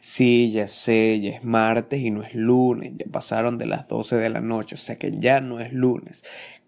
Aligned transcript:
Sí, 0.00 0.50
ya 0.50 0.66
sé, 0.66 1.20
ya 1.20 1.30
es 1.32 1.44
martes 1.44 2.00
y 2.00 2.10
no 2.10 2.22
es 2.22 2.34
lunes, 2.34 2.92
ya 2.96 3.04
pasaron 3.12 3.58
de 3.58 3.66
las 3.66 3.86
12 3.86 4.16
de 4.16 4.30
la 4.30 4.40
noche, 4.40 4.74
o 4.74 4.78
sea 4.78 4.96
que 4.96 5.12
ya 5.12 5.42
no 5.42 5.60
es 5.60 5.74
lunes. 5.74 6.24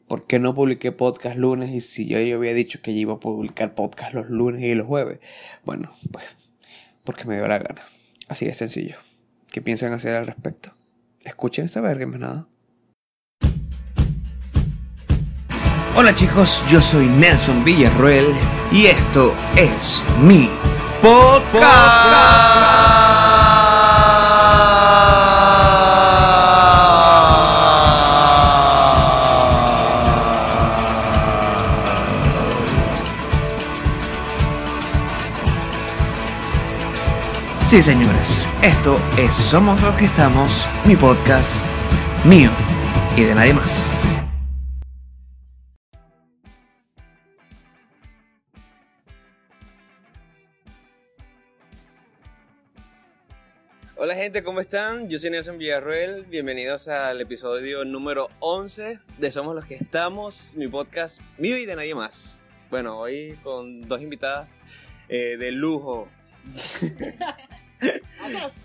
¿Por 0.06 0.26
qué 0.26 0.38
no 0.38 0.54
publiqué 0.54 0.92
podcast 0.92 1.37
lunes 1.37 1.71
y 1.71 1.81
si 1.81 2.07
yo, 2.07 2.21
yo 2.21 2.37
había 2.37 2.53
dicho 2.53 2.83
que 2.83 2.91
iba 2.91 3.15
a 3.15 3.21
publicar 3.21 3.75
podcast 3.75 4.13
los 4.13 4.29
lunes 4.29 4.63
y 4.63 4.75
los 4.75 4.87
jueves? 4.87 5.21
Bueno, 5.65 5.91
pues 6.10 6.26
porque 7.05 7.25
me 7.25 7.37
dio 7.37 7.49
la 7.49 7.58
gana. 7.58 7.81
Así 8.29 8.45
de 8.45 8.53
sencillo. 8.53 8.96
¿Qué 9.51 9.62
piensan 9.62 9.95
hacer 9.95 10.14
al 10.14 10.27
respecto? 10.27 10.77
Escuchen 11.25 11.64
esa 11.64 11.80
verga, 11.80 12.07
más 12.07 12.21
nada. 12.21 12.49
Hola 15.96 16.14
chicos, 16.14 16.62
yo 16.71 16.83
soy 16.83 17.07
Nelson 17.07 17.64
Villarroel 17.64 18.27
y 18.73 18.87
esto 18.87 19.35
es 19.57 20.05
mi 20.23 20.51
Sí, 37.73 37.83
señores, 37.83 38.47
esto 38.62 39.01
es 39.17 39.33
Somos 39.33 39.81
los 39.81 39.97
que 39.97 40.05
estamos, 40.05 40.67
mi 40.85 40.95
podcast, 40.95 41.65
mío 42.23 42.51
y 43.17 43.23
de 43.25 43.35
nadie 43.35 43.55
más. 43.55 43.91
Hola 53.97 54.17
gente, 54.17 54.43
¿cómo 54.43 54.61
están? 54.61 55.09
Yo 55.09 55.19
soy 55.19 55.31
Nelson 55.31 55.57
Villarruel, 55.57 56.27
bienvenidos 56.27 56.89
al 56.89 57.23
episodio 57.23 57.86
número 57.86 58.29
11 58.41 58.98
de 59.17 59.31
Somos 59.31 59.55
los 59.55 59.64
que 59.64 59.77
estamos, 59.77 60.57
mi 60.59 60.69
podcast 60.69 61.23
mío 61.39 61.57
y 61.57 61.64
de 61.64 61.75
nadie 61.75 61.95
más. 61.95 62.42
Bueno, 62.69 62.98
hoy 62.98 63.39
con 63.42 63.89
dos 63.89 64.03
invitadas 64.03 64.61
eh, 65.09 65.39
de 65.39 65.53
lujo. 65.53 66.07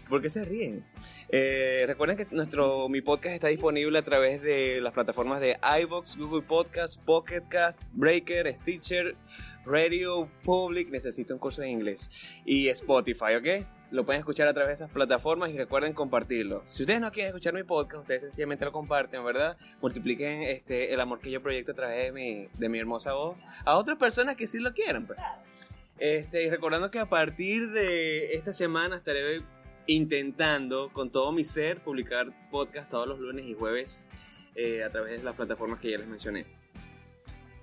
¿Por 0.10 0.22
qué 0.22 0.30
se 0.30 0.46
ríen? 0.46 0.86
Eh, 1.30 1.84
recuerden 1.88 2.18
que 2.18 2.28
nuestro, 2.32 2.88
mi 2.90 3.02
podcast 3.02 3.36
está 3.36 3.48
disponible 3.48 3.98
a 4.00 4.02
través 4.02 4.42
de 4.42 4.80
las 4.82 4.94
plataformas 4.94 5.42
de 5.42 5.58
iVoox, 5.82 6.18
Google 6.18 6.44
Podcast, 6.44 7.04
Pocket 7.04 7.44
Cast, 7.50 7.84
Breaker, 7.92 8.48
Stitcher, 8.48 9.16
Radio 9.66 10.30
Public, 10.44 10.90
necesito 10.90 11.34
un 11.34 11.40
curso 11.40 11.62
de 11.62 11.70
inglés, 11.70 12.42
y 12.46 12.70
Spotify, 12.70 13.36
¿ok? 13.36 13.68
Lo 13.90 14.06
pueden 14.06 14.20
escuchar 14.20 14.48
a 14.48 14.54
través 14.54 14.80
de 14.80 14.86
esas 14.86 14.94
plataformas 14.94 15.50
y 15.50 15.58
recuerden 15.58 15.94
compartirlo. 15.94 16.62
Si 16.66 16.84
ustedes 16.84 17.00
no 17.00 17.12
quieren 17.12 17.30
escuchar 17.30 17.54
mi 17.54 17.64
podcast, 17.64 18.02
ustedes 18.02 18.22
sencillamente 18.22 18.66
lo 18.66 18.74
comparten, 18.74 19.24
¿verdad? 19.24 19.58
Multipliquen 19.82 20.44
este, 20.44 20.94
el 20.94 21.00
amor 21.00 21.20
que 21.20 21.32
yo 21.32 21.42
proyecto 21.42 21.72
a 21.72 21.76
través 21.76 22.06
de 22.06 22.12
mi, 22.12 22.50
de 22.58 22.70
mi 22.70 22.80
hermosa 22.80 23.14
voz 23.14 23.38
a 23.64 23.78
otras 23.78 23.98
personas 23.98 24.36
que 24.36 24.46
sí 24.46 24.60
lo 24.60 24.74
quieran. 24.74 25.08
Pues. 25.08 25.20
Este, 26.00 26.44
y 26.44 26.50
recordando 26.50 26.92
que 26.92 27.00
a 27.00 27.08
partir 27.08 27.70
de 27.72 28.36
esta 28.36 28.54
semana 28.54 28.98
estaré 28.98 29.42
intentando 29.88 30.92
con 30.94 31.12
todo 31.12 31.32
mi 31.32 31.44
ser 31.44 31.82
publicar 31.82 32.28
podcast 32.52 32.90
todos 32.90 33.08
los 33.08 33.20
lunes 33.20 33.46
y 33.46 33.54
jueves 33.54 34.08
eh, 34.56 34.84
a 34.84 34.92
través 34.92 35.18
de 35.18 35.24
las 35.24 35.34
plataformas 35.36 35.80
que 35.80 35.92
ya 35.92 35.98
les 35.98 36.08
mencioné. 36.08 36.46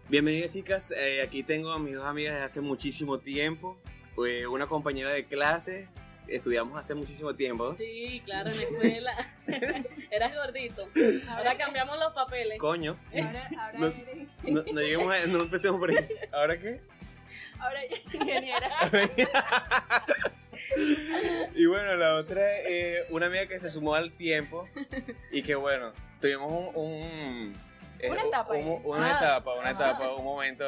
Bienvenidas 0.08 0.52
chicas, 0.52 0.90
eh, 0.92 1.22
aquí 1.22 1.42
tengo 1.42 1.70
a 1.72 1.78
mis 1.78 1.94
dos 1.94 2.04
amigas 2.04 2.34
de 2.34 2.42
hace 2.42 2.60
muchísimo 2.60 3.18
tiempo, 3.20 3.78
eh, 4.26 4.46
una 4.46 4.66
compañera 4.66 5.12
de 5.12 5.26
clase 5.26 5.88
estudiamos 6.26 6.78
hace 6.78 6.94
muchísimo 6.94 7.34
tiempo. 7.34 7.74
Sí, 7.74 8.22
claro, 8.24 8.48
en 8.48 8.56
la 8.56 8.62
escuela. 8.64 9.36
Eras 10.10 10.34
gordito. 10.34 10.88
Ahora 11.28 11.56
cambiamos 11.58 11.98
los 11.98 12.12
papeles. 12.14 12.58
Coño. 12.58 12.98
Ahora, 13.12 13.50
ahora 13.60 13.78
No- 13.78 13.86
eres 13.88 14.28
No, 14.44 14.62
no 14.72 14.80
lleguemos 14.80 15.14
a, 15.14 15.26
no 15.26 15.40
empecemos 15.42 15.78
por 15.78 15.90
ahí. 15.90 16.08
¿Ahora 16.32 16.58
qué? 16.58 16.80
Ahora 17.64 17.80
ingeniera. 18.12 18.70
y 21.54 21.66
bueno, 21.66 21.96
la 21.96 22.14
otra, 22.16 22.42
eh, 22.60 23.06
una 23.10 23.26
amiga 23.26 23.46
que 23.46 23.58
se 23.58 23.70
sumó 23.70 23.94
al 23.94 24.12
tiempo 24.12 24.68
y 25.30 25.42
que 25.42 25.54
bueno, 25.54 25.92
tuvimos 26.20 26.74
un... 26.74 26.84
un, 26.84 27.56
eh, 28.00 28.10
Una 28.10 28.22
etapa 28.22 28.52
un- 28.54 28.80
una 28.84 29.14
Ah. 29.14 29.18
etapa, 29.18 29.54
una 29.54 29.68
Ah. 29.68 29.72
etapa, 29.72 30.14
un 30.14 30.24
momento 30.24 30.64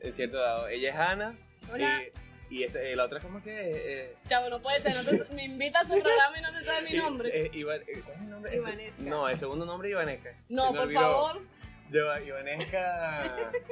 en 0.00 0.12
cierto 0.12 0.38
dado. 0.38 0.68
Ella 0.68 0.90
es 0.90 0.96
Ana 0.96 1.34
Hola. 1.72 2.02
y, 2.50 2.58
y 2.58 2.64
esta- 2.64 2.80
eh, 2.82 2.94
la 2.96 3.04
otra, 3.04 3.20
¿cómo 3.20 3.42
que? 3.42 3.50
Eh, 3.52 4.14
Chavo, 4.28 4.48
no 4.50 4.60
puede 4.62 4.80
ser. 4.80 4.92
No 5.18 5.24
te- 5.26 5.34
me 5.34 5.44
invitas 5.44 5.90
a 5.90 5.94
su 5.94 6.00
programa 6.00 6.38
y 6.38 6.42
no 6.42 6.52
te 6.52 6.64
sabe 6.64 6.82
mi 6.82 6.90
eh, 6.94 6.98
nombre. 6.98 7.28
eh, 7.46 7.50
eh, 7.52 7.64
¿Cuál 7.64 7.82
es 7.82 7.88
el 8.20 8.30
nombre? 8.30 8.56
Ivanesca. 8.56 9.02
No, 9.02 9.28
el 9.28 9.38
segundo 9.38 9.66
nombre 9.66 9.88
es 9.88 9.92
Ivanesca. 9.92 10.34
no, 10.48 10.68
por 10.68 10.78
olvidó. 10.80 11.00
favor. 11.00 11.42
Yo, 11.90 12.18
Ivanesca... 12.18 13.22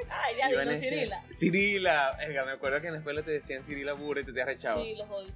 Ay, 0.09 0.37
ya 0.39 0.49
digo, 0.49 0.73
Cirila. 0.79 1.25
Cirila. 1.33 2.15
Verga, 2.19 2.45
me 2.45 2.53
acuerdo 2.53 2.81
que 2.81 2.87
en 2.87 2.93
la 2.95 2.99
escuela 3.01 3.23
te 3.23 3.33
decían 3.33 3.63
Cirila 3.65 3.93
Bura 3.95 4.21
y 4.21 4.25
tú 4.25 4.33
te 4.33 4.41
has 4.41 4.47
rechado. 4.47 4.83
Sí, 4.83 4.95
los 4.97 5.09
odio. 5.11 5.33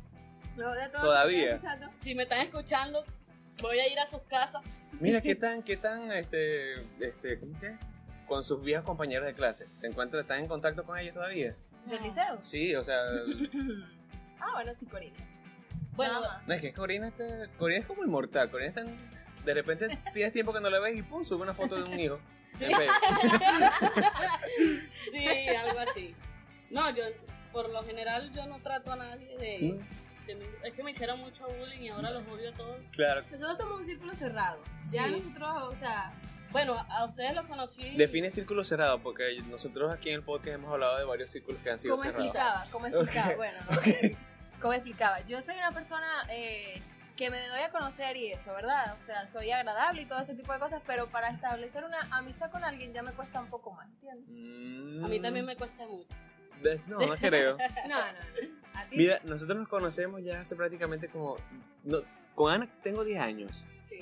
No, 0.57 0.73
de 0.75 0.89
todo 0.89 1.03
Todavía. 1.03 1.39
lo 1.39 1.45
que 1.47 1.55
estoy 1.55 1.69
escuchando. 1.71 1.93
Si 2.01 2.15
me 2.15 2.23
están 2.25 2.41
escuchando, 2.41 3.05
voy 3.63 3.79
a 3.81 3.89
ir 3.89 3.99
a 3.99 4.07
sus 4.07 4.23
casas. 4.23 4.63
Mira, 5.01 5.21
¿qué 5.21 5.35
tan, 5.37 5.63
qué 5.63 5.77
tan, 5.77 6.11
este, 6.13 6.75
este, 7.01 7.39
¿cómo 7.41 7.59
que? 7.61 7.77
Con 8.27 8.45
sus 8.45 8.63
viejos 8.63 8.85
compañeros 8.85 9.27
de 9.27 9.35
clase. 9.35 9.67
¿Se 9.75 9.87
encuentra, 9.87 10.21
están 10.21 10.41
en 10.41 10.47
contacto 10.49 10.85
con 10.85 10.99
ellos 10.99 11.15
todavía? 11.15 11.57
¿Del 11.87 12.03
liceo? 12.03 12.39
Sí, 12.43 12.75
o 12.77 12.85
sea, 12.85 12.97
Ah, 14.41 14.53
bueno, 14.55 14.73
sí, 14.75 14.87
Corina. 14.87 15.17
Bueno, 15.93 16.21
no 16.47 16.55
es 16.55 16.61
que 16.61 16.73
Corina 16.73 17.09
está, 17.09 17.49
Corina 17.59 17.81
es 17.81 17.87
como 17.87 18.05
inmortal. 18.05 18.51
Corina 18.51 18.69
está, 18.69 18.83
en- 18.83 18.97
de 19.45 19.55
repente 19.55 19.99
tienes 20.13 20.33
tiempo 20.33 20.53
que 20.53 20.61
no 20.61 20.71
la 20.71 20.79
ves 20.81 20.97
y 20.97 21.03
pum, 21.03 21.25
sube 21.25 21.43
una 21.43 21.55
foto 21.55 21.77
de 21.77 21.83
un 21.85 21.99
hijo. 21.99 22.19
Sí. 22.49 22.67
Sí, 25.13 25.27
algo 25.49 25.79
así. 25.81 26.15
No, 26.71 26.91
yo, 26.95 27.05
por 27.53 27.69
lo 27.71 27.83
general, 27.85 28.33
yo 28.35 28.47
no 28.47 28.59
trato 28.61 28.93
a 28.93 28.97
nadie 28.97 29.37
de. 29.39 29.81
de 30.27 30.35
mi- 30.35 30.47
es 30.65 30.73
que 30.75 30.83
me 30.83 30.91
hicieron 30.91 31.19
mucho 31.21 31.47
bullying 31.47 31.81
y 31.81 31.89
ahora 31.89 32.11
los 32.11 32.23
odio 32.25 32.51
a 32.51 32.55
todos. 32.55 32.79
Claro. 32.93 33.23
Nosotros 33.31 33.57
somos 33.57 33.79
un 33.81 33.85
círculo 33.85 34.15
cerrado. 34.15 34.63
Ya 34.93 35.05
Sí. 35.07 35.11
nosotros, 35.13 35.51
o 35.65 35.75
sea, 35.75 36.13
Bueno, 36.51 36.75
a, 36.89 37.05
ustedes 37.05 37.35
los 37.35 37.47
conocí. 37.47 37.95
Define 37.97 38.31
círculo 38.31 38.65
cerrado, 38.65 39.03
porque 39.03 39.39
nosotros 39.49 39.93
aquí 39.93 40.09
en 40.09 40.17
el 40.17 40.23
podcast 40.23 40.55
hemos 40.55 40.73
hablado 40.73 40.97
de 40.99 41.05
varios 41.05 41.31
círculos 41.31 41.61
que 41.63 41.71
han 41.71 41.79
sido 41.79 41.95
¿cómo 41.97 42.05
cerrados. 42.05 42.27
explicaba? 42.27 42.65
¿Cómo 42.73 42.87
explicaba? 42.87 43.29
Ok. 43.31 43.37
Bueno, 43.37 43.59
no 43.71 43.77
sé. 43.77 44.17
¿Cómo 44.63 44.73
explicaba? 44.73 45.21
Yo 45.27 45.43
soy 45.43 45.57
una 45.57 45.73
persona 45.73 46.07
eh, 46.31 46.81
que 47.19 47.31
me 47.31 47.49
doy 47.49 47.61
a 47.61 47.71
conocer 47.71 48.17
y 48.17 48.29
eso, 48.33 48.53
¿verdad? 48.55 48.97
O 48.99 49.03
sea, 49.03 49.27
soy 49.27 49.51
agradable 49.51 50.03
y 50.03 50.07
todo 50.07 50.21
ese 50.21 50.35
tipo 50.35 50.53
de 50.53 50.61
cosas, 50.61 50.81
pero 50.87 51.09
para 51.11 51.29
establecer 51.31 51.83
una 51.85 52.01
amistad 52.17 52.49
con 52.51 52.63
alguien 52.65 52.93
ya 52.95 53.03
me 53.03 53.13
cuesta 53.13 53.41
un 53.41 53.51
poco 53.51 53.73
más, 53.73 53.89
¿entiendes? 53.89 54.25
Mm, 54.29 55.05
A 55.05 55.09
mí 55.09 55.21
también 55.21 55.45
me 55.45 55.57
cuesta 55.57 55.85
mucho. 55.87 56.17
No, 56.87 56.99
no 57.01 57.17
creo. 57.17 57.57
No, 57.89 57.99
no, 57.99 58.13
no. 58.13 58.79
¿A 58.81 58.85
ti? 58.89 58.97
Mira, 58.97 59.21
nosotros 59.25 59.59
nos 59.59 59.69
conocemos 59.69 60.23
ya 60.23 60.41
hace 60.41 60.55
prácticamente 60.55 61.09
como... 61.09 61.37
no, 61.83 61.99
con 62.37 62.53
Ana 62.53 62.69
tengo 62.85 63.05
10 63.05 63.21
años. 63.21 63.65
Sí. 63.89 63.99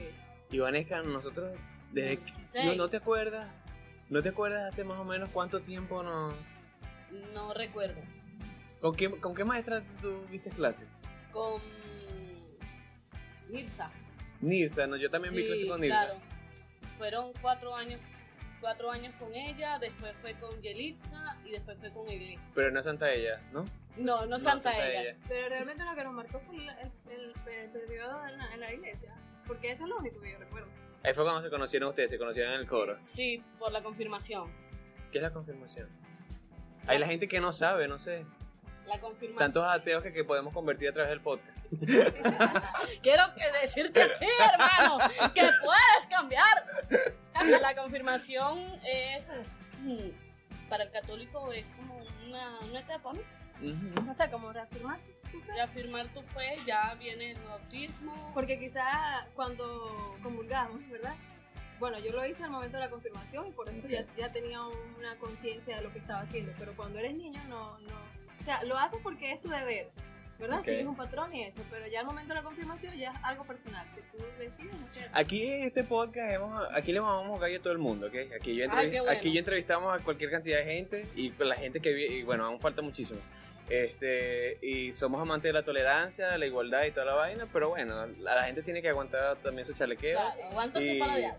Y 0.51 0.59
Vanesca, 0.59 1.03
nosotros 1.03 1.53
desde... 1.93 2.19
que- 2.19 2.77
¿No 2.77 2.89
te 2.91 2.99
acuerdas? 2.99 3.51
¿No 4.11 4.23
te 4.23 4.29
acuerdas 4.29 4.63
hace 4.69 4.85
más 4.85 4.99
o 4.99 5.05
menos 5.05 5.31
cuánto 5.33 5.61
tiempo 5.63 6.03
no... 6.03 6.35
No 7.33 7.55
recuerdo. 7.55 8.01
¿Con 8.83 8.95
qué, 8.95 9.11
con 9.21 9.35
qué 9.35 9.45
maestra 9.45 9.83
tú 10.03 10.27
viste 10.31 10.51
clase? 10.51 10.87
Con. 11.33 11.63
Mirza. 13.49 13.91
Nirsa, 14.41 14.87
¿no? 14.87 14.97
Yo 14.97 15.09
también 15.11 15.35
vi 15.35 15.41
Sí, 15.43 15.47
clase 15.47 15.67
con 15.67 15.81
Nirsa. 15.81 16.05
Claro. 16.07 16.21
Fueron 16.99 17.33
cuatro 17.41 17.75
años. 17.75 18.01
Cuatro 18.61 18.91
años 18.91 19.15
con 19.19 19.35
ella, 19.35 19.79
después 19.79 20.15
fue 20.21 20.35
con 20.41 20.61
Yelitza 20.63 21.37
y 21.45 21.51
después 21.51 21.79
fue 21.79 21.93
con 21.93 22.09
Egli. 22.09 22.39
Pero 22.55 22.71
no 22.71 22.79
es 22.81 22.85
Santa 22.87 23.13
ella, 23.13 23.41
¿no? 23.53 23.65
No, 23.97 24.27
no, 24.27 24.39
Santa, 24.39 24.73
ella. 24.89 25.17
Pero 25.29 25.49
realmente 25.51 25.85
lo 25.85 25.95
que 25.95 26.05
nos 26.05 26.13
marcó 26.15 26.41
fue 26.41 26.57
el, 26.57 26.69
el- 26.69 26.93
el- 27.13 27.35
el 27.47 27.71
periodo 27.71 28.27
en 28.27 28.39
la, 28.39 28.55
en 28.55 28.61
la 28.61 28.73
iglesia. 28.73 29.15
Porque 29.47 29.71
eso 29.71 29.85
es 29.85 29.91
lo 29.91 29.99
único 29.99 30.21
que 30.21 30.33
yo 30.33 30.39
recuerdo. 30.39 30.69
Ahí 31.05 31.15
fue 31.15 31.23
cuando 31.25 31.43
se 31.43 31.51
conocieron 31.51 31.91
ustedes, 31.91 32.11
se 32.11 32.19
conocieron 32.19 32.55
en 32.55 32.61
el 32.61 32.67
coro. 32.67 32.97
Sí, 33.01 33.43
por 33.59 33.71
la 33.73 33.83
confirmación. 33.83 34.51
¿Qué 35.13 35.19
es 35.19 35.23
la 35.23 35.33
confirmación? 35.33 35.89
Hay 36.87 36.99
la 36.99 37.07
gente 37.07 37.29
que 37.29 37.41
no 37.41 37.53
sabe, 37.53 37.87
no 37.89 37.99
sé. 37.99 38.25
La 38.87 39.01
confirmación. 39.01 39.39
Tantos 39.39 39.65
ateos 39.65 40.03
que, 40.03 40.13
que 40.13 40.25
podemos 40.25 40.53
convertir 40.53 40.89
a 40.89 40.93
través 40.93 41.11
del 41.11 41.21
podcast. 41.21 41.57
Quiero 43.03 43.25
decirte 43.61 44.03
a 44.03 44.19
ti, 44.19 44.27
hermano, 44.53 44.99
que 45.35 45.43
puedes 45.43 46.07
cambiar. 46.09 46.67
La 47.61 47.75
confirmación 47.75 48.81
es. 48.85 49.59
Para 50.69 50.83
el 50.83 50.91
católico 50.91 51.53
es 51.53 51.65
como 51.77 51.95
una, 52.27 52.59
una 52.61 52.81
etapa, 52.81 53.13
¿no? 53.13 53.21
Ujú. 53.63 54.05
No 54.05 54.13
sé, 54.13 54.29
cómo 54.31 54.53
reafirmar 54.53 54.99
tu 55.01 55.41
fe. 55.41 55.53
Reafirmar 55.53 56.09
tu 56.09 56.23
fe, 56.23 56.57
ya 56.67 56.95
viene 56.95 57.33
el 57.33 57.39
bautismo. 57.41 58.33
Porque 58.35 58.59
quizás 58.59 59.25
cuando 59.37 60.17
comulgamos, 60.25 60.81
¿verdad? 60.91 61.15
Bueno, 61.79 61.99
yo 62.01 62.11
lo 62.11 62.27
hice 62.27 62.43
al 62.43 62.51
momento 62.51 62.79
de 62.79 62.85
la 62.85 62.91
confirmación 62.91 63.47
y 63.47 63.53
por 63.53 63.69
eso 63.69 63.87
ya, 63.87 64.05
ya 64.17 64.33
tenía 64.33 64.61
una 64.63 65.17
conciencia 65.19 65.77
de 65.77 65.83
lo 65.83 65.93
que 65.93 66.01
estaba 66.01 66.21
haciendo. 66.21 66.53
Pero 66.59 66.75
cuando 66.75 66.99
eres 66.99 67.15
niño, 67.15 67.41
no, 67.49 67.79
no. 67.81 68.26
O 68.41 68.43
sea, 68.43 68.63
lo 68.65 68.77
haces 68.79 68.99
porque 69.03 69.33
es 69.33 69.41
tu 69.41 69.49
deber. 69.49 69.89
¿verdad? 70.39 70.59
Ok. 70.59 70.65
Sigues 70.67 70.85
un 70.85 70.97
patrón 70.97 71.35
y 71.35 71.45
eso, 71.45 71.63
pero 71.71 71.87
ya 71.87 72.01
al 72.01 72.05
momento 72.07 72.29
de 72.29 72.35
la 72.35 72.43
confirmación 72.43 72.95
ya 72.95 73.11
es 73.11 73.19
algo 73.25 73.45
personal, 73.47 73.87
que 73.95 74.03
tú 74.03 74.23
decides 74.39 74.75
hacer. 74.87 75.09
Aquí 75.15 75.43
en 75.51 75.65
este 75.65 75.83
podcast 75.83 76.31
hemos, 76.35 76.77
aquí 76.77 76.93
le 76.93 77.01
vamos 77.01 77.35
a 77.39 77.41
caer 77.41 77.59
a 77.59 77.63
todo 77.63 77.73
el 77.73 77.79
mundo, 77.79 78.09
¿ok? 78.09 78.15
Aquí 78.39 78.55
yo, 78.55 78.67
Ay, 78.71 78.91
bueno. 78.91 79.11
aquí 79.11 79.33
yo 79.33 79.39
entrevistamos 79.39 79.99
a 79.99 80.05
cualquier 80.05 80.31
cantidad 80.31 80.59
de 80.59 80.65
gente 80.67 81.09
y 81.17 81.31
con 81.31 81.49
la 81.49 81.55
gente 81.55 81.81
que 81.81 81.95
vi- 81.95 82.05
y 82.19 82.23
bueno, 82.23 82.45
aún 82.45 82.61
falta 82.61 82.83
muchísimo. 82.83 83.19
Este, 83.71 84.59
y 84.61 84.93
somos 84.93 85.23
amantes 85.23 85.49
de 85.49 85.53
la 85.55 85.63
tolerancia, 85.63 86.29
de 86.29 86.39
la 86.39 86.45
igualdad 86.45 86.85
y 86.85 86.91
toda 86.91 87.07
la 87.07 87.15
vaina, 87.15 87.49
pero 87.51 87.71
bueno, 87.71 88.07
la, 88.21 88.43
gente 88.45 88.63
tiene 88.63 88.83
que 88.83 88.91
aguantar 88.91 89.37
también 89.37 89.65
su 89.65 89.73
chalequeo. 89.73 90.19
Claro, 90.19 90.45
aguanta 90.51 90.83
Y- 90.83 90.93
su 90.93 90.99
paladial. 90.99 91.39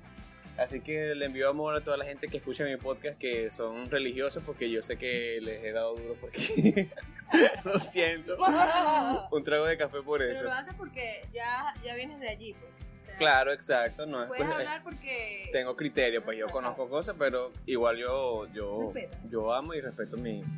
Así 0.57 0.81
que 0.81 1.13
le 1.13 1.25
envío 1.25 1.49
amor 1.49 1.75
a 1.75 1.81
toda 1.83 1.97
la 1.97 2.05
gente 2.05 2.27
que 2.29 2.37
escucha 2.37 2.65
mi 2.65 2.77
podcast 2.77 3.17
que 3.19 3.51
son 3.51 3.89
religiosos 3.91 4.41
porque 4.45 4.69
yo 4.71 4.81
sé 4.81 4.97
que 4.97 5.39
les 5.41 5.63
he 5.63 5.71
dado 5.71 5.95
duro 5.95 6.15
porque 6.19 6.89
lo 7.63 7.77
siento. 7.79 8.37
Un 9.31 9.43
trago 9.43 9.65
de 9.65 9.77
café 9.77 10.01
por 10.01 10.19
Pero 10.19 10.31
eso. 10.31 10.45
lo 10.45 10.53
haces 10.53 10.73
porque 10.75 11.25
ya, 11.31 11.75
ya 11.83 11.93
vienes 11.95 12.19
de 12.19 12.29
allí, 12.29 12.53
pues. 12.53 12.71
O 12.95 12.99
sea, 12.99 13.17
Claro, 13.17 13.53
exacto, 13.53 14.07
no 14.07 14.23
es 14.23 14.27
Puedes 14.27 14.45
pues, 14.45 14.57
hablar 14.57 14.81
porque. 14.83 15.49
tengo 15.51 15.75
criterio, 15.75 16.23
pues 16.23 16.39
yo 16.39 16.47
conozco 16.47 16.89
cosas, 16.89 17.15
pero 17.19 17.53
igual 17.67 17.97
yo 17.97 18.47
yo 18.53 18.91
Respeta. 18.91 19.19
yo 19.29 19.53
amo 19.53 19.75
y 19.75 19.81
respeto 19.81 20.17
mi, 20.17 20.39
Ujú, 20.41 20.49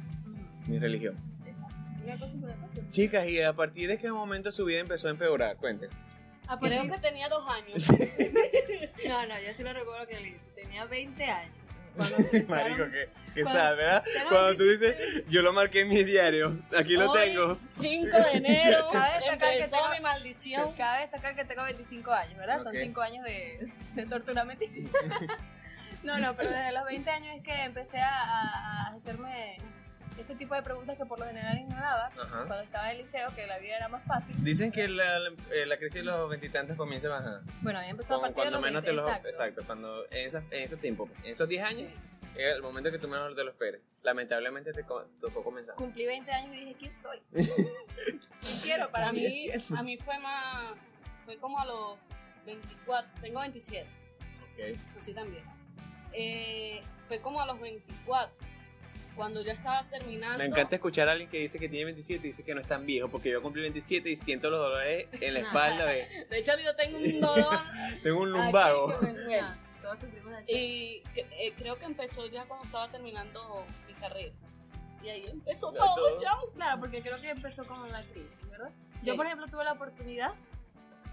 mi 0.67 0.79
religión. 0.79 1.17
Exacto. 1.45 1.75
Una 2.05 2.17
cosa 2.17 2.33
una 2.37 2.55
cosa. 2.55 2.79
Chicas, 2.89 3.27
y 3.27 3.41
a 3.41 3.51
partir 3.51 3.89
de 3.89 3.97
qué 3.97 4.09
momento 4.09 4.53
su 4.53 4.63
vida 4.63 4.79
empezó 4.79 5.09
a 5.09 5.11
empeorar, 5.11 5.57
cuenten. 5.57 5.89
A 6.49 6.57
Creo 6.59 6.83
que 6.91 6.97
tenía 6.97 7.29
dos 7.29 7.47
años. 7.47 7.89
No, 9.07 9.25
no, 9.27 9.39
yo 9.39 9.53
sí 9.53 9.63
lo 9.63 9.71
recuerdo 9.73 10.07
que 10.07 10.37
tenía 10.55 10.85
20 10.85 11.23
años. 11.23 11.53
Marico, 12.47 12.85
que, 12.91 13.09
que 13.35 13.43
Cuando- 13.43 13.51
sad, 13.61 13.75
¿verdad? 13.77 14.03
Cuando 14.29 14.55
tú 14.55 14.63
17. 14.63 15.05
dices, 15.05 15.23
yo 15.29 15.41
lo 15.41 15.53
marqué 15.53 15.81
en 15.81 15.89
mi 15.89 16.03
diario, 16.03 16.57
aquí 16.77 16.93
lo 16.95 17.11
Hoy, 17.11 17.19
tengo. 17.19 17.59
5 17.67 18.17
de 18.17 18.31
enero 18.37 18.89
Cabe 18.91 19.13
destacar 19.19 19.57
que 19.57 19.67
tengo- 19.67 19.89
mi 19.91 19.99
maldición. 19.99 20.73
Cabe 20.73 21.01
destacar 21.01 21.35
que 21.35 21.45
tengo 21.45 21.63
25 21.63 22.11
años, 22.11 22.35
¿verdad? 22.37 22.57
Son 22.59 22.67
Ok. 22.75 22.81
5 22.81 23.01
años 23.01 23.25
de, 23.25 23.71
de 23.95 24.05
tortura 24.05 24.43
mentira. 24.45 24.89
no, 26.03 26.17
no, 26.19 26.35
pero 26.35 26.49
desde 26.49 26.71
los 26.71 26.85
20 26.85 27.09
años 27.09 27.35
es 27.37 27.43
que 27.43 27.63
empecé 27.63 27.99
a 27.99 28.93
hacerme 28.95 29.57
ese 30.19 30.35
tipo 30.35 30.55
de 30.55 30.61
preguntas 30.63 30.97
que 30.97 31.05
por 31.05 31.19
lo 31.19 31.25
general 31.25 31.57
ignoraba 31.57 32.07
Ajá. 32.07 32.45
cuando 32.45 32.61
estaba 32.61 32.91
en 32.91 32.97
el 32.97 33.03
liceo, 33.05 33.33
que 33.35 33.47
la 33.47 33.57
vida 33.59 33.77
era 33.77 33.87
más 33.89 34.03
fácil. 34.05 34.35
Dicen 34.43 34.71
que 34.71 34.87
la, 34.87 35.19
la, 35.19 35.29
eh, 35.53 35.65
la 35.65 35.77
crisis 35.77 36.01
de 36.01 36.03
los 36.05 36.29
veintitantos 36.29 36.75
comienza 36.77 37.07
a 37.07 37.11
bajar. 37.19 37.41
Bueno, 37.61 37.79
había 37.79 37.91
empezado 37.91 38.19
a 38.19 38.21
Cuando, 38.21 38.35
partir 38.35 38.51
de 38.53 38.59
cuando 38.59 38.67
los 38.79 38.83
menos 38.83 38.83
20, 38.83 38.89
te 38.89 38.93
los. 38.95 39.05
exacto. 39.07 39.29
Exacto, 39.29 39.63
cuando 39.65 40.05
en, 40.11 40.27
esa, 40.27 40.39
en 40.51 40.63
ese 40.63 40.77
tiempo, 40.77 41.07
pues, 41.07 41.19
en 41.23 41.31
esos 41.31 41.47
10 41.49 41.63
años, 41.63 41.91
Sí. 41.91 42.41
el 42.41 42.61
momento 42.61 42.91
que 42.91 42.99
tú 42.99 43.07
menos 43.07 43.35
te 43.35 43.43
lo 43.43 43.49
esperes. 43.51 43.81
Lamentablemente 44.03 44.71
te 44.71 44.83
tocó 44.83 45.43
comenzar. 45.43 45.75
Cumplí 45.75 46.05
20 46.05 46.31
años 46.31 46.55
y 46.55 46.59
dije, 46.61 46.75
¿quién 46.79 46.93
soy? 46.93 47.19
¿Quién 47.33 48.19
quiero 48.63 48.89
para 48.91 49.11
mí, 49.11 49.49
a 49.75 49.83
mí 49.83 49.97
fue 49.97 50.17
más. 50.19 50.73
Fue 51.25 51.37
como 51.37 51.59
a 51.59 51.65
los 51.65 51.97
24. 52.45 53.11
Tengo 53.21 53.39
27. 53.41 53.87
Ok. 54.43 54.79
Pues 54.93 55.05
sí, 55.05 55.13
también. 55.13 55.43
Eh, 56.13 56.81
fue 57.07 57.19
como 57.19 57.41
a 57.41 57.45
los 57.45 57.59
24. 57.59 58.33
Cuando 59.19 59.41
yo 59.41 59.51
estaba 59.51 59.83
terminando. 59.89 60.37
Me 60.37 60.45
encanta 60.45 60.77
escuchar 60.77 61.09
a 61.09 61.11
alguien 61.11 61.29
que 61.29 61.39
dice 61.39 61.59
que 61.59 61.67
tiene 61.67 61.83
27 61.83 62.25
y 62.25 62.31
dice 62.31 62.45
que 62.45 62.55
no 62.55 62.61
es 62.61 62.67
tan 62.67 62.85
viejo, 62.85 63.09
porque 63.09 63.29
yo 63.29 63.41
cumplí 63.41 63.61
27 63.63 64.09
y 64.09 64.15
siento 64.15 64.49
los 64.49 64.61
dolores 64.61 65.07
en 65.11 65.33
la 65.33 65.41
espalda. 65.41 65.87
de- 65.87 66.25
De 66.29 66.37
hecho, 66.39 66.53
yo 66.63 66.73
tengo 66.77 66.99
un 66.99 67.19
dolor. 67.19 67.59
Tengo 68.03 68.21
un 68.21 68.31
lumbago. 68.31 68.97
todos 69.81 69.99
Y 70.47 71.03
eh, 71.17 71.53
creo 71.57 71.77
que 71.77 71.83
empezó 71.83 72.27
ya 72.27 72.45
cuando 72.45 72.63
estaba 72.63 72.89
terminando 72.89 73.65
mi 73.89 73.93
carrera. 73.95 74.33
Y 75.03 75.09
ahí 75.09 75.27
empezó 75.27 75.73
todo, 75.73 75.95
todo. 75.95 76.51
Claro, 76.55 76.79
porque 76.79 77.01
creo 77.01 77.19
que 77.19 77.29
empezó 77.31 77.67
con 77.67 77.91
la 77.91 78.01
crisis, 78.05 78.49
¿verdad? 78.49 78.71
Sí. 78.97 79.07
Yo, 79.07 79.17
por 79.17 79.25
ejemplo, 79.25 79.47
tuve 79.49 79.65
la 79.65 79.73
oportunidad 79.73 80.31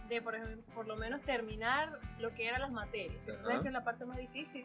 de, 0.09 0.23
por, 0.23 0.37
ejemplo, 0.37 0.63
por 0.77 0.87
lo 0.87 0.95
menos 0.95 1.23
terminar 1.23 1.99
lo 2.21 2.33
que 2.33 2.47
eran 2.47 2.61
las 2.61 2.71
materias. 2.71 3.19
Ajá. 3.29 3.43
¿Sabes 3.43 3.63
que 3.63 3.67
es 3.67 3.75
la 3.75 3.83
parte 3.83 4.05
más 4.05 4.19
difícil? 4.19 4.65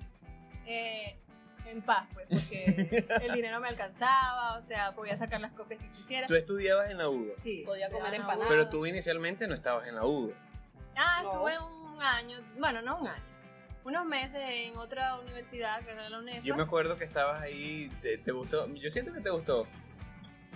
Eh, 0.68 1.18
en 1.66 1.82
paz, 1.82 2.08
pues, 2.14 2.28
porque 2.30 3.06
el 3.22 3.34
dinero 3.34 3.60
me 3.60 3.68
alcanzaba, 3.70 4.58
o 4.58 4.62
sea, 4.62 4.94
podía 4.94 5.16
sacar 5.18 5.40
las 5.42 5.52
copias 5.54 5.80
que 5.82 5.90
quisiera. 5.92 6.28
Tú 6.28 6.36
estudiabas 6.36 6.90
en 6.90 6.98
la 6.98 7.10
UDO, 7.10 7.34
Sí. 7.36 7.64
Podía 7.66 7.90
comer 7.92 8.14
empanadas. 8.16 8.48
pero 8.50 8.70
tú 8.70 8.86
inicialmente 8.86 9.48
no 9.48 9.56
estabas 9.56 9.88
en 9.88 9.96
la 9.96 10.04
UDO. 10.06 10.34
Ah, 10.98 11.22
No. 11.24 11.32
estuve 11.32 11.60
un 11.60 12.02
año, 12.04 12.38
bueno, 12.60 12.82
no 12.82 12.98
un 13.00 13.08
año, 13.08 13.24
unos 13.84 14.06
meses 14.06 14.42
en 14.44 14.78
otra 14.78 15.16
universidad, 15.20 15.82
que 15.84 15.92
era 15.92 16.10
la 16.10 16.20
UNEFA. 16.20 16.42
Yo 16.46 16.56
me 16.56 16.64
acuerdo 16.64 16.98
que 16.98 17.04
estabas 17.06 17.42
ahí, 17.42 17.90
te, 18.02 18.18
te 18.18 18.32
gustó. 18.32 18.68
Yo 18.76 18.90
siento 18.90 19.14
que 19.14 19.22
te 19.22 19.30
gustó. 19.30 19.68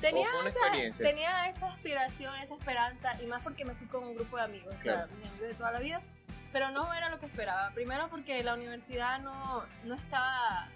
tenía 0.02 0.28
o 0.28 0.32
fue 0.32 0.40
una 0.42 0.50
esa, 0.50 0.60
experiencia. 0.60 1.06
tenía 1.08 1.50
esa 1.50 1.68
aspiración, 1.72 2.36
esa 2.36 2.54
esperanza, 2.56 3.20
y 3.22 3.26
más 3.28 3.42
porque 3.42 3.64
me 3.66 3.74
fui 3.76 3.88
con 3.88 4.04
un 4.04 4.16
grupo 4.16 4.38
de 4.38 4.44
amigos, 4.44 4.76
o 4.76 4.78
sea, 4.78 4.94
Claro. 5.06 5.14
mis 5.16 5.28
amigos 5.30 5.48
de 5.50 5.56
toda 5.56 5.72
la 5.72 5.80
vida, 5.80 6.02
pero 6.52 6.70
no 6.72 6.94
era 6.94 7.10
lo 7.10 7.20
que 7.20 7.26
esperaba. 7.26 7.72
Primero 7.72 8.10
porque 8.10 8.44
la 8.44 8.54
universidad 8.54 9.20
no, 9.20 9.64
no 9.86 9.96
estaba 9.96 10.70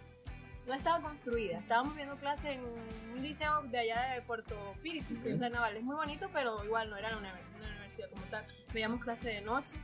no 0.70 0.76
estaba 0.76 1.02
construida. 1.02 1.58
Estábamos 1.60 1.96
viendo 1.96 2.16
clases 2.18 2.52
en 2.52 2.62
un 2.64 3.22
liceo 3.22 3.64
de 3.64 3.80
allá 3.80 4.14
de 4.14 4.22
Puerto 4.22 4.56
Píritu, 4.82 5.22
que 5.22 5.32
es 5.34 5.40
la 5.40 5.50
naval. 5.50 5.76
Es 5.76 5.84
muy 5.84 5.96
bonito, 5.96 6.30
pero 6.32 6.64
igual 6.64 6.90
no 6.90 6.96
era 6.98 7.10
una, 7.18 7.34
una 7.58 7.68
universidad 7.70 8.10
como 8.12 8.24
tal. 8.28 8.46
Veíamos 8.74 9.04
clases 9.04 9.26
de 9.26 9.42
noche 9.42 9.76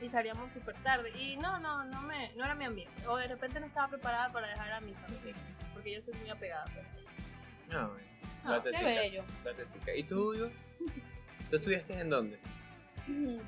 y 0.00 0.08
salíamos 0.08 0.52
súper 0.52 0.74
tarde. 0.82 1.10
Y 1.16 1.36
no, 1.36 1.58
no, 1.60 1.84
no, 1.84 2.02
me, 2.02 2.32
no 2.34 2.44
era 2.44 2.54
mi 2.54 2.64
ambiente. 2.64 3.06
O 3.06 3.16
de 3.16 3.28
repente 3.28 3.60
no 3.60 3.66
estaba 3.66 3.88
preparada 3.88 4.32
para 4.32 4.48
dejar 4.48 4.72
a 4.72 4.80
mi 4.80 4.94
familia, 4.94 5.34
porque 5.74 5.92
yo 5.92 6.00
soy 6.00 6.14
muy 6.14 6.30
apegada. 6.30 6.64
pues. 6.72 6.86
No, 7.68 7.92
Ah, 8.46 8.60
la 8.62 8.78
qué 8.78 8.84
bello. 8.84 9.24
¿Y 9.96 10.02
tú, 10.02 10.32
Hugo? 10.34 10.50
¿Tú 11.50 11.56
estudiaste 11.56 11.98
en 11.98 12.10
dónde? 12.10 12.38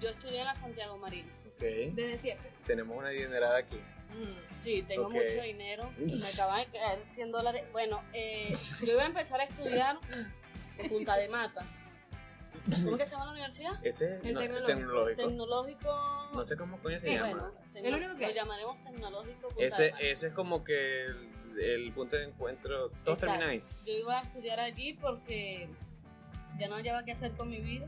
Yo 0.00 0.08
estudié 0.08 0.40
en 0.40 0.46
la 0.46 0.54
Santiago 0.54 0.96
Marino. 0.98 1.28
Ok. 1.48 1.60
Desde 1.94 2.16
siempre. 2.16 2.50
Tenemos 2.66 2.96
una 2.96 3.10
dinerada 3.10 3.58
aquí. 3.58 3.78
Mm. 4.14 4.50
Sí, 4.50 4.82
tengo 4.86 5.10
mucho 5.10 5.42
dinero. 5.42 5.90
Me 5.98 6.06
acaban 6.34 6.64
de 6.64 6.78
caer 6.78 7.04
100 7.04 7.32
dólares. 7.32 7.64
Bueno, 7.72 8.02
eh, 8.12 8.54
yo 8.84 8.92
iba 8.92 9.02
a 9.02 9.06
empezar 9.06 9.40
a 9.40 9.44
estudiar 9.44 9.98
en 10.78 10.88
Punta 10.88 11.16
de 11.16 11.28
Mata. 11.28 11.64
¿Cómo 12.84 12.96
que 12.96 13.04
se 13.06 13.12
llama 13.12 13.26
la 13.26 13.32
universidad? 13.32 13.72
Ese 13.84 14.16
es 14.16 14.24
El 14.24 14.34
no, 14.34 14.40
tecnológico. 14.40 14.66
tecnológico. 14.66 15.22
Tecnológico. 15.28 16.30
No 16.34 16.44
sé 16.44 16.56
cómo 16.56 16.78
coño 16.78 16.98
se 16.98 17.08
Sí, 17.08 17.14
llama. 17.14 17.28
bueno, 17.30 17.52
El 17.74 17.94
único 17.94 18.16
que 18.16 18.26
Lo 18.28 18.34
llamaremos 18.34 18.82
Tecnológico 18.82 19.48
Punta 19.48 19.64
ese, 19.64 19.82
de 19.84 19.90
Mata. 19.92 20.04
ese 20.04 20.26
es 20.28 20.32
como 20.32 20.64
que 20.64 21.04
el, 21.06 21.28
el 21.60 21.92
punto 21.92 22.16
de 22.16 22.24
encuentro. 22.24 22.90
Todos 23.04 23.20
terminan 23.20 23.50
ahí. 23.50 23.62
Yo 23.86 23.92
iba 23.92 24.18
a 24.18 24.22
estudiar 24.22 24.58
allí 24.58 24.94
porque 24.94 25.68
ya 26.58 26.68
no 26.68 26.74
hallaba 26.74 27.04
qué 27.04 27.12
hacer 27.12 27.32
con 27.32 27.50
mi 27.50 27.58
vida. 27.60 27.86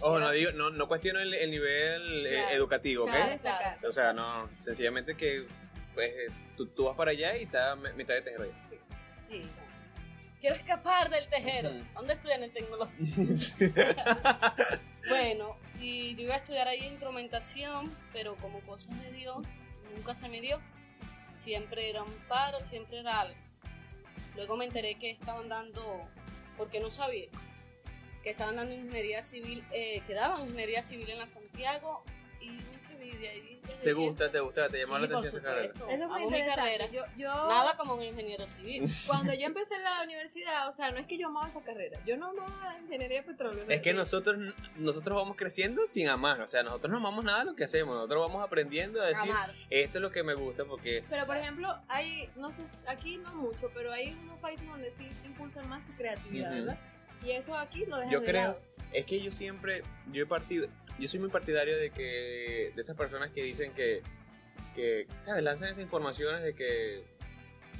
Ojo, 0.00 0.18
no, 0.20 0.26
Era- 0.26 0.30
digo, 0.32 0.52
no, 0.52 0.70
no 0.70 0.88
cuestiono 0.88 1.20
el, 1.20 1.34
el 1.34 1.50
nivel 1.50 2.26
eh, 2.26 2.30
Claro. 2.34 2.56
educativo, 2.56 3.04
¿ok? 3.04 3.12
Destacar. 3.12 3.76
O 3.86 3.92
sea, 3.92 4.12
no, 4.12 4.48
sencillamente 4.58 5.16
que 5.16 5.46
pues, 5.94 6.08
eh, 6.10 6.32
tú, 6.56 6.66
tú 6.66 6.84
vas 6.84 6.96
para 6.96 7.10
allá 7.10 7.36
y 7.36 7.42
está 7.44 7.74
mitad 7.76 8.14
de 8.14 8.22
tejero. 8.22 8.46
Sí. 9.16 9.42
Quiero 10.40 10.54
escapar 10.54 11.10
del 11.10 11.28
tejero. 11.28 11.72
¿Dónde 11.94 12.12
estudian 12.14 12.42
en 12.44 12.52
tecnológico? 12.52 12.94
Bueno, 15.08 15.56
y 15.80 16.14
yo 16.16 16.22
iba 16.24 16.34
a 16.34 16.38
estudiar 16.38 16.68
ahí 16.68 16.84
instrumentación, 16.84 17.96
pero 18.12 18.36
como 18.36 18.60
cosas 18.60 19.00
de 19.02 19.10
Dios, 19.12 19.38
nunca 19.96 20.14
se 20.14 20.28
me 20.28 20.40
dio. 20.42 20.60
Siempre 21.34 21.88
era 21.88 22.02
un 22.02 22.12
paro, 22.28 22.60
siempre 22.60 22.98
era 23.00 23.20
algo. 23.22 23.34
Luego 24.36 24.56
me 24.56 24.66
enteré 24.66 24.96
que 24.96 25.10
estaban 25.12 25.48
dando, 25.48 26.06
porque 26.58 26.78
no 26.80 26.90
sabía, 26.90 27.28
que 28.22 28.30
estaban 28.30 28.56
dando 28.56 28.74
ingeniería 28.74 29.22
civil, 29.22 29.64
eh, 29.72 30.02
que 30.06 30.14
daban 30.14 30.42
ingeniería 30.42 30.82
civil 30.82 31.08
en 31.10 31.18
la 31.18 31.26
Santiago 31.26 32.02
y 32.40 32.58
de 33.18 33.28
ahí. 33.28 33.60
¿Te 33.82 33.92
gusta, 33.92 34.30
te 34.30 34.40
gusta, 34.40 34.68
te 34.68 34.78
llamó 34.78 34.96
Sí, 34.96 35.00
la 35.00 35.06
atención 35.06 35.26
esa 35.26 35.42
carrera? 35.42 35.74
Eso 35.90 36.04
Amo 36.04 36.30
mi 36.30 36.44
carrera. 36.44 36.86
Yo, 36.90 37.02
yo, 37.16 37.28
Nada 37.28 37.76
como 37.76 37.94
un 37.94 38.02
ingeniero 38.02 38.46
civil. 38.46 38.88
Cuando 39.06 39.34
yo 39.34 39.46
empecé 39.46 39.74
en 39.74 39.84
la 39.84 40.02
universidad, 40.04 40.68
o 40.68 40.72
sea, 40.72 40.90
no 40.90 40.98
es 40.98 41.06
que 41.06 41.18
yo 41.18 41.28
amaba 41.28 41.48
esa 41.48 41.62
carrera. 41.62 42.00
Yo 42.06 42.16
no 42.16 42.30
amaba 42.30 42.72
la 42.72 42.78
ingeniería 42.78 43.18
de 43.18 43.26
petróleo. 43.26 43.60
Es 43.68 43.80
que 43.80 43.92
no 43.92 44.00
nosotros, 44.00 44.54
nosotros 44.76 45.16
vamos 45.16 45.36
creciendo 45.36 45.86
sin 45.86 46.08
amar, 46.08 46.40
o 46.40 46.46
sea, 46.46 46.62
nosotros 46.62 46.90
no 46.90 46.96
amamos 46.98 47.24
nada 47.24 47.40
de 47.40 47.44
lo 47.46 47.54
que 47.54 47.64
hacemos, 47.64 47.94
nosotros 47.94 48.26
vamos 48.26 48.44
aprendiendo 48.44 49.02
a 49.02 49.06
decir, 49.06 49.30
Amar. 49.30 49.50
esto 49.68 49.98
es 49.98 50.02
lo 50.02 50.10
que 50.10 50.22
me 50.22 50.34
gusta 50.34 50.64
porque 50.64 51.04
Pero 51.10 51.26
por 51.26 51.36
ejemplo, 51.36 51.76
hay, 51.88 52.30
no 52.36 52.50
sé, 52.50 52.64
aquí 52.86 53.18
no 53.18 53.34
mucho, 53.34 53.70
pero 53.74 53.92
hay 53.92 54.16
unos 54.22 54.38
países 54.38 54.66
donde 54.66 54.90
sí 54.90 55.06
impulsan 55.26 55.68
más 55.68 55.84
tu 55.84 55.92
creatividad. 55.94 56.52
¿verdad? 56.52 56.78
Y 57.24 57.30
eso 57.32 57.54
aquí 57.56 57.84
lo 57.86 57.96
dejan 57.96 58.12
yo 58.12 58.20
de 58.20 58.26
creo, 58.26 58.42
lado. 58.42 58.60
es 58.92 59.04
que 59.04 59.20
yo 59.20 59.30
siempre, 59.30 59.82
yo 60.12 60.22
he 60.22 60.26
partido, 60.26 60.68
yo 60.98 61.08
soy 61.08 61.20
muy 61.20 61.30
partidario 61.30 61.76
de 61.76 61.90
que, 61.90 62.72
de 62.74 62.80
esas 62.80 62.96
personas 62.96 63.30
que 63.30 63.42
dicen 63.42 63.72
que, 63.72 64.02
que 64.74 65.06
¿sabes? 65.20 65.42
Lanzan 65.42 65.68
esas 65.70 65.82
informaciones 65.82 66.42
de 66.42 66.54
que 66.54 67.02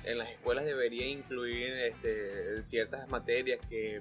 en 0.04 0.18
las 0.18 0.30
escuelas 0.30 0.64
debería 0.64 1.06
incluir 1.06 1.72
este, 1.72 2.62
ciertas 2.62 3.08
materias 3.08 3.58
que 3.68 4.00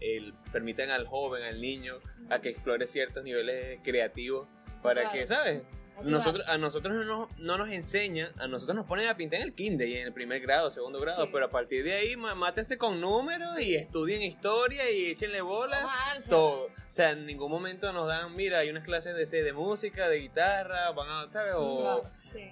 el, 0.00 0.34
permitan 0.52 0.90
al 0.90 1.06
joven, 1.06 1.42
al 1.44 1.60
niño, 1.60 2.00
a 2.30 2.40
que 2.40 2.50
explore 2.50 2.86
ciertos 2.86 3.22
niveles 3.24 3.78
creativos 3.82 4.48
para 4.82 5.02
Claro. 5.02 5.16
que, 5.18 5.26
¿sabes? 5.26 5.62
Nosotros, 6.02 6.44
a 6.48 6.58
nosotros 6.58 6.94
no 6.94 7.04
nos, 7.04 7.38
no 7.38 7.56
nos 7.58 7.70
enseñan, 7.70 8.28
a 8.38 8.46
nosotros 8.48 8.74
nos 8.76 8.86
ponen 8.86 9.08
a 9.08 9.16
pintar 9.16 9.40
en 9.40 9.46
el 9.46 9.54
kinder 9.54 9.88
y 9.88 9.96
en 9.96 10.06
el 10.08 10.12
primer 10.12 10.40
grado, 10.40 10.70
segundo 10.70 11.00
grado, 11.00 11.24
Sí. 11.24 11.30
pero 11.32 11.46
a 11.46 11.50
partir 11.50 11.84
de 11.84 11.92
ahí 11.94 12.16
mátense 12.16 12.76
con 12.78 13.00
números 13.00 13.60
y 13.60 13.74
estudien 13.76 14.22
historia 14.22 14.90
y 14.90 15.06
échenle 15.10 15.40
bola. 15.40 15.88
Todo. 16.28 16.66
O 16.66 16.70
sea, 16.88 17.10
en 17.10 17.26
ningún 17.26 17.50
momento 17.50 17.92
nos 17.92 18.08
dan, 18.08 18.34
mira, 18.36 18.58
hay 18.58 18.70
unas 18.70 18.84
clases 18.84 19.14
de, 19.30 19.42
de 19.42 19.52
música, 19.52 20.08
de 20.08 20.18
guitarra, 20.18 20.90
van 20.92 21.08
a, 21.08 21.28
¿sabes? 21.28 21.54
O. 21.56 22.02
Sí. 22.32 22.50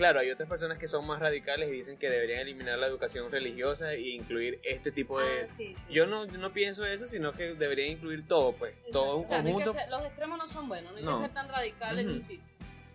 Claro, 0.00 0.20
hay 0.20 0.30
otras 0.30 0.48
personas 0.48 0.78
que 0.78 0.88
son 0.88 1.06
más 1.06 1.20
radicales 1.20 1.68
y 1.68 1.72
dicen 1.72 1.98
que 1.98 2.08
deberían 2.08 2.40
eliminar 2.40 2.78
la 2.78 2.86
educación 2.86 3.30
religiosa 3.30 3.92
e 3.92 4.00
incluir 4.00 4.58
este 4.64 4.90
tipo 4.92 5.20
de... 5.20 5.42
Ah, 5.42 5.54
sí, 5.58 5.74
sí. 5.76 5.92
Yo 5.92 6.06
no, 6.06 6.24
no 6.24 6.54
pienso 6.54 6.86
eso, 6.86 7.06
sino 7.06 7.34
que 7.34 7.52
deberían 7.52 7.90
incluir 7.90 8.26
todo, 8.26 8.54
pues. 8.54 8.74
Todo 8.92 9.18
un 9.18 9.26
O 9.26 9.28
sea, 9.28 9.42
no 9.42 9.48
hay 9.48 9.52
que 9.56 9.64
conjunto. 9.64 9.78
ser- 9.78 9.90
los 9.90 10.06
extremos 10.06 10.38
no 10.38 10.48
son 10.48 10.68
buenos, 10.68 10.90
no 10.92 10.96
hay 10.96 11.04
No. 11.04 11.12
que 11.18 11.26
ser 11.26 11.34
tan 11.34 11.50
radicales 11.50 12.06
en 12.06 12.12
Ujú. 12.12 12.20
un 12.20 12.26
sitio. 12.26 12.44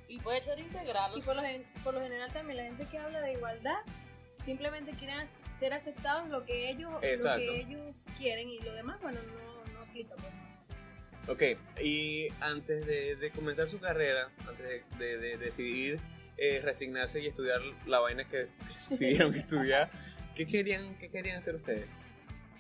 Y 0.10 0.18
puede 0.18 0.42
ser 0.42 0.58
integral. 0.58 1.12
Y 1.16 1.22
por 1.22 1.36
lo, 1.36 1.44
gen- 1.44 1.64
por 1.84 1.94
lo 1.94 2.02
general 2.02 2.34
también 2.34 2.58
la 2.58 2.64
gente 2.64 2.88
que 2.90 2.98
habla 2.98 3.22
de 3.22 3.34
igualdad 3.34 3.78
simplemente 4.44 4.90
quieren 4.98 5.18
ser 5.60 5.74
aceptados 5.74 6.28
lo 6.30 6.44
que 6.44 6.72
ellos, 6.72 6.92
lo 6.92 7.04
Exacto. 7.04 7.40
que 7.40 7.60
ellos 7.62 8.08
quieren 8.18 8.50
y 8.50 8.58
lo 8.62 8.74
demás, 8.74 9.00
bueno, 9.04 9.20
no, 9.22 9.74
no 9.74 9.80
aplica. 9.82 10.16
Pues. 10.16 10.34
Ok, 11.28 11.60
y 11.84 12.30
antes 12.40 12.84
de, 12.88 13.16
de 13.16 13.30
comenzar 13.30 13.68
su 13.68 13.80
carrera, 13.80 14.32
antes 14.48 14.68
de, 14.68 14.84
de- 14.98 15.18
de 15.20 15.38
decidir 15.38 16.00
eh, 16.38 16.62
resignarse 16.64 17.22
y 17.22 17.28
estudiar 17.28 17.62
la 17.86 18.00
vaina 18.00 18.28
que 18.28 18.38
decidieron 18.38 19.34
estudiar, 19.36 19.90
¿qué 20.36 20.46
querían, 20.48 20.96
¿qué 20.98 21.10
querían 21.10 21.38
hacer 21.38 21.56
ustedes? 21.56 21.88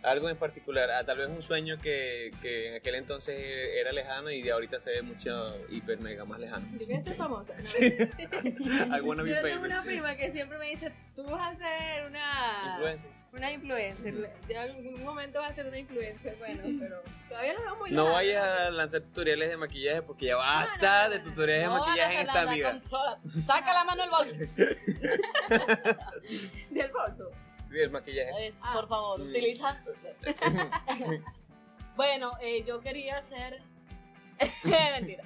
Algo 0.03 0.29
en 0.29 0.37
particular, 0.37 0.91
ah, 0.91 1.03
tal 1.03 1.17
vez 1.17 1.27
un 1.29 1.41
sueño 1.41 1.79
que, 1.81 2.31
que 2.39 2.69
en 2.69 2.75
aquel 2.75 2.93
entonces 2.93 3.35
era 3.75 3.91
lejano 3.91 4.29
y 4.29 4.43
de 4.43 4.51
ahorita 4.51 4.79
se 4.79 4.91
ve 4.91 5.01
mucho 5.01 5.57
hiper 5.71 5.99
mega 5.99 6.25
más 6.25 6.39
lejano. 6.39 6.67
Yo 6.79 6.85
quiero 6.85 7.03
ser 7.03 7.15
famosa. 7.15 7.53
¿no? 7.57 7.63
I 8.97 9.01
wanna 9.01 9.23
be 9.23 9.31
Yo 9.31 9.41
tengo 9.41 9.55
famous. 9.55 9.71
una 9.71 9.83
prima 9.83 10.15
que 10.15 10.31
siempre 10.31 10.59
me 10.59 10.69
dice, 10.69 10.91
tú 11.15 11.23
vas 11.23 11.55
a 11.55 11.55
ser 11.55 12.05
una 12.05 12.73
Influencer. 12.75 13.09
Una 13.35 13.51
influencer. 13.51 14.33
Ya 14.47 14.65
en 14.65 14.75
algún 14.75 15.03
momento 15.03 15.39
vas 15.39 15.51
a 15.51 15.53
ser 15.53 15.67
una 15.67 15.77
influencer, 15.77 16.35
bueno, 16.37 16.63
pero 16.79 17.01
todavía 17.29 17.53
lo 17.53 17.61
veo 17.61 17.75
muy 17.77 17.91
No 17.91 18.11
vayas 18.11 18.43
a 18.45 18.69
lanzar 18.71 19.01
tutoriales 19.01 19.49
de 19.49 19.57
maquillaje 19.57 20.01
porque 20.01 20.25
ya 20.27 20.37
basta 20.37 21.03
no, 21.03 21.05
no, 21.05 21.09
de 21.11 21.17
no. 21.19 21.23
tutoriales 21.29 21.63
de 21.63 21.67
No, 21.69 21.79
maquillaje 21.85 22.13
en 22.15 22.21
esta 22.21 22.45
vida. 22.45 22.81
Saca 23.45 23.73
la 23.73 23.83
mano 23.83 24.01
del 24.01 24.11
bolso. 24.11 24.35
Del 26.69 26.91
bolso. 26.91 27.31
Sí, 27.69 27.79
El 27.79 27.91
maquillaje. 27.91 28.47
Es, 28.47 28.61
Ah. 28.63 28.71
Por 28.73 28.87
favor, 28.87 29.19
Mm. 29.19 29.29
utiliza. 29.29 29.83
bueno, 31.95 32.31
eh, 32.41 32.63
yo 32.65 32.79
quería 32.81 33.19
ser. 33.21 33.61
Mentira. 34.63 35.23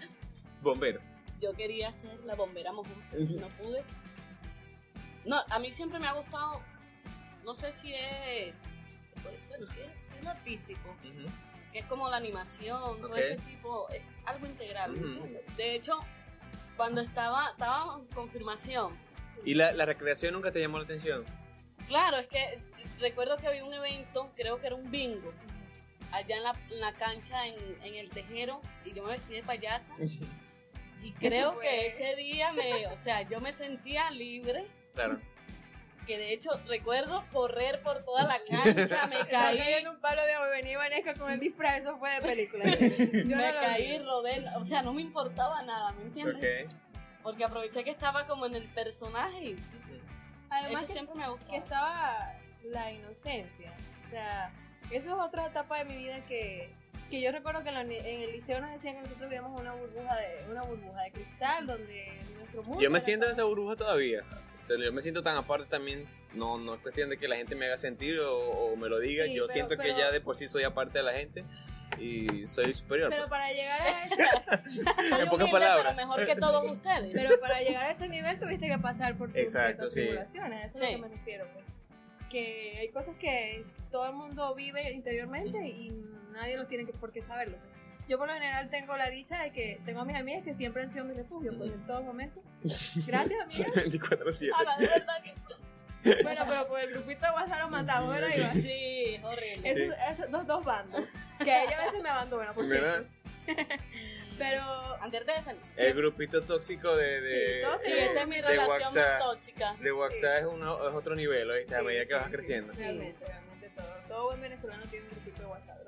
Bombero. 0.61 0.99
Yo 1.39 1.53
quería 1.53 1.91
ser 1.93 2.19
la 2.25 2.35
bombera 2.35 2.71
mojón. 2.71 2.93
No 3.39 3.47
pude. 3.49 3.83
No, 5.25 5.41
a 5.49 5.59
mí 5.59 5.71
siempre 5.71 5.99
me 5.99 6.07
ha 6.07 6.13
gustado. 6.13 6.61
No 7.49 7.55
sé 7.55 7.71
si 7.71 7.91
es. 7.95 8.53
si 8.87 8.95
se 9.01 9.15
puede- 9.21 9.39
Bueno, 9.47 9.65
si 9.65 9.79
es, 9.79 9.87
si 10.07 10.17
es 10.17 10.23
lo 10.23 10.29
artístico. 10.29 10.95
que 11.73 11.79
es 11.79 11.85
como 11.85 12.07
la 12.07 12.17
animación, 12.17 13.01
todo 13.01 13.15
ese 13.15 13.37
tipo, 13.37 13.89
es 13.89 14.03
algo 14.25 14.45
integral. 14.45 14.93
De 15.57 15.73
hecho, 15.73 15.99
cuando 16.77 17.01
estaba, 17.01 17.49
estaba 17.49 17.95
en 17.99 18.05
confirmación, 18.13 18.95
¿Y 19.43 19.55
la, 19.55 19.71
la 19.71 19.85
recreación 19.87 20.33
nunca 20.35 20.51
te 20.51 20.59
llamó 20.61 20.77
la 20.77 20.83
atención? 20.83 21.25
claro, 21.87 22.17
es 22.17 22.27
que 22.27 22.59
recuerdo 22.99 23.37
que 23.37 23.47
había 23.47 23.65
un 23.65 23.73
evento, 23.73 24.31
creo 24.35 24.59
que 24.61 24.67
era 24.67 24.75
un 24.75 24.91
bingo, 24.91 25.33
allá 26.11 26.37
en 26.37 26.43
la, 26.43 26.51
en 26.69 26.79
la 26.79 26.93
cancha 26.93 27.47
en, 27.47 27.55
en 27.83 27.95
el 27.95 28.09
tejero, 28.11 28.61
y 28.85 28.93
yo 28.93 29.03
me 29.03 29.13
vestí 29.13 29.33
de 29.33 29.41
payasa, 29.41 29.95
y 31.01 31.11
creo 31.13 31.57
que 31.57 31.87
ese 31.87 32.15
día 32.15 32.51
me, 32.53 32.85
o 32.87 32.95
sea, 32.97 33.23
yo 33.23 33.41
me 33.41 33.53
sentía 33.53 34.11
libre, 34.11 34.67
Claro. 34.93 35.19
Que 36.09 36.17
de 36.17 36.33
hecho 36.33 36.49
recuerdo 36.67 37.23
correr 37.31 37.83
por 37.83 38.03
toda 38.03 38.23
la 38.23 38.35
cancha, 38.49 39.05
me 39.05 39.19
Caí 39.29 39.59
en 39.73 39.87
un 39.89 39.99
palo 39.99 40.25
de 40.25 40.33
agua 40.33 40.47
y 40.47 40.51
venía 40.63 40.77
Vanesca 40.79 41.13
con 41.13 41.31
el 41.31 41.39
disfraz, 41.39 41.77
eso 41.77 41.99
fue 41.99 42.09
de 42.15 42.21
película. 42.21 42.65
Yo 42.65 43.35
me 43.37 43.45
no 43.45 43.51
lo 43.53 43.59
caí, 43.59 43.99
rodé, 43.99 44.43
o 44.57 44.63
sea, 44.63 44.81
no 44.81 44.91
me 44.91 45.03
importaba 45.03 45.61
nada, 45.61 45.91
¿me 45.91 46.01
entiendes? 46.05 46.65
Porque 47.21 47.43
aproveché 47.43 47.83
que 47.83 47.91
estaba 47.91 48.25
como 48.25 48.47
en 48.47 48.55
el 48.55 48.65
personaje 48.73 49.55
Además 50.49 50.83
eso 50.83 50.87
que, 50.87 50.93
siempre 50.93 51.15
me 51.15 51.25
ha 51.25 51.35
que 51.47 51.57
estaba 51.57 52.33
la 52.63 52.91
inocencia. 52.91 53.71
O 53.99 54.03
sea, 54.03 54.51
eso 54.89 55.07
es 55.09 55.13
otra 55.27 55.45
etapa 55.45 55.77
de 55.77 55.85
mi 55.85 55.97
vida 55.97 56.25
que, 56.25 56.73
que 57.11 57.21
yo 57.21 57.31
recuerdo 57.31 57.61
que 57.61 57.69
en, 57.69 57.75
la 57.75 57.81
uni- 57.81 57.97
en 57.97 58.21
el 58.21 58.31
liceo 58.31 58.59
nos 58.61 58.71
decían 58.71 58.95
que 58.95 59.01
nosotros 59.01 59.29
vivíamos 59.29 59.61
una 59.61 59.73
burbuja 59.73 60.15
de 60.15 60.45
una 60.49 60.63
burbuja 60.63 61.03
de 61.03 61.11
cristal 61.11 61.67
donde 61.67 62.19
nuestro 62.35 62.63
mundo 62.63 62.81
Yo 62.81 62.89
me 62.89 62.99
siento 62.99 63.27
en 63.27 63.33
esa 63.33 63.43
burbuja 63.43 63.75
todavía. 63.75 64.23
Entonces, 64.69 64.85
Yo 64.85 64.93
me 64.93 65.01
siento 65.01 65.23
tan 65.23 65.35
aparte 65.35 65.65
también. 65.67 66.07
No, 66.33 66.59
no 66.59 66.75
es 66.75 66.81
cuestión 66.81 67.09
de 67.09 67.17
que 67.17 67.27
la 67.27 67.35
gente 67.37 67.55
me 67.55 67.65
haga 67.65 67.77
sentir 67.79 68.19
o, 68.19 68.37
o 68.37 68.75
me 68.75 68.87
lo 68.87 68.99
diga. 68.99 69.25
Sí, 69.25 69.33
yo 69.33 69.45
pero- 69.47 69.53
siento 69.53 69.77
que 69.77 69.89
ya 69.97 70.11
de 70.11 70.21
por 70.21 70.35
sí 70.35 70.47
soy 70.47 70.63
aparte 70.63 70.99
de 70.99 71.03
la 71.03 71.13
gente 71.13 71.43
y 71.97 72.45
soy 72.45 72.71
superior. 72.75 73.09
Pero 73.09 73.27
para 73.27 73.51
llegar 73.51 73.79
a 73.81 74.05
ese, 74.05 75.21
en 75.23 75.27
pocas 75.29 75.49
palabras. 75.49 75.95
Mejor 75.95 76.23
que 76.25 76.35
todos 76.39 76.71
ustedes. 76.71 77.11
pero 77.13 77.39
para 77.39 77.61
llegar 77.61 77.85
a 77.87 77.91
ese 77.91 78.07
nivel 78.07 78.37
tuviste 78.39 78.67
que 78.67 78.77
pasar 78.77 79.17
por 79.17 79.29
tus 79.29 79.37
Exacto, 79.37 79.89
ciertas 79.89 79.93
sí. 79.93 79.99
tribulaciones, 80.01 80.65
eso 80.65 80.83
es 80.83 80.87
Sí. 80.89 80.95
lo 80.97 81.01
que 81.03 81.09
me 81.09 81.15
refiero. 81.17 81.47
pues. 81.53 81.65
Que 82.29 82.77
hay 82.79 82.89
cosas 82.89 83.15
que 83.19 83.65
todo 83.91 84.05
el 84.05 84.13
mundo 84.13 84.53
vive 84.53 84.91
interiormente 84.91 85.67
y 85.67 85.89
nadie 86.31 86.57
lo 86.57 86.67
tiene 86.67 86.85
que, 86.85 86.93
por 86.93 87.11
qué 87.11 87.23
saberlo. 87.23 87.57
Yo 88.09 88.17
por 88.17 88.27
lo 88.27 88.33
general 88.33 88.69
tengo 88.69 88.97
la 88.97 89.09
dicha 89.09 89.41
de 89.43 89.51
que 89.51 89.79
tengo 89.85 90.01
a 90.01 90.05
mis 90.05 90.17
amigas 90.17 90.43
que 90.43 90.53
siempre 90.53 90.81
han 90.83 90.89
sido 90.89 91.05
mi 91.05 91.13
refugio, 91.13 91.55
pues 91.57 91.71
en 91.71 91.85
todo 91.87 92.01
momento. 92.01 92.41
Gracias, 93.07 93.39
amigas. 93.61 93.85
24-7. 93.85 94.49
Ahora, 94.53 94.75
de 94.77 94.87
verdad 94.87 95.23
que 95.23 96.23
Bueno, 96.23 96.43
pero 96.49 96.67
por 96.67 96.79
el 96.79 96.89
grupito 96.91 97.25
de 97.27 97.31
WhatsApp 97.31 97.59
lo 97.59 97.69
matamos, 97.69 98.13
¿verdad, 98.15 98.29
Iván? 98.35 98.53
sí, 98.55 99.15
es 99.15 99.23
horrible. 99.23 99.69
Esos, 99.69 99.95
esos 100.11 100.31
dos, 100.31 100.47
dos 100.47 100.65
bandos. 100.65 101.05
Que 101.37 101.63
ella 101.63 101.81
a 101.81 101.85
veces 101.85 102.01
me 102.01 102.09
abandona, 102.09 102.51
por 102.53 102.67
¿Verdad? 102.67 103.05
cierto. 103.45 103.63
Pero 104.37 104.63
Antes 105.01 105.25
de 105.25 105.33
defender. 105.33 105.63
El 105.77 105.93
grupito 105.93 106.43
tóxico 106.43 106.95
de, 106.95 107.21
de, 107.21 107.59
Sí, 107.59 107.63
tóxico. 107.63 107.95
Sí, 107.95 108.01
esa 108.09 108.21
es 108.21 108.27
mi 108.27 108.35
de 108.37 108.41
relación 108.41 108.69
WhatsApp. 108.81 108.95
más 108.95 109.19
tóxica. 109.19 109.73
de 109.75 109.91
WhatsApp 109.91 110.37
es, 110.39 110.45
uno- 110.45 110.89
es 110.89 110.95
otro 110.95 111.15
nivel, 111.15 111.49
¿oíste? 111.51 111.75
a 111.75 111.79
Sí, 111.79 111.85
medida 111.85 112.05
que 112.05 112.13
vas 112.13 112.25
sí, 112.25 112.31
creciendo. 112.31 112.73
Realmente, 112.73 113.25
realmente 113.25 113.69
todo. 113.75 113.85
Todo 114.07 114.25
buen 114.27 114.41
venezolano 114.41 114.83
tiene 114.89 115.05
un 115.05 115.11
grupito 115.11 115.41
de 115.41 115.47
WhatsApp. 115.47 115.78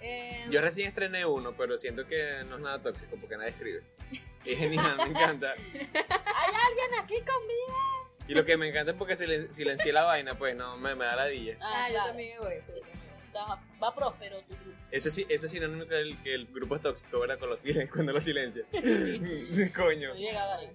Eh, 0.00 0.46
Yo 0.50 0.60
recién 0.60 0.88
estrené 0.88 1.24
uno, 1.26 1.52
pero 1.56 1.78
siento 1.78 2.06
que 2.06 2.44
no 2.48 2.56
es 2.56 2.62
nada 2.62 2.80
tóxico 2.82 3.16
porque 3.20 3.36
nadie 3.36 3.50
escribe. 3.50 3.82
Y 4.44 4.52
es 4.52 4.58
genial, 4.58 4.96
me 4.98 5.04
encanta. 5.04 5.52
Hay 5.74 6.52
alguien 6.66 7.00
aquí 7.02 7.14
conmigo. 7.20 8.12
Y 8.28 8.34
lo 8.34 8.44
que 8.44 8.56
me 8.56 8.68
encanta 8.68 8.92
es 8.92 8.96
porque 8.98 9.14
silen- 9.16 9.52
silencié 9.52 9.92
la 9.92 10.04
vaina, 10.04 10.36
pues 10.38 10.56
no, 10.56 10.76
me, 10.76 10.94
me 10.94 11.04
da 11.04 11.16
la 11.16 11.26
dilla. 11.26 11.56
ah, 11.60 11.84
Ah, 11.84 11.88
yo 11.88 11.94
claro. 11.94 12.08
también 12.08 12.36
hago 12.36 12.48
eso. 12.48 12.72
Va, 13.34 13.60
va 13.82 13.94
próspero 13.94 14.40
tu 14.42 14.54
grupo. 14.54 14.76
Eso 14.90 15.10
sí, 15.10 15.26
eso 15.28 15.46
sí, 15.48 15.60
no 15.60 15.82
es 15.82 15.88
que 15.88 15.96
el, 15.96 16.22
que 16.22 16.34
el 16.34 16.46
grupo 16.46 16.76
es 16.76 16.82
tóxico, 16.82 17.20
¿verdad? 17.20 17.38
Con 17.38 17.50
los 17.50 17.62
cuando 17.92 18.12
lo 18.12 18.20
silencia. 18.20 18.64
Coño. 19.74 20.08
No 20.10 20.14
llegaba 20.14 20.56
ahí. 20.56 20.70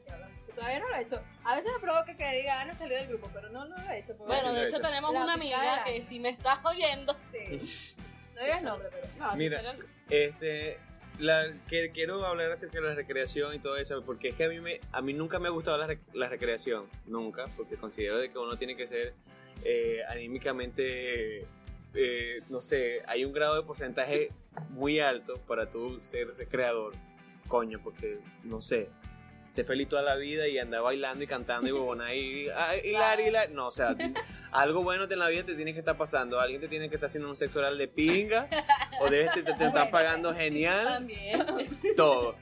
Todavía 0.56 0.80
no 0.80 0.90
lo 0.90 0.96
he 0.98 1.02
hecho. 1.02 1.22
A 1.46 1.56
veces 1.56 1.72
me 1.74 1.80
provoca 1.80 2.16
que 2.16 2.30
diga 2.36 2.60
Ana 2.60 2.76
salió 2.76 2.98
del 2.98 3.08
grupo, 3.08 3.30
pero 3.34 3.50
no, 3.50 3.66
no 3.66 3.78
lo 3.78 3.90
he 3.90 4.00
hecho. 4.00 4.14
Bueno, 4.16 4.50
sí 4.50 4.56
de 4.56 4.62
he 4.62 4.66
hecho 4.68 4.76
hecho. 4.78 4.86
tenemos 4.86 5.14
La 5.14 5.24
una 5.24 5.34
amiga 5.34 5.84
que 5.86 6.06
si 6.06 6.20
me 6.20 6.30
estás 6.30 6.60
oyendo. 6.66 7.18
Sí. 7.32 7.96
No 8.42 8.46
digas 8.46 8.64
nombre, 8.64 8.90
pero. 8.92 9.08
No, 9.20 9.36
Mira. 9.36 9.62
Este, 10.10 10.78
la, 11.20 11.54
que, 11.68 11.92
quiero 11.92 12.26
hablar 12.26 12.52
acerca 12.52 12.80
de 12.82 12.88
la 12.88 12.96
recreación 12.96 13.54
y 13.56 13.60
todo 13.60 13.78
eso, 13.78 14.02
porque 14.04 14.30
es 14.30 14.36
que 14.36 14.46
a 14.46 14.50
mí, 14.50 14.60
me, 14.60 14.82
a 14.92 15.02
mí 15.02 15.14
nunca 15.14 15.40
me 15.40 15.48
ha 15.48 15.52
gustado 15.52 15.78
la, 15.78 15.88
rec- 15.88 16.00
la 16.14 16.28
recreación, 16.28 16.88
nunca, 17.06 17.46
porque 17.56 17.76
considero 17.78 18.20
de 18.20 18.32
que 18.32 18.38
uno 18.38 18.58
tiene 18.58 18.76
que 18.76 18.88
ser 18.88 19.14
eh, 19.64 20.00
anímicamente, 20.10 21.46
eh, 21.94 22.42
no 22.50 22.62
sé, 22.62 23.04
hay 23.08 23.24
un 23.26 23.34
grado 23.34 23.56
de 23.56 23.64
porcentaje 23.64 24.32
muy 24.70 25.00
alto 25.00 25.38
para 25.48 25.70
tú 25.70 26.02
ser 26.04 26.36
recreador, 26.36 26.94
coño, 27.48 27.80
porque, 27.84 28.18
no 28.44 28.60
sé, 28.62 28.90
sé 29.52 29.64
feliz 29.64 29.88
toda 29.90 30.02
la 30.02 30.16
vida 30.16 30.48
y 30.48 30.58
anda 30.58 30.82
bailando 30.82 31.24
y 31.24 31.28
cantando 31.28 31.68
y 31.70 31.72
bobona 31.72 32.14
y 32.16 32.48
hilar, 32.84 33.20
hilar. 33.20 33.52
No, 33.52 33.68
o 33.68 33.72
sea, 33.72 33.96
algo 34.52 34.82
bueno 34.84 35.06
en 35.10 35.20
la 35.20 35.28
vida 35.28 35.44
te 35.44 35.56
tiene 35.56 35.74
que 35.74 35.80
estar 35.80 35.98
pasando. 35.98 36.40
Alguien 36.40 36.60
te 36.62 36.68
tiene 36.68 36.90
que 36.90 36.96
estar 36.96 37.08
haciendo 37.08 37.30
un 37.30 37.36
sexo 37.36 37.60
oral 37.60 37.78
de 37.78 37.88
pinga 37.88 38.48
o 39.02 39.10
debes 39.10 39.32
te, 39.34 39.44
te, 39.44 39.54
te 39.54 39.66
están 39.66 39.92
pagando 39.92 40.34
genial 40.34 40.86
También. 40.86 41.46
todo. 41.96 42.36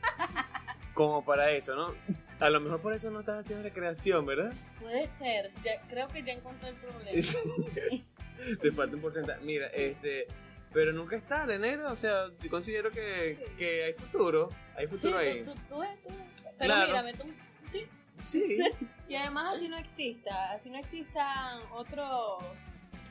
Como 0.93 1.23
para 1.23 1.51
eso, 1.51 1.75
¿no? 1.75 1.95
A 2.39 2.49
lo 2.49 2.59
mejor 2.59 2.81
por 2.81 2.93
eso 2.93 3.09
no 3.09 3.19
estás 3.21 3.39
haciendo 3.39 3.63
recreación, 3.63 4.25
¿verdad? 4.25 4.51
Puede 4.81 5.07
ser. 5.07 5.49
Ya- 5.63 5.81
creo 5.89 6.07
que 6.09 6.23
ya 6.23 6.33
encontré 6.33 6.69
el 6.69 6.75
problema. 6.75 7.11
Te 8.61 8.71
falta 8.71 8.95
un 8.95 9.01
porcentaje. 9.01 9.39
Mira, 9.43 9.67
este. 9.67 10.27
Pero 10.71 10.93
nunca 10.93 11.15
es 11.15 11.23
tarde, 11.23 11.57
negro. 11.57 11.89
O 11.91 11.95
sea, 11.95 12.27
sí 12.37 12.47
considero 12.49 12.91
que, 12.91 13.53
que 13.57 13.85
hay 13.85 13.93
futuro. 13.93 14.49
Hay 14.75 14.87
Sí, 14.87 14.91
futuro 14.93 15.17
ahí. 15.17 15.43
tú, 15.43 15.53
tú, 15.55 15.59
tú. 16.07 16.13
Pero 16.59 16.73
Claro. 16.75 16.87
mírame 16.87 17.13
tú. 17.13 17.23
Sí. 17.65 17.87
Sí. 18.19 18.57
Y 19.09 19.15
además 19.15 19.55
así 19.55 19.67
no 19.67 19.77
exista, 19.79 20.51
así 20.51 20.69
no 20.69 20.77
existan 20.77 21.61
otro, 21.71 22.37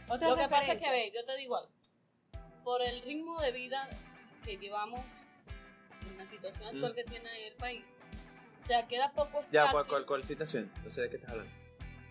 otras 0.09 0.31
Lo 0.31 0.37
que 0.37 0.47
pasa 0.49 0.75
es 0.75 0.81
que, 0.81 0.89
ve, 0.89 1.13
yo 1.13 1.25
te 1.25 1.37
digo 1.37 1.57
algo. 1.57 1.73
Por 2.63 2.83
el 2.83 3.03
ritmo 3.03 3.41
de 3.41 3.51
vida 3.51 3.89
que 4.45 4.57
llevamos 4.59 5.01
en 6.07 6.17
la 6.17 6.25
situación 6.25 6.69
actual 6.69 6.93
Mm. 6.93 6.95
que 6.95 7.03
tiene 7.05 7.49
el 7.49 7.55
país, 7.55 7.97
sea, 8.63 8.87
queda 8.87 9.11
poco 9.11 9.41
espacio. 9.41 9.49
Ya, 9.51 9.73
¿cuál, 9.73 9.87
cuál, 9.89 10.07
cuál 10.07 10.23
citación? 10.23 10.71
No 10.85 10.91
sé 10.91 11.01
de 11.01 11.11
qué 11.11 11.17
estás 11.17 11.31
hablando. 11.33 11.53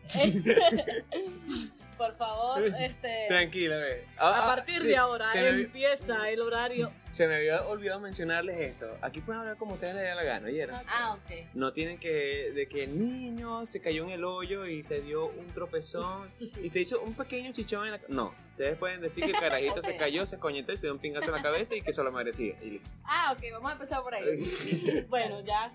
Por 1.97 2.15
favor, 2.15 2.59
este. 2.79 3.25
Tranquila, 3.27 3.77
ve. 3.77 4.05
A 4.17 4.29
Ah, 4.29 4.43
ah, 4.43 4.45
partir 4.55 4.81
sí, 4.81 4.87
de 4.87 4.97
ahora 4.97 5.27
se 5.29 5.41
me, 5.41 5.49
empieza 5.61 6.29
el 6.29 6.41
horario. 6.41 6.91
se 7.11 7.27
me 7.27 7.35
había 7.37 7.63
olvidado 7.65 7.99
mencionarles 7.99 8.57
esto. 8.59 8.95
Aquí 9.01 9.19
pueden 9.21 9.41
hablar 9.41 9.57
como 9.57 9.73
ustedes 9.73 9.95
les 9.95 10.03
dé 10.03 10.13
la 10.15 10.23
gana, 10.23 10.47
¿oyeron? 10.47 10.79
Ah, 10.87 11.13
ok. 11.15 11.47
No 11.55 11.73
tienen 11.73 11.97
que, 11.99 12.51
de 12.53 12.67
que 12.69 12.83
el 12.83 12.99
niño 12.99 13.65
se 13.65 13.81
cayó 13.81 14.03
en 14.03 14.11
el 14.11 14.23
hoyo 14.25 14.65
y 14.67 14.83
se 14.83 15.01
dio 15.01 15.25
un 15.25 15.47
tropezón 15.53 16.31
y 16.63 16.69
se 16.69 16.81
hizo 16.81 17.01
un 17.01 17.15
pequeño 17.15 17.51
chichón 17.51 17.85
en 17.87 17.93
la 17.93 18.01
No, 18.09 18.33
ustedes 18.49 18.77
pueden 18.77 19.01
decir 19.01 19.25
que 19.25 19.31
el 19.31 19.39
carajito 19.39 19.81
se 19.81 19.95
cayó, 19.97 20.25
se 20.27 20.37
coñetó 20.37 20.73
y 20.73 20.77
se 20.77 20.85
dio 20.87 20.93
un 20.93 20.99
pingazo 20.99 21.27
en 21.31 21.37
la 21.37 21.41
cabeza 21.41 21.73
y 21.75 21.81
que 21.81 21.89
eso 21.89 22.03
lo 22.03 22.11
merecía. 22.11 22.55
Y 22.61 22.69
listo. 22.71 22.89
Ah, 23.05 23.33
ok, 23.35 23.43
vamos 23.53 23.69
a 23.69 23.73
empezar 23.73 24.03
por 24.03 24.13
ahí. 24.13 25.05
Bueno, 25.09 25.39
ya 25.41 25.71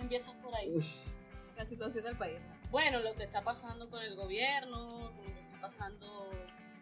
empiezas 0.00 0.34
por 0.42 0.54
ahí. 0.54 0.72
La 1.56 1.66
situación 1.66 2.02
del 2.04 2.16
país. 2.16 2.38
¿no? 2.40 2.54
Bueno, 2.70 2.98
lo 3.00 3.14
que 3.14 3.22
está 3.22 3.42
pasando 3.42 3.88
con 3.88 4.02
el 4.02 4.16
gobierno, 4.16 5.12
pasando 5.64 6.30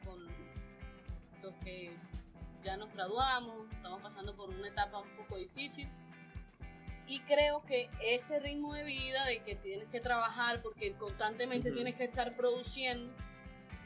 con 0.04 0.26
los 1.40 1.54
que 1.62 1.92
ya 2.64 2.76
nos 2.76 2.92
graduamos, 2.92 3.72
estamos 3.72 4.02
pasando 4.02 4.34
por 4.34 4.50
una 4.50 4.66
etapa 4.66 4.98
un 4.98 5.16
poco 5.16 5.36
difícil. 5.36 5.88
Y 7.06 7.20
creo 7.20 7.62
que 7.64 7.88
ese 8.02 8.40
ritmo 8.40 8.74
de 8.74 8.82
vida 8.82 9.24
de 9.26 9.38
que 9.44 9.54
tienes 9.54 9.92
que 9.92 10.00
trabajar 10.00 10.62
porque 10.62 10.94
constantemente 10.94 11.68
Ujú. 11.68 11.76
tienes 11.76 11.94
que 11.94 12.04
estar 12.04 12.34
produciendo, 12.36 13.14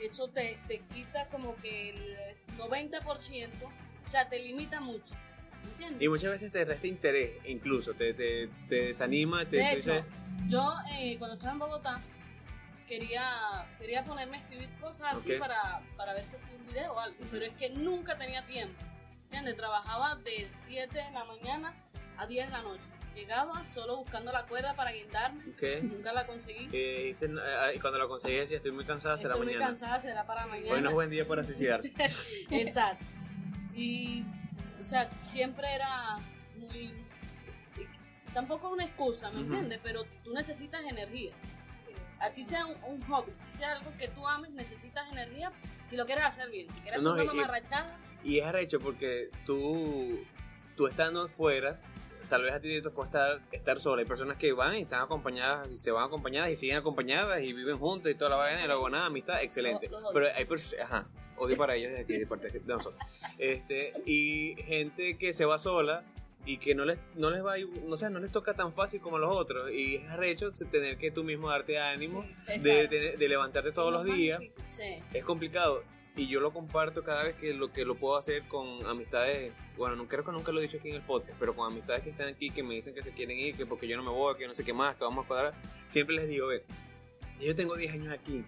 eso 0.01 0.29
te, 0.29 0.59
te 0.67 0.79
quita 0.95 1.29
como 1.29 1.57
que 1.57 1.91
el 1.91 2.57
90%, 2.57 3.51
o 3.65 4.09
sea, 4.09 4.31
te 4.31 4.39
limita 4.39 4.81
mucho. 4.81 5.15
¿Entiendes? 5.73 6.01
Y 6.01 6.09
muchas 6.09 6.31
veces 6.31 6.51
te 6.51 6.65
resta 6.65 6.87
interés, 6.87 7.35
incluso, 7.45 7.93
te, 7.93 8.15
te, 8.15 8.49
te 8.67 8.87
desanima, 8.87 9.45
te, 9.45 9.57
De 9.57 9.73
hecho, 9.73 10.07
yo 10.49 10.75
eh, 10.91 11.17
cuando 11.19 11.35
estaba 11.35 11.53
en 11.53 11.59
Bogotá 11.59 12.01
quería, 12.87 13.67
quería 13.79 14.05
ponerme 14.05 14.39
a 14.39 14.41
escribir 14.41 14.69
cosas 14.81 15.15
así 15.15 15.33
para, 15.35 15.81
para 15.97 16.15
ver 16.15 16.25
si 16.25 16.37
hacía 16.37 16.55
un 16.55 16.67
video 16.67 16.93
o 16.95 16.99
algo, 16.99 17.17
pero 17.31 17.45
es 17.45 17.55
que 17.55 17.71
nunca 17.71 18.17
tenía 18.17 18.47
tiempo. 18.47 18.81
¿Entiendes? 19.25 19.57
Trabajaba 19.57 20.15
de 20.17 20.47
7 20.47 20.95
de 20.97 21.11
la 21.11 21.25
mañana 21.25 21.75
a 22.17 22.27
10 22.27 22.47
de 22.47 22.53
la 22.53 22.63
noche. 22.63 22.85
Llegaba 23.15 23.65
solo 23.73 23.97
buscando 23.97 24.31
la 24.31 24.47
cuerda 24.47 24.75
para 24.75 24.93
guindarme, 24.93 25.43
nunca 25.83 26.13
la 26.13 26.27
conseguí. 26.27 26.69
Eh, 26.73 27.15
dijiste, 27.17 27.31
ah, 27.61 27.73
y 27.75 27.79
cuando 27.79 27.99
lo 27.99 28.09
conseguí 28.09 28.37
decía, 28.37 28.59
estoy 28.59 28.73
muy 28.73 28.85
cansada, 28.85 29.17
será 29.17 29.35
Estoy 29.35 29.47
muy 29.47 29.55
mañana. 29.55 29.71
cansada, 29.71 30.01
será 30.01 30.27
para 30.27 30.47
mañana. 30.47 30.73
Hoy 30.75 30.83
no 30.83 30.91
es 30.91 30.95
buen 30.95 31.11
día 31.11 31.27
para 31.27 31.43
suicidarse. 31.43 31.93
Exacto. 32.51 33.05
Y, 33.75 34.23
o 34.81 34.85
sea, 34.85 35.09
siempre 35.09 35.75
era 35.75 36.19
muy... 36.57 36.93
Tampoco 38.35 38.69
es 38.69 38.73
una 38.75 38.85
excusa, 38.85 39.31
¿me 39.31 39.41
entiendes? 39.41 39.81
Pero 39.83 40.05
tú 40.23 40.35
necesitas 40.35 40.85
energía. 40.85 41.33
Así 42.21 42.45
sea 42.45 42.65
un, 42.67 42.77
un 42.85 43.03
hobby, 43.09 43.33
si 43.51 43.59
sea 43.59 43.73
algo 43.73 43.93
que 43.99 44.09
tú 44.09 44.27
ames, 44.27 44.51
necesitas 44.53 45.11
energía 45.13 45.53
si 45.87 45.97
lo 45.97 46.07
quieres 46.07 46.25
hacer 46.25 46.51
bien. 46.51 46.67
Si 46.75 46.81
quieres 46.81 47.03
No, 47.03 47.13
hacer 47.13 47.25
y- 47.25 47.29
una 47.29 47.35
y- 47.35 47.41
mamarrachada, 47.41 47.99
Y 48.25 48.39
es 48.39 48.47
arrecho 48.47 48.81
porque 48.81 49.31
tú, 49.45 50.25
tú 50.77 50.87
estando 50.87 51.23
afuera, 51.23 51.79
tal 52.29 52.43
vez 52.43 52.55
a 52.55 52.61
ti 52.61 52.69
te 52.71 52.83
tocó 52.83 53.05
estar, 53.05 53.39
estar 53.53 53.79
sola. 53.81 54.01
Hay 54.03 54.09
personas 54.09 54.37
que 54.39 54.53
van 54.53 54.77
y 54.77 54.83
están 54.83 55.03
acompañadas, 55.03 55.69
y 55.71 55.77
se 55.77 55.91
van 55.93 56.05
acompañadas 56.05 56.51
y 56.51 56.57
siguen 56.57 56.79
acompañadas 56.79 57.41
y 57.43 57.53
viven 57.53 57.79
juntos 57.79 58.11
y 58.11 58.15
toda 58.15 58.31
la 58.31 58.37
vaina 58.37 58.65
y 58.65 58.67
luego 58.67 58.89
nada, 58.89 59.07
amistad, 59.07 59.43
excelente. 59.43 59.89
Pero 60.13 60.27
hay 60.35 60.45
personas, 60.47 60.87
ajá, 60.87 61.07
odio 61.37 61.57
para 61.57 61.77
ellos 61.77 61.91
desde 61.91 62.03
aquí, 62.05 62.15
de 62.19 62.27
parte 62.27 62.51
de 62.51 62.61
nosotros. 62.67 62.99
Este, 63.39 63.93
y 64.07 64.57
gente 64.65 65.19
que 65.19 65.33
se 65.35 65.45
va 65.45 65.59
sola 65.59 66.03
y 66.47 66.59
que 66.59 66.75
no 66.75 66.85
les, 66.85 66.99
no 67.17 67.31
les 67.31 67.45
va, 67.45 67.55
a- 67.55 67.59
no, 67.85 67.97
sé, 67.97 68.09
no 68.09 68.21
les 68.21 68.31
toca 68.31 68.55
tan 68.55 68.73
fácil 68.73 69.01
como 69.01 69.19
los 69.19 69.37
otros. 69.37 69.71
Y 69.73 69.97
es 69.97 70.09
arrecho 70.09 70.53
tener 70.71 70.97
que 70.97 71.11
tú 71.11 71.25
mismo 71.25 71.51
darte 71.51 71.79
ánimo 71.79 72.25
de, 72.47 73.17
levantarte 73.29 73.73
todos 73.73 73.93
los 73.93 74.05
días. 74.05 74.41
sí. 74.65 75.03
es 75.13 75.25
complicado. 75.25 75.83
Y 76.19 76.29
yo 76.29 76.41
lo 76.41 76.51
comparto 76.51 77.05
cada 77.05 77.25
vez 77.25 77.35
que 77.35 77.53
lo 77.53 77.71
que 77.75 77.85
lo 77.85 77.97
puedo 77.97 78.17
hacer 78.17 78.49
con 78.49 78.87
amistades. 78.87 79.53
Bueno 79.77 79.97
no 79.97 80.09
creo 80.09 80.25
que 80.25 80.33
nunca 80.33 80.51
lo 80.51 80.61
he 80.61 80.63
dicho 80.63 80.79
aquí 80.79 80.89
en 80.89 80.95
el 80.95 81.03
podcast 81.03 81.39
pero 81.39 81.55
con 81.55 81.71
amistades 81.71 82.03
que 82.03 82.09
están 82.09 82.29
aquí 82.29 82.49
que 82.49 82.63
me 82.63 82.73
dicen 82.73 82.95
que 82.95 83.03
se 83.03 83.13
quieren 83.13 83.39
ir 83.39 83.55
que 83.55 83.67
porque 83.67 83.87
yo 83.87 83.99
no 83.99 84.03
me 84.03 84.09
voy 84.09 84.35
que 84.37 84.47
no 84.47 84.55
sé 84.55 84.65
qué 84.65 84.73
más 84.73 84.97
que 84.97 85.05
vamos 85.05 85.27
a 85.27 85.29
cuadrar 85.29 85.55
siempre 85.87 86.17
les 86.17 86.27
digo 86.27 86.47
ve 86.47 86.65
yo 87.39 87.55
tengo 87.55 87.77
10 87.77 87.93
años 87.93 88.15
aquí 88.15 88.43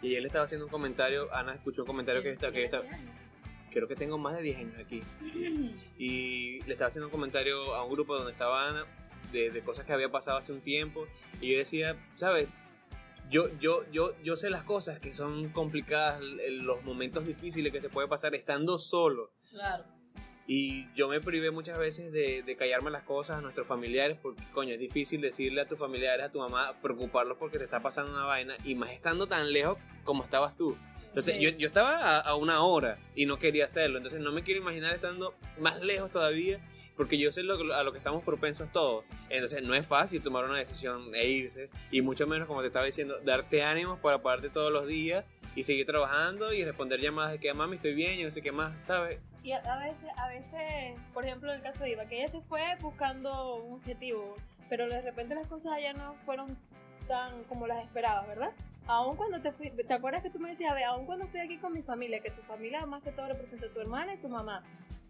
y 0.00 0.14
él 0.14 0.24
estaba 0.24 0.44
haciendo 0.46 0.64
un 0.64 0.72
comentario 0.72 1.28
Ana 1.34 1.52
escuchó 1.52 1.82
un 1.82 1.88
comentario 1.88 2.22
que 2.22 2.30
está 2.30 2.50
que 2.50 2.64
está 2.64 2.82
creo 3.72 3.88
que 3.88 3.96
tengo 3.96 4.18
más 4.18 4.36
de 4.36 4.42
10 4.42 4.58
años 4.58 4.74
aquí 4.78 5.02
y 5.98 6.62
le 6.62 6.72
estaba 6.72 6.88
haciendo 6.88 7.06
un 7.06 7.10
comentario 7.10 7.74
a 7.74 7.84
un 7.84 7.92
grupo 7.92 8.14
donde 8.16 8.32
estaba 8.32 8.68
Ana 8.68 8.86
de, 9.32 9.50
de 9.50 9.62
cosas 9.62 9.84
que 9.84 9.92
había 9.92 10.10
pasado 10.10 10.38
hace 10.38 10.52
un 10.52 10.60
tiempo 10.60 11.06
y 11.40 11.52
yo 11.52 11.58
decía, 11.58 11.96
¿sabes? 12.14 12.48
Yo, 13.30 13.48
yo, 13.58 13.84
yo, 13.90 14.14
yo 14.22 14.36
sé 14.36 14.50
las 14.50 14.62
cosas 14.62 15.00
que 15.00 15.14
son 15.14 15.48
complicadas, 15.50 16.20
los 16.50 16.82
momentos 16.84 17.26
difíciles 17.26 17.72
que 17.72 17.80
se 17.80 17.88
puede 17.88 18.06
pasar 18.06 18.34
estando 18.34 18.76
solo. 18.76 19.32
Claro. 19.50 19.84
Y 20.46 20.92
yo 20.94 21.08
me 21.08 21.20
privé 21.20 21.50
muchas 21.50 21.78
veces 21.78 22.12
de, 22.12 22.42
de 22.42 22.56
callarme 22.56 22.90
las 22.90 23.04
cosas 23.04 23.38
a 23.38 23.40
nuestros 23.40 23.66
familiares 23.66 24.18
porque, 24.20 24.42
coño, 24.52 24.72
es 24.72 24.78
difícil 24.78 25.20
decirle 25.20 25.62
a 25.62 25.68
tus 25.68 25.78
familiares, 25.78 26.26
a 26.26 26.32
tu 26.32 26.40
mamá, 26.40 26.78
preocuparlos 26.82 27.38
porque 27.38 27.58
te 27.58 27.64
está 27.64 27.80
pasando 27.80 28.12
una 28.12 28.24
vaina 28.24 28.54
y 28.64 28.74
más 28.74 28.90
estando 28.90 29.26
tan 29.26 29.52
lejos 29.52 29.78
como 30.04 30.24
estabas 30.24 30.56
tú. 30.56 30.76
Entonces, 31.12 31.34
Sí. 31.34 31.40
yo, 31.42 31.50
yo 31.50 31.66
estaba 31.66 31.98
a, 31.98 32.20
a 32.20 32.34
una 32.36 32.62
hora 32.62 32.98
y 33.14 33.26
no 33.26 33.38
quería 33.38 33.66
hacerlo. 33.66 33.98
Entonces, 33.98 34.20
no 34.20 34.32
me 34.32 34.42
quiero 34.42 34.60
imaginar 34.62 34.94
estando 34.94 35.34
más 35.58 35.80
lejos 35.82 36.10
todavía 36.10 36.58
porque 36.96 37.18
yo 37.18 37.32
sé 37.32 37.42
lo, 37.42 37.74
a 37.74 37.82
lo 37.82 37.92
que 37.92 37.98
estamos 37.98 38.22
propensos 38.24 38.70
todos. 38.72 39.04
Entonces, 39.28 39.62
no 39.62 39.74
es 39.74 39.86
fácil 39.86 40.22
tomar 40.22 40.44
una 40.44 40.58
decisión 40.58 41.10
e 41.14 41.28
irse 41.28 41.68
y 41.90 42.00
mucho 42.02 42.26
menos, 42.26 42.46
como 42.46 42.60
te 42.60 42.68
estaba 42.68 42.86
diciendo, 42.86 43.18
darte 43.24 43.62
ánimos 43.62 43.98
para 44.00 44.22
pararte 44.22 44.48
todos 44.50 44.72
los 44.72 44.86
días 44.86 45.24
y 45.54 45.64
seguir 45.64 45.84
trabajando 45.84 46.52
y 46.54 46.64
responder 46.64 47.00
llamadas 47.00 47.32
de 47.32 47.38
que, 47.38 47.52
mami, 47.52 47.76
estoy 47.76 47.92
bien 47.94 48.18
y 48.20 48.24
no 48.24 48.30
sé 48.30 48.40
qué 48.40 48.52
más, 48.52 48.72
¿sabes? 48.86 49.18
Y 49.42 49.52
a, 49.52 49.58
a 49.58 49.78
veces, 49.86 50.08
a 50.16 50.28
veces, 50.28 50.94
por 51.12 51.26
ejemplo, 51.26 51.50
en 51.50 51.56
el 51.56 51.62
caso 51.62 51.82
de 51.84 51.90
Iva, 51.90 52.06
que 52.06 52.20
ella 52.20 52.28
se 52.28 52.40
fue 52.42 52.62
buscando 52.80 53.56
un 53.56 53.74
objetivo, 53.74 54.36
pero 54.70 54.88
de 54.88 55.02
repente 55.02 55.34
las 55.34 55.46
cosas 55.48 55.72
allá 55.72 55.92
no 55.92 56.14
fueron 56.24 56.56
tan 57.08 57.44
como 57.44 57.66
las 57.66 57.84
esperabas, 57.84 58.26
¿verdad? 58.28 58.52
Aún 58.86 59.16
cuando 59.16 59.40
te 59.40 59.52
fui, 59.52 59.70
¿te 59.70 59.94
acuerdas 59.94 60.22
que 60.22 60.30
tú 60.30 60.38
me 60.40 60.50
decías, 60.50 60.72
a 60.72 60.74
ver, 60.74 60.84
aún 60.84 61.06
cuando 61.06 61.24
estoy 61.26 61.40
aquí 61.40 61.58
con 61.58 61.72
mi 61.72 61.82
familia, 61.82 62.20
que 62.20 62.30
tu 62.30 62.42
familia 62.42 62.84
más 62.86 63.02
que 63.02 63.12
todo 63.12 63.28
representa 63.28 63.66
a 63.66 63.70
tu 63.70 63.80
hermana 63.80 64.14
y 64.14 64.16
tu 64.18 64.28
mamá, 64.28 64.64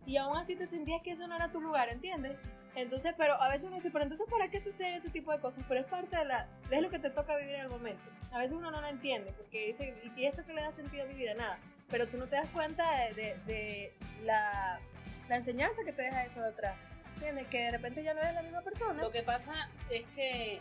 y 0.05 0.17
aún 0.17 0.37
así 0.37 0.57
te 0.57 0.67
sentías 0.67 1.01
que 1.03 1.13
eso 1.13 1.27
no 1.27 1.37
era 1.37 1.51
tu 1.53 1.61
lugar, 1.61 1.89
¿entiendes? 1.89 2.61
Entonces, 2.75 3.15
pero 3.17 3.41
a 3.41 3.49
veces 3.49 3.65
uno 3.65 3.77
dice, 3.77 3.91
pero 3.91 4.03
entonces, 4.05 4.27
¿para 4.31 4.49
qué 4.51 4.61
sucede 4.61 4.97
ese 4.97 5.11
tipo 5.11 5.33
de 5.33 5.39
cosas? 5.41 5.65
Pero 5.69 5.81
es 5.81 5.87
parte 5.87 6.17
de 6.17 6.25
la, 6.25 6.49
es 6.71 6.83
lo 6.83 6.91
que 6.91 6.99
te 6.99 7.09
toca 7.11 7.37
vivir 7.37 7.55
en 7.55 7.61
el 7.63 7.69
momento. 7.69 8.03
A 8.33 8.39
veces 8.39 8.53
uno 8.53 8.71
no 8.71 8.81
lo 8.81 8.87
entiende, 8.89 9.33
porque 9.33 9.67
dice, 9.69 9.95
¿y 10.17 10.25
esto 10.25 10.45
que 10.45 10.53
le 10.55 10.63
da 10.63 10.73
sentido 10.73 11.05
a 11.05 11.07
mi 11.07 11.15
vida? 11.15 11.35
Nada. 11.35 11.59
Pero 11.89 12.09
tú 12.09 12.17
no 12.19 12.27
te 12.27 12.37
das 12.37 12.49
cuenta 12.51 12.85
de, 12.99 13.13
de- 13.15 13.37
de 13.47 13.95
la, 14.25 14.81
la 15.29 15.37
enseñanza 15.37 15.83
que 15.85 15.93
te 15.93 16.03
deja 16.03 16.25
eso 16.25 16.41
de 16.41 16.49
atrás. 16.49 16.77
¿Entiendes? 17.15 17.47
Que 17.49 17.59
de 17.59 17.71
repente 17.71 18.03
ya 18.03 18.13
no 18.15 18.21
eres 18.21 18.35
la 18.35 18.43
misma 18.43 18.63
persona. 18.63 19.01
Lo 19.03 19.11
que 19.13 19.23
pasa 19.23 19.69
es 19.91 20.05
que 20.17 20.61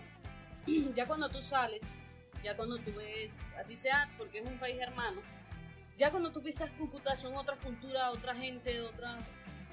ya 0.95 1.07
cuando 1.07 1.29
tú 1.29 1.41
sales, 1.41 1.97
ya 2.43 2.55
cuando 2.55 2.77
tú 2.79 2.93
ves, 2.95 3.31
así 3.57 3.75
sea, 3.75 4.09
porque 4.17 4.39
es 4.39 4.45
un 4.45 4.57
país 4.59 4.77
hermano, 4.79 5.21
ya 5.97 6.09
cuando 6.11 6.31
tú 6.31 6.41
pisas 6.41 6.71
Cúcuta 6.71 7.15
son 7.15 7.35
otras 7.35 7.59
culturas, 7.59 8.09
otra 8.11 8.33
gente, 8.35 8.81
otra, 8.81 9.17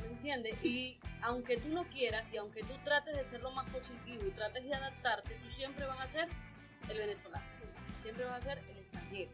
¿me 0.02 0.08
entiendes? 0.08 0.62
Y 0.64 0.98
aunque 1.22 1.56
tú 1.56 1.68
no 1.68 1.84
quieras 1.88 2.32
y 2.32 2.36
aunque 2.36 2.62
tú 2.62 2.74
trates 2.84 3.16
de 3.16 3.24
ser 3.24 3.40
lo 3.42 3.50
más 3.52 3.68
positivo 3.70 4.22
y 4.26 4.30
trates 4.32 4.64
de 4.64 4.74
adaptarte, 4.74 5.34
tú 5.42 5.50
siempre 5.50 5.86
vas 5.86 6.00
a 6.00 6.06
ser 6.06 6.28
el 6.88 6.98
venezolano, 6.98 7.44
siempre 7.96 8.24
vas 8.24 8.42
a 8.44 8.50
ser 8.54 8.58
el 8.68 8.76
extranjero. 8.78 9.30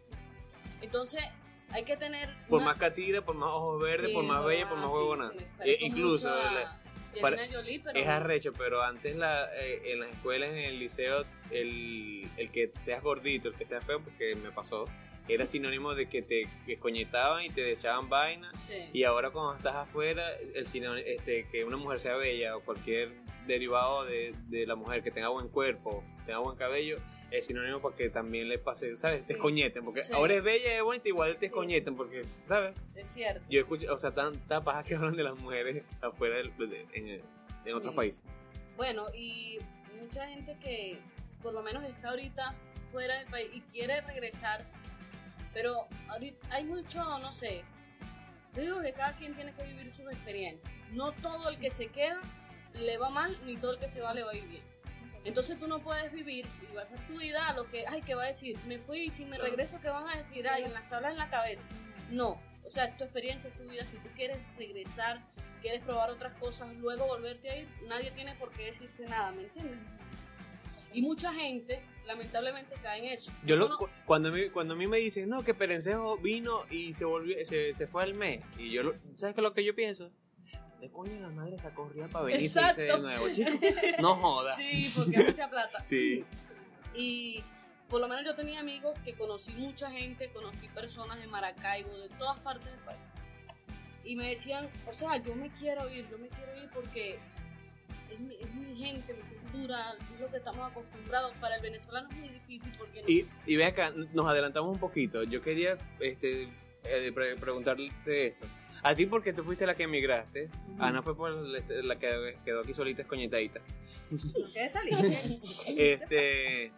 Entonces, 0.83 1.23
hay 1.71 1.85
que 1.85 1.97
tener... 1.97 2.29
Por 2.49 2.59
una- 2.59 2.67
más 2.71 2.77
catira, 2.79 3.23
por 3.25 3.35
más 3.35 3.49
ojos 3.51 3.83
verdes, 3.83 4.09
Sí, 4.09 4.15
por 4.15 4.25
más 4.25 4.45
bella, 4.45 4.69
por 4.69 4.79
ah, 4.79 4.81
más 4.83 4.91
sí, 4.91 4.97
huevona. 4.97 5.29
me 5.33 5.43
Eh, 5.43 5.49
parezco 5.59 5.85
incluso 5.87 6.29
mucho 6.29 6.41
a 6.49 6.53
la- 6.53 6.71
Angelina 6.71 7.21
para- 7.23 7.53
Jolie, 7.53 7.81
pero- 7.81 7.99
es 7.99 8.07
arrecho, 8.09 8.53
pero 8.53 8.83
antes 8.83 9.17
la, 9.17 9.49
eh, 9.57 9.93
en 9.93 10.01
las 10.01 10.11
escuelas, 10.11 10.51
en 10.51 10.59
el 10.59 10.79
liceo, 10.79 11.25
el, 11.55 12.29
el 12.37 12.51
que 12.51 12.71
seas 12.77 13.03
gordito, 13.03 13.49
el 13.49 13.55
que 13.55 13.65
seas 13.65 13.85
feo, 13.85 14.03
porque 14.03 14.35
me 14.35 14.51
pasó, 14.51 14.87
era 15.29 15.47
sinónimo 15.47 15.95
de 15.95 16.07
que 16.09 16.21
te 16.21 16.47
escoñetaban 16.67 17.45
y 17.45 17.51
te 17.51 17.73
echaban 17.73 18.09
vainas. 18.11 18.55
Sí. 18.67 18.91
Y 18.93 19.05
ahora 19.05 19.31
cuando 19.31 19.57
estás 19.57 19.77
afuera, 19.77 20.29
el 20.55 20.67
sinónimo, 20.67 21.07
este, 21.07 21.47
que 21.49 21.65
una 21.65 21.77
mujer 21.79 21.99
sea 22.01 22.17
bella 22.17 22.57
o 22.57 22.61
cualquier 22.61 23.13
derivado 23.47 24.05
de, 24.05 24.35
de 24.49 24.67
la 24.67 24.75
mujer 24.75 25.03
que 25.03 25.11
tenga 25.11 25.29
buen 25.29 25.49
cuerpo, 25.49 26.05
tenga 26.27 26.39
buen 26.41 26.57
cabello, 26.57 26.99
es 27.31 27.47
sinónimo 27.47 27.81
para 27.81 27.95
que 27.97 28.11
también 28.11 28.49
le 28.49 28.59
pase, 28.59 28.97
¿sabes? 28.97 29.23
Te 29.23 29.27
Sí. 29.29 29.33
escoñeten, 29.35 29.85
porque 29.85 30.03
Sí. 30.03 30.13
ahora 30.13 30.35
es 30.35 30.43
bella 30.43 30.75
y 30.75 30.77
es 30.77 30.83
bonita, 30.83 31.09
igual 31.09 31.37
te 31.39 31.47
escoñeten, 31.47 31.97
porque, 31.97 32.23
¿sabes? 32.47 32.75
Es 32.95 33.09
cierto. 33.09 33.45
Yo 33.51 33.61
escucho, 33.61 33.93
o 33.93 33.99
sea, 33.99 34.15
tanta 34.15 34.63
paja 34.63 34.83
que 34.85 34.95
hablan 34.95 35.17
de 35.17 35.25
las 35.25 35.37
mujeres 35.39 35.83
afuera 36.01 36.37
del- 36.37 36.57
de- 36.57 36.87
en, 36.93 37.09
en 37.67 37.75
otros 37.75 37.95
países. 37.95 38.23
Bueno, 38.77 39.07
y 39.15 39.59
mucha 40.01 40.27
gente 40.29 40.59
que 40.59 40.99
por 41.45 41.53
lo 41.53 41.63
menos 41.63 41.85
está 41.85 42.09
ahorita 42.09 42.55
fuera 42.91 43.19
del 43.19 43.29
país 43.29 43.51
y 43.53 43.61
quiere 43.61 44.01
regresar, 44.01 44.65
pero 45.53 45.87
ahorita 46.09 46.49
hay 46.51 46.65
mucho, 46.65 47.19
no 47.19 47.31
sé, 47.31 47.63
yo 48.55 48.63
digo 48.63 48.81
que 48.81 48.93
cada 48.95 49.13
quien 49.17 49.35
tiene 49.35 49.53
que 49.53 49.63
vivir 49.65 49.91
sus 49.93 50.11
experiencias. 50.11 50.73
No 50.93 51.13
todo 51.13 51.51
el 51.51 51.59
que 51.59 51.69
se 51.71 51.89
queda 51.89 52.21
le 52.73 52.97
va 52.97 53.11
mal, 53.11 53.39
ni 53.45 53.57
todo 53.59 53.73
el 53.75 53.79
que 53.79 53.89
se 53.89 54.01
va 54.01 54.15
le 54.15 54.23
va 54.23 54.31
a 54.31 54.37
ir 54.37 54.47
bien. 54.47 54.63
Entonces 55.25 55.59
tú 55.59 55.67
no 55.67 55.81
puedes 55.81 56.13
vivir 56.13 56.47
y 56.63 56.75
vas 56.75 56.93
a 56.93 56.95
hacer 56.95 57.07
tu 57.07 57.19
vida 57.19 57.47
a 57.49 57.53
lo 57.53 57.69
que, 57.69 57.87
ay, 57.87 58.01
¿qué 58.03 58.15
va 58.15 58.25
a 58.25 58.27
decir? 58.27 58.59
Me 58.67 58.79
fui 58.79 59.03
y 59.03 59.11
si 59.11 59.27
me 59.27 59.37
regreso, 59.37 59.81
¿qué 59.81 59.89
van 59.89 60.09
a 60.09 60.17
decir? 60.17 60.49
Ay, 60.49 60.65
en 60.65 60.73
las 60.73 60.89
tablas 60.89 61.13
en 61.13 61.19
la 61.19 61.29
cabeza. 61.29 61.69
No, 62.11 62.39
o 62.65 62.71
sea, 62.71 62.97
tu 62.97 63.05
experiencia 63.05 63.51
es 63.51 63.57
tu 63.57 63.65
vida. 63.65 63.85
Si 63.85 63.99
tú 63.99 64.09
quieres 64.15 64.39
regresar, 64.57 65.21
quieres 65.61 65.83
probar 65.83 66.11
otras 66.11 66.33
cosas, 66.39 66.73
luego 66.77 67.07
volverte 67.07 67.51
a 67.51 67.57
ir, 67.57 67.69
nadie 67.89 68.11
tiene 68.13 68.35
por 68.37 68.51
qué 68.53 68.67
decirte 68.67 69.07
nada, 69.07 69.33
¿me 69.33 69.45
entiendes? 69.45 69.79
Y 70.95 71.03
mucha 71.03 71.33
gente, 71.33 71.83
lamentablemente, 72.07 72.75
cae 72.83 73.01
en 73.07 73.13
eso. 73.13 73.33
Yo 73.45 73.57
lo, 73.57 73.77
cu- 73.77 73.89
cuando, 74.07 74.29
a 74.29 74.33
mí, 74.33 74.49
cuando 74.51 74.75
a 74.75 74.77
mí 74.77 74.87
me 74.87 74.99
dicen, 74.99 75.29
no, 75.29 75.43
que 75.43 75.53
Perencejo 75.55 76.17
vino 76.19 76.65
y 76.71 76.93
se 76.95 77.05
volvió 77.05 77.37
se, 77.45 77.75
se 77.75 77.87
fue 77.87 78.05
al 78.05 78.15
mes. 78.15 78.41
Y 78.59 78.71
yo, 78.71 78.83
lo- 78.85 78.95
¿sabes 79.17 79.35
qué 79.35 79.41
es 79.41 79.43
lo 79.43 79.53
que 79.53 79.65
yo 79.65 79.75
pienso? 79.75 80.11
¿De 80.81 80.91
coño 80.91 81.19
la 81.21 81.31
madre 81.31 81.59
sacó 81.59 81.89
real 81.89 82.11
para 82.11 82.27
venirse 82.27 82.61
y 82.61 82.65
irse 82.65 82.81
de 82.83 82.87
Exacto. 82.89 83.07
nuevo, 83.09 83.29
chico? 83.33 83.51
No 84.01 84.15
joda. 84.17 84.55
Sí, 84.57 84.93
porque 84.97 85.17
hay 85.19 85.25
mucha 85.25 85.51
plata. 85.51 85.83
Sí. 85.83 86.25
Y 86.95 87.43
por 87.89 88.01
lo 88.01 88.09
menos 88.09 88.25
yo 88.25 88.35
tenía 88.35 88.61
amigos 88.61 88.99
que 89.05 89.15
conocí 89.15 89.53
mucha 89.53 89.91
gente, 89.91 90.31
conocí 90.33 90.69
personas 90.69 91.19
de 91.21 91.27
Maracaibo, 91.27 91.97
de 91.99 92.09
todas 92.11 92.39
partes 92.41 92.71
del 92.71 92.81
país. 92.81 93.01
Y 94.05 94.17
me 94.17 94.29
decían, 94.29 94.69
o 94.87 94.93
sea, 94.93 95.17
yo 95.17 95.35
me 95.35 95.51
quiero 95.55 95.89
ir, 95.91 96.07
yo 96.11 96.19
me 96.19 96.29
quiero 96.29 96.55
ir 96.63 96.69
porque 96.75 97.19
es 98.11 98.21
mi, 98.21 98.35
es 98.37 98.55
mi 98.55 98.77
gente, 98.77 99.15
mi 99.15 99.23
cultura, 99.55 99.95
es 100.15 100.21
lo 100.21 100.31
que 100.31 100.37
estamos 100.37 100.71
acostumbrados. 100.71 101.33
Para 101.41 101.57
el 101.57 101.63
venezolano 101.63 102.09
es 102.11 102.17
muy 102.17 102.29
difícil 102.29 102.71
porque 102.79 103.03
no- 103.03 103.09
Y, 103.09 103.27
y 103.47 103.57
ve 103.57 103.65
acá, 103.65 103.93
nos 104.13 104.27
adelantamos 104.29 104.73
un 104.73 104.79
poquito. 104.79 105.23
Yo 105.25 105.41
quería 105.43 105.79
este, 106.01 106.49
eh, 106.85 107.13
pre- 107.15 107.37
preguntarte 107.37 107.91
esto. 108.27 108.47
A 108.83 108.95
ti, 108.95 109.07
porque 109.07 109.33
tú 109.33 109.43
fuiste 109.45 109.65
la 109.67 109.75
que 109.77 109.85
emigraste. 109.85 110.51
Ana 110.79 111.03
fue 111.03 111.17
por 111.17 111.31
la, 111.31 111.59
este, 111.59 111.83
la 111.83 111.99
que 111.99 112.37
quedó 112.45 112.61
aquí 112.61 112.75
solita 112.75 113.03
escoñetadita. 113.03 113.61
¿Por 114.11 114.53
qué? 114.53 114.69
Este, 115.77 116.73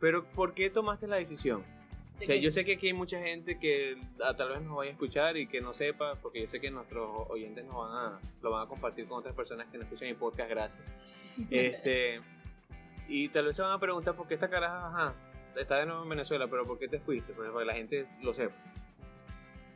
pero, 0.00 0.24
¿por 0.30 0.54
qué 0.54 0.70
tomaste 0.70 1.06
la 1.08 1.16
decisión? 1.16 1.64
O 2.20 2.24
sea, 2.24 2.36
yo 2.36 2.50
sé 2.50 2.64
que 2.64 2.72
aquí 2.74 2.88
hay 2.88 2.92
mucha 2.94 3.20
gente 3.20 3.58
que 3.58 3.96
ah, 4.24 4.34
tal 4.34 4.48
vez 4.50 4.60
nos 4.62 4.76
vaya 4.76 4.90
a 4.90 4.92
escuchar 4.92 5.36
y 5.36 5.46
que 5.46 5.60
no 5.60 5.72
sepa, 5.72 6.16
porque 6.16 6.40
yo 6.40 6.46
sé 6.48 6.60
que 6.60 6.70
nuestros 6.70 7.08
oyentes 7.28 7.64
nos 7.64 7.76
van 7.76 7.92
a, 7.96 8.20
lo 8.42 8.50
van 8.50 8.66
a 8.66 8.68
compartir 8.68 9.06
con 9.06 9.18
otras 9.18 9.34
personas 9.34 9.68
que 9.70 9.78
no 9.78 9.84
escuchan 9.84 10.08
mi 10.08 10.14
podcast, 10.14 10.50
gracias. 10.50 10.84
Este, 11.50 12.20
y 13.08 13.28
tal 13.28 13.44
vez 13.46 13.54
se 13.56 13.62
van 13.62 13.70
a 13.72 13.78
preguntar 13.78 14.16
por 14.16 14.26
qué 14.26 14.34
esta 14.34 14.50
caraja, 14.50 14.88
ajá, 14.88 15.14
está 15.56 15.78
de 15.78 15.86
nuevo 15.86 16.02
en 16.02 16.08
Venezuela, 16.08 16.48
pero 16.48 16.66
¿por 16.66 16.78
qué 16.78 16.88
te 16.88 16.98
fuiste? 16.98 17.32
Pues 17.32 17.48
para 17.50 17.60
que 17.60 17.66
la 17.66 17.74
gente 17.74 18.06
lo 18.22 18.34
sepa. 18.34 18.54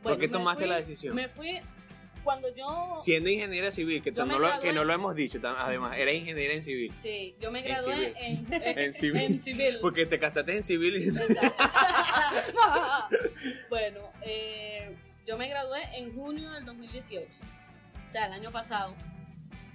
Bueno, 0.03 0.17
¿Por 0.17 0.19
qué 0.19 0.29
tomaste 0.29 0.65
fui- 0.65 0.71
la 0.71 0.77
decisión? 0.79 1.15
Me 1.15 1.29
fui 1.29 1.61
cuando 2.23 2.55
yo... 2.55 2.97
Siendo 3.01 3.31
ingeniera 3.31 3.71
civil, 3.71 4.03
que, 4.03 4.13
no 4.13 4.39
lo, 4.39 4.61
que 4.61 4.73
no 4.73 4.85
lo 4.85 4.93
hemos 4.93 5.15
dicho, 5.15 5.41
además, 5.43 5.97
eres 5.99 6.17
ingeniera 6.17 6.55
en 6.55 6.63
civil. 6.63 6.93
Sí, 6.97 7.35
yo 7.41 7.51
me 7.51 7.61
En 7.61 7.65
gradué 7.67 8.15
civil. 8.15 8.47
en, 8.51 8.63
En 8.79 8.95
civil. 8.95 9.23
en 9.23 9.41
civil. 9.41 9.79
Porque 9.81 10.07
te 10.07 10.19
casaste 10.19 10.57
en 10.57 10.63
civil 10.63 10.95
y... 10.97 11.11
bueno, 13.69 14.01
eh, 14.23 14.97
yo 15.27 15.37
me 15.37 15.49
gradué 15.49 15.81
en 15.97 16.15
junio 16.15 16.51
del 16.53 16.65
2018, 16.65 17.27
o 18.07 18.11
sea, 18.11 18.27
el 18.27 18.33
año 18.33 18.53
pasado. 18.53 18.95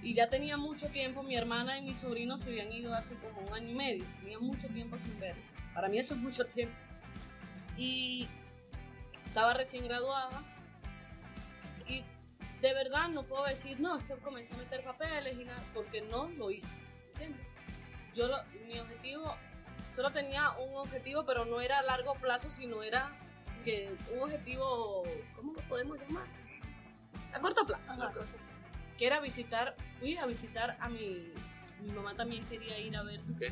Y 0.02 0.14
ya 0.14 0.30
tenía 0.30 0.56
mucho 0.56 0.86
tiempo, 0.88 1.22
mi 1.22 1.34
hermana 1.34 1.78
y 1.78 1.82
mi 1.82 1.94
sobrino 1.94 2.38
se 2.38 2.50
habían 2.50 2.72
ido 2.72 2.94
hace 2.94 3.16
como 3.18 3.40
un 3.46 3.52
año 3.52 3.70
y 3.70 3.74
medio. 3.74 4.04
Tenía 4.20 4.38
mucho 4.38 4.68
tiempo 4.68 4.96
sin 4.98 5.18
verlos. 5.18 5.44
Para 5.74 5.88
mí 5.88 5.98
eso 5.98 6.14
es 6.14 6.20
mucho 6.20 6.44
tiempo. 6.46 6.74
Y 7.76 8.28
estaba 9.26 9.54
recién 9.54 9.84
graduada. 9.84 10.44
De 12.60 12.74
verdad 12.74 13.08
no 13.08 13.22
puedo 13.22 13.44
decir, 13.44 13.78
no, 13.80 13.98
es 13.98 14.04
que 14.04 14.14
comencé 14.16 14.54
a 14.54 14.58
meter 14.58 14.82
papeles 14.82 15.38
y 15.38 15.44
nada, 15.44 15.62
porque 15.74 16.00
no 16.02 16.28
lo 16.30 16.50
hice. 16.50 16.80
¿entiendes? 17.12 17.46
Yo 18.14 18.26
lo- 18.28 18.42
mi 18.66 18.78
objetivo, 18.80 19.34
solo 19.94 20.10
tenía 20.10 20.50
un 20.58 20.74
objetivo, 20.76 21.24
pero 21.24 21.44
no 21.44 21.60
era 21.60 21.78
a 21.78 21.82
largo 21.82 22.14
plazo, 22.16 22.50
sino 22.50 22.82
era 22.82 23.12
que 23.64 23.94
un 24.12 24.22
objetivo, 24.22 25.04
¿cómo 25.36 25.52
lo 25.52 25.60
podemos 25.68 25.98
llamar? 26.00 26.26
A 27.34 27.38
corto 27.40 27.64
plazo. 27.64 28.02
Ajá. 28.02 28.12
Que 28.96 29.06
era 29.06 29.20
visitar, 29.20 29.76
fui 30.00 30.16
a 30.16 30.26
visitar 30.26 30.76
a 30.80 30.88
mi, 30.88 31.32
mi 31.82 31.92
mamá 31.92 32.14
también 32.16 32.44
quería 32.46 32.78
ir 32.78 32.96
a 32.96 33.02
ver. 33.04 33.20
Ok. 33.34 33.42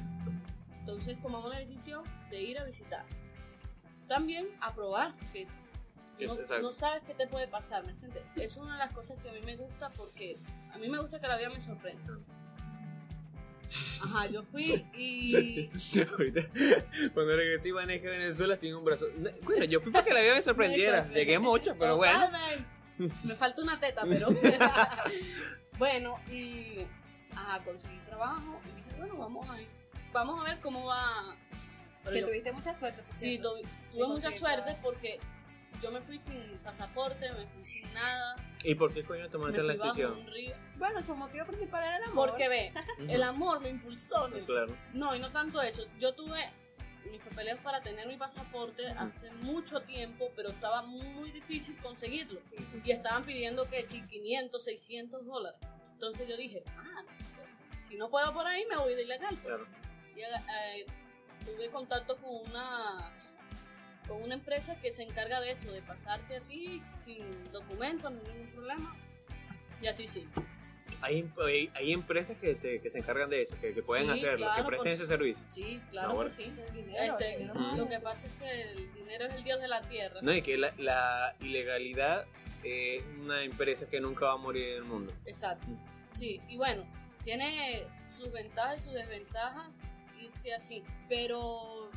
Entonces 0.80 1.20
tomamos 1.22 1.50
la 1.52 1.58
decisión 1.58 2.02
de 2.30 2.40
ir 2.42 2.58
a 2.58 2.64
visitar. 2.64 3.04
También 4.08 4.48
a 4.60 4.72
probar, 4.74 5.12
que 5.32 5.46
no, 6.62 6.72
sabes 6.72 7.02
qué 7.06 7.14
te 7.14 7.26
puede 7.26 7.48
pasar, 7.48 7.84
¿me 7.84 7.92
entiendes? 7.92 8.22
Es 8.36 8.56
una 8.56 8.74
de 8.74 8.78
las 8.78 8.92
cosas 8.92 9.18
que 9.22 9.28
a 9.28 9.32
mí 9.32 9.40
me 9.42 9.56
gusta 9.56 9.90
porque 9.90 10.38
a 10.72 10.78
mí 10.78 10.88
me 10.88 10.98
gusta 10.98 11.20
que 11.20 11.28
la 11.28 11.36
vida 11.36 11.50
me 11.50 11.60
sorprenda. 11.60 12.18
Ajá, 14.02 14.26
yo 14.26 14.42
fui 14.44 14.86
y... 14.94 15.70
Ahorita, 16.10 16.42
cuando 17.14 17.36
regresé 17.36 17.68
iba 17.68 17.82
a 17.82 17.86
Venezuela 17.86 18.56
sin 18.56 18.74
un 18.74 18.84
brazo. 18.84 19.06
No, 19.16 19.30
Bueno, 19.42 19.64
yo 19.64 19.80
fui 19.80 19.90
para 19.92 20.04
que 20.04 20.14
la 20.14 20.20
vida 20.20 20.34
me 20.34 20.42
sorprendiera. 20.42 21.04
Me 21.04 21.14
Llegué 21.14 21.38
mocha, 21.38 21.74
pero 21.78 21.96
bueno. 21.96 22.30
Me 23.24 23.34
falta 23.34 23.62
una 23.62 23.78
teta, 23.80 24.04
pero... 24.08 24.28
bueno, 25.78 26.18
y... 26.28 26.86
Ajá, 27.34 27.62
conseguí 27.64 27.98
trabajo 28.06 28.60
y 28.64 28.76
dije, 28.76 28.90
bueno, 28.98 29.16
vamos 29.16 29.50
a 29.50 29.60
ir. 29.60 29.68
Vamos 30.12 30.40
a 30.40 30.44
ver 30.50 30.60
cómo 30.60 30.86
va... 30.86 31.36
Pero 32.04 32.14
Que 32.14 32.20
yo- 32.20 32.26
tuviste 32.28 32.52
mucha 32.52 32.74
suerte. 32.74 33.02
por 33.02 33.16
Sí, 33.16 33.38
tuve 33.38 34.06
mucha 34.06 34.30
suerte 34.30 34.76
porque 34.80 35.18
yo 35.80 35.90
me 35.90 36.00
fui 36.00 36.18
sin 36.18 36.58
pasaporte, 36.64 37.32
me 37.32 37.46
fui 37.46 37.64
sin 37.64 37.92
nada, 37.92 38.36
¿Y 38.66 38.74
por 38.74 38.92
qué 38.92 39.04
coño 39.04 39.28
tomaste 39.30 39.62
la 39.62 39.74
decisión? 39.74 40.26
Bueno, 40.76 41.00
su 41.00 41.14
motivo 41.14 41.46
principal 41.46 41.84
era 41.84 41.98
el 41.98 42.02
amor. 42.02 42.30
Porque 42.30 42.48
ve, 42.48 42.72
el 43.08 43.22
amor 43.22 43.60
me 43.60 43.68
impulsó. 43.68 44.28
Nelson. 44.28 44.66
Claro. 44.66 44.76
No, 44.92 45.14
y 45.14 45.20
no 45.20 45.30
tanto 45.30 45.62
eso. 45.62 45.86
Yo 46.00 46.14
tuve 46.14 46.50
mis 47.08 47.20
papeleos 47.20 47.60
para 47.60 47.80
tener 47.80 48.08
mi 48.08 48.16
pasaporte 48.16 48.88
hace 48.88 49.30
mucho 49.34 49.82
tiempo, 49.82 50.32
pero 50.34 50.50
estaba 50.50 50.82
muy 50.82 51.30
difícil 51.30 51.76
conseguirlo. 51.78 52.40
Y 52.84 52.90
estaban 52.90 53.24
pidiendo 53.24 53.68
que 53.68 53.84
si 53.84 54.02
500, 54.02 54.64
600 54.64 55.24
dólares. 55.24 55.60
Entonces 55.92 56.28
yo 56.28 56.36
dije, 56.36 56.64
ah, 56.76 57.04
si 57.82 57.96
no 57.96 58.10
puedo 58.10 58.34
por 58.34 58.46
ahí, 58.46 58.66
me 58.66 58.76
voy 58.76 58.96
de 58.96 59.04
ilegal. 59.04 59.38
Claro. 59.42 59.66
Y, 60.16 60.22
eh, 60.22 60.86
tuve 61.44 61.70
contacto 61.70 62.16
con 62.16 62.50
una 62.50 63.12
con 64.08 64.22
una 64.22 64.34
empresa 64.34 64.76
que 64.80 64.90
se 64.92 65.02
encarga 65.02 65.40
de 65.40 65.50
eso, 65.52 65.70
de 65.72 65.82
pasarte 65.82 66.36
a 66.36 66.40
ti 66.40 66.82
sin 66.98 67.52
documentos, 67.52 68.12
ni 68.12 68.20
ningún 68.32 68.50
problema. 68.52 68.96
Y 69.82 69.86
así 69.86 70.06
sí. 70.06 70.28
Hay, 71.02 71.30
hay, 71.44 71.70
hay 71.74 71.92
empresas 71.92 72.36
que 72.38 72.54
se, 72.54 72.80
que 72.80 72.88
se 72.88 73.00
encargan 73.00 73.28
de 73.28 73.42
eso, 73.42 73.56
que, 73.60 73.74
que 73.74 73.82
pueden 73.82 74.06
Sí, 74.06 74.12
hacerlo, 74.12 74.46
claro, 74.46 74.62
que 74.62 74.68
presten 74.68 74.92
ese 74.92 75.06
servicio. 75.06 75.44
Sí, 75.52 75.80
claro 75.90 76.14
bueno. 76.14 76.30
que 76.30 76.36
sí. 76.36 76.44
El 76.44 76.74
dinero, 76.74 77.12
Este, 77.12 77.34
el 77.34 77.38
dinero. 77.40 77.60
Ujú. 77.60 77.76
Lo 77.76 77.88
que 77.88 78.00
pasa 78.00 78.26
es 78.26 78.32
que 78.34 78.62
el 78.72 78.94
dinero 78.94 79.26
es 79.26 79.34
el 79.34 79.44
dios 79.44 79.60
de 79.60 79.68
la 79.68 79.82
tierra. 79.82 80.20
No, 80.22 80.32
y 80.32 80.42
que 80.42 80.56
la, 80.56 80.72
la 80.78 81.36
ilegalidad 81.40 82.24
es 82.64 83.02
una 83.20 83.42
empresa 83.42 83.88
que 83.88 84.00
nunca 84.00 84.26
va 84.26 84.32
a 84.32 84.36
morir 84.36 84.68
en 84.68 84.76
el 84.76 84.84
mundo. 84.84 85.12
Exacto. 85.26 85.66
Sí, 86.12 86.40
y 86.48 86.56
bueno, 86.56 86.84
tiene 87.24 87.82
sus 88.16 88.32
ventajas 88.32 88.78
y 88.78 88.84
sus 88.84 88.94
desventajas 88.94 89.82
irse 90.22 90.54
así, 90.54 90.82
pero, 91.10 91.90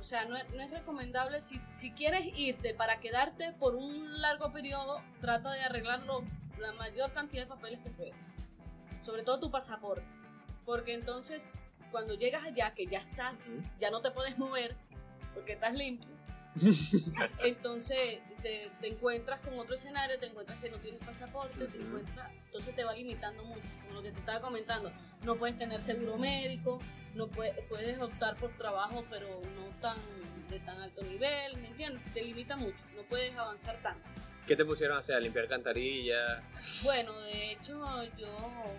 o 0.00 0.02
sea, 0.02 0.24
no 0.26 0.36
es, 0.36 0.48
no 0.50 0.62
es 0.62 0.70
recomendable, 0.70 1.40
si, 1.40 1.60
si 1.72 1.92
quieres 1.92 2.26
irte 2.36 2.74
para 2.74 3.00
quedarte 3.00 3.52
por 3.52 3.74
un 3.74 4.20
largo 4.20 4.52
periodo, 4.52 5.02
trata 5.20 5.52
de 5.52 5.60
arreglarlo 5.60 6.24
la 6.58 6.72
mayor 6.72 7.12
cantidad 7.12 7.42
de 7.42 7.48
papeles 7.48 7.80
que 7.80 7.90
puedas, 7.90 8.16
sobre 9.02 9.22
todo 9.22 9.40
tu 9.40 9.50
pasaporte, 9.50 10.06
porque 10.64 10.94
entonces 10.94 11.54
cuando 11.90 12.14
llegas 12.14 12.44
allá, 12.44 12.74
que 12.74 12.86
ya 12.86 12.98
estás, 12.98 13.58
ya 13.78 13.90
no 13.90 14.02
te 14.02 14.10
puedes 14.10 14.38
mover, 14.38 14.76
porque 15.34 15.52
estás 15.52 15.74
limpio, 15.74 16.10
entonces 17.44 18.20
te, 18.42 18.70
te 18.80 18.88
encuentras 18.88 19.40
con 19.40 19.58
otro 19.58 19.74
escenario, 19.74 20.18
te 20.18 20.26
encuentras 20.26 20.58
que 20.60 20.70
no 20.70 20.78
tienes 20.78 21.00
pasaporte, 21.00 21.66
te 21.66 21.78
encuentras, 21.78 22.30
entonces 22.46 22.74
te 22.74 22.84
va 22.84 22.94
limitando 22.94 23.44
mucho, 23.44 23.68
como 23.82 23.94
lo 23.94 24.02
que 24.02 24.12
te 24.12 24.18
estaba 24.20 24.40
comentando. 24.40 24.90
No 25.22 25.36
puedes 25.36 25.58
tener 25.58 25.82
seguro 25.82 26.16
médico, 26.16 26.78
no 27.14 27.28
puedes, 27.28 27.54
puedes 27.68 27.98
optar 27.98 28.36
por 28.36 28.56
trabajo, 28.56 29.04
pero 29.10 29.40
no 29.54 29.66
tan 29.80 29.98
de 30.48 30.60
tan 30.60 30.80
alto 30.80 31.02
nivel, 31.02 31.56
¿me 31.58 31.68
entiendes? 31.68 32.02
Te 32.14 32.22
limita 32.22 32.56
mucho, 32.56 32.78
no 32.94 33.02
puedes 33.02 33.34
avanzar 33.34 33.80
tanto. 33.82 34.08
¿Qué 34.46 34.54
te 34.54 34.64
pusieron 34.64 34.94
a 34.94 34.98
hacer? 35.00 35.16
¿A 35.16 35.20
limpiar 35.20 35.48
cantarillas? 35.48 36.40
Bueno, 36.84 37.18
de 37.22 37.52
hecho, 37.52 37.80
yo 38.16 38.28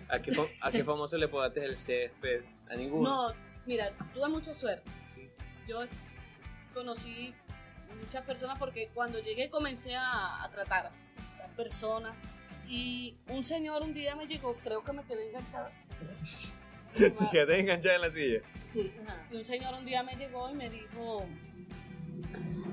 ¿A 0.08 0.18
qué, 0.18 0.32
a 0.62 0.70
qué 0.70 0.82
famoso 0.82 1.18
le 1.18 1.28
podaste 1.28 1.62
el 1.62 1.76
césped? 1.76 2.42
¿A 2.70 2.74
ninguno? 2.74 3.28
no, 3.28 3.34
mira, 3.66 3.92
tuve 4.14 4.28
mucha 4.28 4.54
suerte. 4.54 4.90
Sí. 5.04 5.28
yo 5.66 5.80
conocí 6.72 7.34
muchas 8.00 8.24
personas 8.24 8.58
porque 8.58 8.88
cuando 8.94 9.18
llegué 9.20 9.50
comencé 9.50 9.94
a, 9.96 10.42
a 10.42 10.50
tratar 10.50 10.86
a 10.86 11.38
las 11.38 11.50
personas 11.56 12.14
y 12.68 13.16
un 13.28 13.42
señor 13.44 13.82
un 13.82 13.94
día 13.94 14.14
me 14.16 14.26
llegó, 14.26 14.54
creo 14.62 14.82
que 14.84 14.92
me 14.92 15.02
quedé 15.04 15.28
enganchada. 15.28 15.70
Sí, 16.90 17.04
quedaste 17.30 17.60
enganchada 17.60 17.96
en 17.96 18.00
la 18.00 18.10
silla. 18.10 18.40
Sí, 18.72 18.90
y 19.30 19.36
un 19.36 19.44
señor 19.44 19.74
un 19.74 19.84
día 19.84 20.02
me 20.02 20.16
llegó 20.16 20.48
y 20.48 20.54
me 20.54 20.70
dijo, 20.70 21.26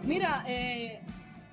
mira, 0.04 0.44
eh, 0.48 1.02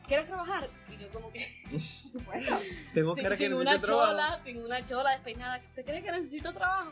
¿quieres 0.06 0.26
trabajar? 0.26 0.68
Y 0.88 0.96
yo 0.96 1.10
como 1.10 1.32
que 1.32 1.40
Por 1.70 1.80
supuesto. 1.80 2.60
Tengo 2.94 3.14
sin, 3.16 3.24
cara 3.24 3.36
sin 3.36 3.54
una 3.54 3.80
trabajo. 3.80 4.12
chola, 4.12 4.40
sin 4.44 4.58
una 4.64 4.84
chola 4.84 5.10
despeinada, 5.10 5.58
¿usted 5.58 5.84
cree 5.84 6.02
que 6.04 6.12
necesito 6.12 6.52
trabajo? 6.52 6.90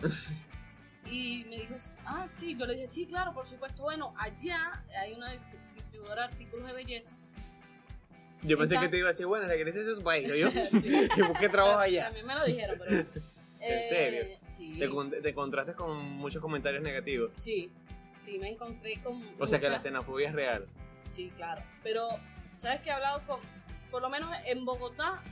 Y 1.10 1.44
me 1.48 1.58
dijo, 1.58 1.74
ah, 2.04 2.26
sí, 2.28 2.56
yo 2.56 2.66
le 2.66 2.74
dije, 2.74 2.88
sí, 2.88 3.06
claro, 3.06 3.32
por 3.32 3.48
supuesto. 3.48 3.82
Bueno, 3.82 4.12
allá 4.18 4.84
hay 5.00 5.12
una 5.14 5.32
dist- 6.00 6.08
distribuidora 6.08 6.26
de 6.28 6.32
artículos 6.32 6.66
de 6.66 6.72
belleza. 6.74 7.16
Yo 8.42 8.56
pensé 8.56 8.74
Está- 8.74 8.86
que 8.86 8.90
te 8.90 8.98
iba 8.98 9.08
a 9.08 9.12
decir, 9.12 9.26
bueno, 9.26 9.46
regrese 9.46 9.80
a 9.92 9.94
su 9.94 10.02
país, 10.02 10.26
¿no? 10.28 10.34
yo. 10.34 10.50
Sí. 10.50 11.08
que 11.14 11.22
busque 11.22 11.48
trabajo 11.48 11.78
allá. 11.80 12.04
También 12.04 12.26
me 12.26 12.34
lo 12.34 12.44
dijeron, 12.44 12.78
pero... 12.84 13.06
¿En 13.62 13.82
serio? 13.84 14.38
Sí. 14.42 14.78
Te, 14.78 14.88
con- 14.88 15.10
te 15.10 15.34
con 15.34 16.02
muchos 16.16 16.40
comentarios 16.40 16.82
negativos. 16.82 17.36
Sí, 17.36 17.70
sí, 18.16 18.38
me 18.38 18.48
encontré 18.48 19.00
con... 19.02 19.22
O 19.38 19.46
sea 19.46 19.60
que 19.60 19.68
la 19.68 19.78
xenofobia 19.78 20.28
es 20.28 20.34
real. 20.34 20.66
Sí, 21.06 21.30
claro. 21.36 21.62
Pero, 21.82 22.08
¿sabes 22.56 22.80
que 22.80 22.88
he 22.88 22.92
hablado 22.92 23.20
con, 23.26 23.40
por 23.90 24.00
lo 24.00 24.08
menos 24.08 24.34
en 24.46 24.64
Bogotá, 24.64 25.22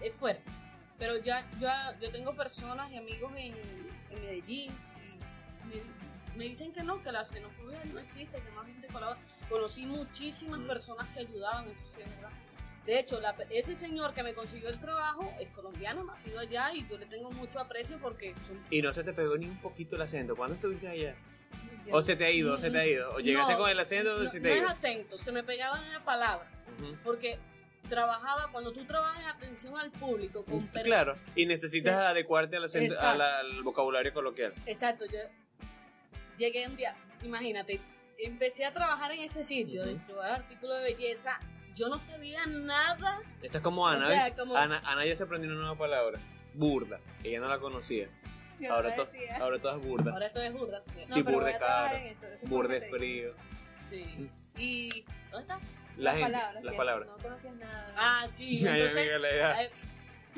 es 0.00 0.14
fuerte. 0.14 0.42
Pero 0.98 1.18
ya, 1.18 1.46
ya 1.60 1.94
yo 2.00 2.10
tengo 2.10 2.34
personas 2.34 2.90
y 2.90 2.96
amigos 2.96 3.30
en, 3.36 3.54
en 4.10 4.20
Medellín 4.22 4.72
y 4.72 5.66
me, 5.68 5.82
me 6.38 6.44
dicen 6.44 6.72
que 6.72 6.82
no, 6.82 7.02
que 7.02 7.12
la 7.12 7.26
xenofobia 7.26 7.84
no 7.92 8.00
existe, 8.00 8.40
que 8.40 8.50
más 8.52 8.66
gente 8.66 8.86
colabora. 8.86 9.18
Conocí 9.48 9.86
muchísimas 9.86 10.58
Mm. 10.60 10.66
personas 10.66 11.08
que 11.14 11.20
ayudaban, 11.20 11.68
es 11.68 11.96
verdad. 11.96 12.30
De 12.84 12.98
hecho, 13.00 13.20
la- 13.20 13.34
ese 13.50 13.74
señor 13.74 14.14
que 14.14 14.22
me 14.22 14.32
consiguió 14.34 14.68
el 14.68 14.78
trabajo 14.80 15.32
es 15.40 15.48
colombiano, 15.50 16.04
nacido 16.04 16.38
allá 16.38 16.72
y 16.72 16.86
yo 16.88 16.96
le 16.98 17.06
tengo 17.06 17.30
mucho 17.32 17.58
aprecio 17.58 17.98
porque 18.00 18.32
son 18.34 18.60
Y 18.70 18.80
no 18.82 18.92
se 18.92 19.02
te 19.02 19.12
pegó 19.12 19.36
ni 19.36 19.46
un 19.46 19.60
poquito 19.60 19.96
el 19.96 20.02
acento. 20.02 20.36
¿Cuándo 20.36 20.54
estuviste 20.54 20.88
allá? 20.88 21.16
O 21.92 22.02
se 22.02 22.16
te 22.16 22.24
ha 22.24 22.30
ido, 22.30 22.54
o 22.54 22.58
se 22.58 22.70
te 22.70 22.78
ha 22.78 22.86
ido. 22.86 23.12
O 23.14 23.20
llegaste 23.20 23.52
No, 23.52 23.58
con 23.58 23.70
el 23.70 23.78
acento 23.78 24.16
o 24.16 24.22
no, 24.22 24.30
se 24.30 24.38
no 24.38 24.42
te 24.44 24.50
ha 24.50 24.54
es 24.54 24.60
ido. 24.60 24.68
acento, 24.68 25.18
se 25.18 25.30
me 25.32 25.42
pegaba 25.44 25.84
en 25.84 25.92
la 25.92 26.04
palabra. 26.04 26.48
Porque 27.04 27.38
trabajaba, 27.88 28.50
cuando 28.50 28.72
tú 28.72 28.84
trabajas 28.84 29.20
en 29.22 29.28
atención 29.28 29.76
al 29.78 29.90
público 29.92 30.44
con 30.44 30.66
personas. 30.66 30.84
Claro, 30.84 31.14
y 31.36 31.46
necesitas 31.46 31.94
Sí. 31.94 32.06
adecuarte 32.10 32.56
al, 32.56 32.64
acento, 32.64 32.94
al 33.00 33.62
vocabulario 33.62 34.12
coloquial. 34.12 34.52
Exacto, 34.66 35.04
yo 35.06 35.18
llegué 36.36 36.66
un 36.66 36.76
día, 36.76 36.96
imagínate, 37.22 37.80
empecé 38.18 38.64
a 38.64 38.72
trabajar 38.72 39.12
en 39.12 39.22
ese 39.22 39.44
sitio 39.44 39.84
de 39.84 39.94
Ujú. 39.94 40.06
probar 40.06 40.32
artículos 40.32 40.78
de 40.78 40.84
belleza. 40.84 41.38
Yo 41.74 41.88
no 41.88 41.98
sabía 41.98 42.46
nada. 42.46 43.20
Esta 43.42 43.58
es 43.58 43.62
como 43.64 43.86
Ana, 43.86 44.06
O 44.06 44.10
sea, 44.10 44.24
¿ves? 44.24 44.34
como- 44.34 44.56
Ana, 44.56 44.80
Ana 44.84 45.04
ya 45.04 45.14
se 45.16 45.24
aprendió 45.24 45.50
una 45.50 45.60
nueva 45.60 45.76
palabra. 45.76 46.18
Burda. 46.54 46.98
Ella 47.22 47.40
no 47.40 47.48
la 47.48 47.58
conocía. 47.58 48.08
yo 48.58 48.72
Ahora, 48.72 48.94
to- 48.96 49.06
ahora 49.38 49.58
todas 49.58 49.82
burda. 49.82 50.12
Ahora 50.12 50.26
esto 50.26 50.40
es 50.40 50.50
burda. 50.54 50.82
No, 50.86 50.92
Sí, 51.06 51.22
pero 51.22 51.36
burde 51.36 51.50
voy 51.50 51.52
a 51.52 51.58
trabajar 51.58 51.92
caro, 51.92 52.06
eso, 52.06 52.96
frío. 52.96 53.34
Sí. 53.80 54.30
¿Y 54.56 55.04
dónde 55.30 55.42
está? 55.42 55.60
La 55.98 56.12
Las 56.12 56.14
gente, 56.14 56.32
palabras. 56.32 56.64
las 56.64 56.74
palabras. 56.74 57.08
No 57.08 57.16
conocías 57.18 57.54
nada. 57.56 57.86
Ah, 57.96 58.26
sí. 58.28 58.44
Ay, 58.66 58.80
Entonces, 58.80 58.96
amiga, 58.96 59.18
la 59.18 59.30
idea. 59.30 59.52
ay, 59.56 59.68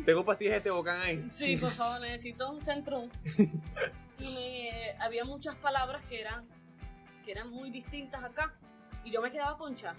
Tengo 0.04 0.24
pastillas 0.24 0.52
de 0.54 0.56
este 0.58 0.70
bocán 0.70 1.00
ahí. 1.00 1.24
sí, 1.30 1.56
por 1.56 1.70
favor, 1.70 2.00
necesito 2.00 2.50
un 2.50 2.64
centro. 2.64 3.08
Y 4.20 4.34
me, 4.34 4.90
había 5.00 5.24
muchas 5.24 5.54
palabras 5.54 6.02
que 6.02 6.20
eran, 6.20 6.44
que 7.28 7.32
eran 7.32 7.50
muy 7.50 7.68
distintas 7.68 8.24
acá. 8.24 8.54
Y 9.04 9.10
yo 9.10 9.20
me 9.20 9.30
quedaba 9.30 9.58
ponchada. 9.58 9.94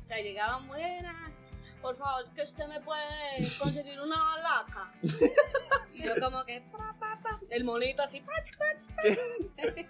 O 0.00 0.04
sea, 0.04 0.16
llegaban 0.22 0.66
buenas. 0.66 1.42
Por 1.82 1.94
favor, 1.96 2.22
es 2.22 2.30
que 2.30 2.40
usted 2.40 2.66
me 2.66 2.80
puede 2.80 3.02
conseguir 3.58 4.00
una 4.00 4.16
balaca. 4.16 4.90
Y 5.92 6.02
yo 6.02 6.14
como 6.18 6.42
que, 6.46 6.62
pa, 6.72 6.96
pa, 6.98 7.20
pa. 7.22 7.38
El 7.50 7.64
monito 7.64 8.02
así, 8.02 8.22
pach, 8.22 8.56
pach, 8.56 8.86
pach. 8.96 9.86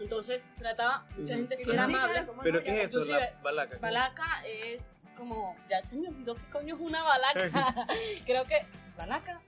Entonces 0.00 0.54
trataba, 0.56 1.06
mucha 1.18 1.34
gente 1.34 1.54
sí 1.58 1.70
era 1.70 1.84
amable. 1.84 2.12
claro, 2.12 2.26
¿cómo 2.28 2.42
¿Pero 2.42 2.62
qué 2.62 2.84
es 2.84 2.96
eso? 2.96 3.04
La 3.12 3.34
balaca. 3.42 3.78
Balaca 3.78 4.42
es 4.46 5.10
como, 5.18 5.54
ya 5.68 5.82
se 5.82 5.98
me 5.98 6.08
olvidó 6.08 6.34
qué 6.34 6.48
coño 6.50 6.76
es 6.76 6.80
una 6.80 7.02
balaca. 7.02 7.86
Creo 8.24 8.46
que, 8.46 8.64
balaca. 8.96 9.42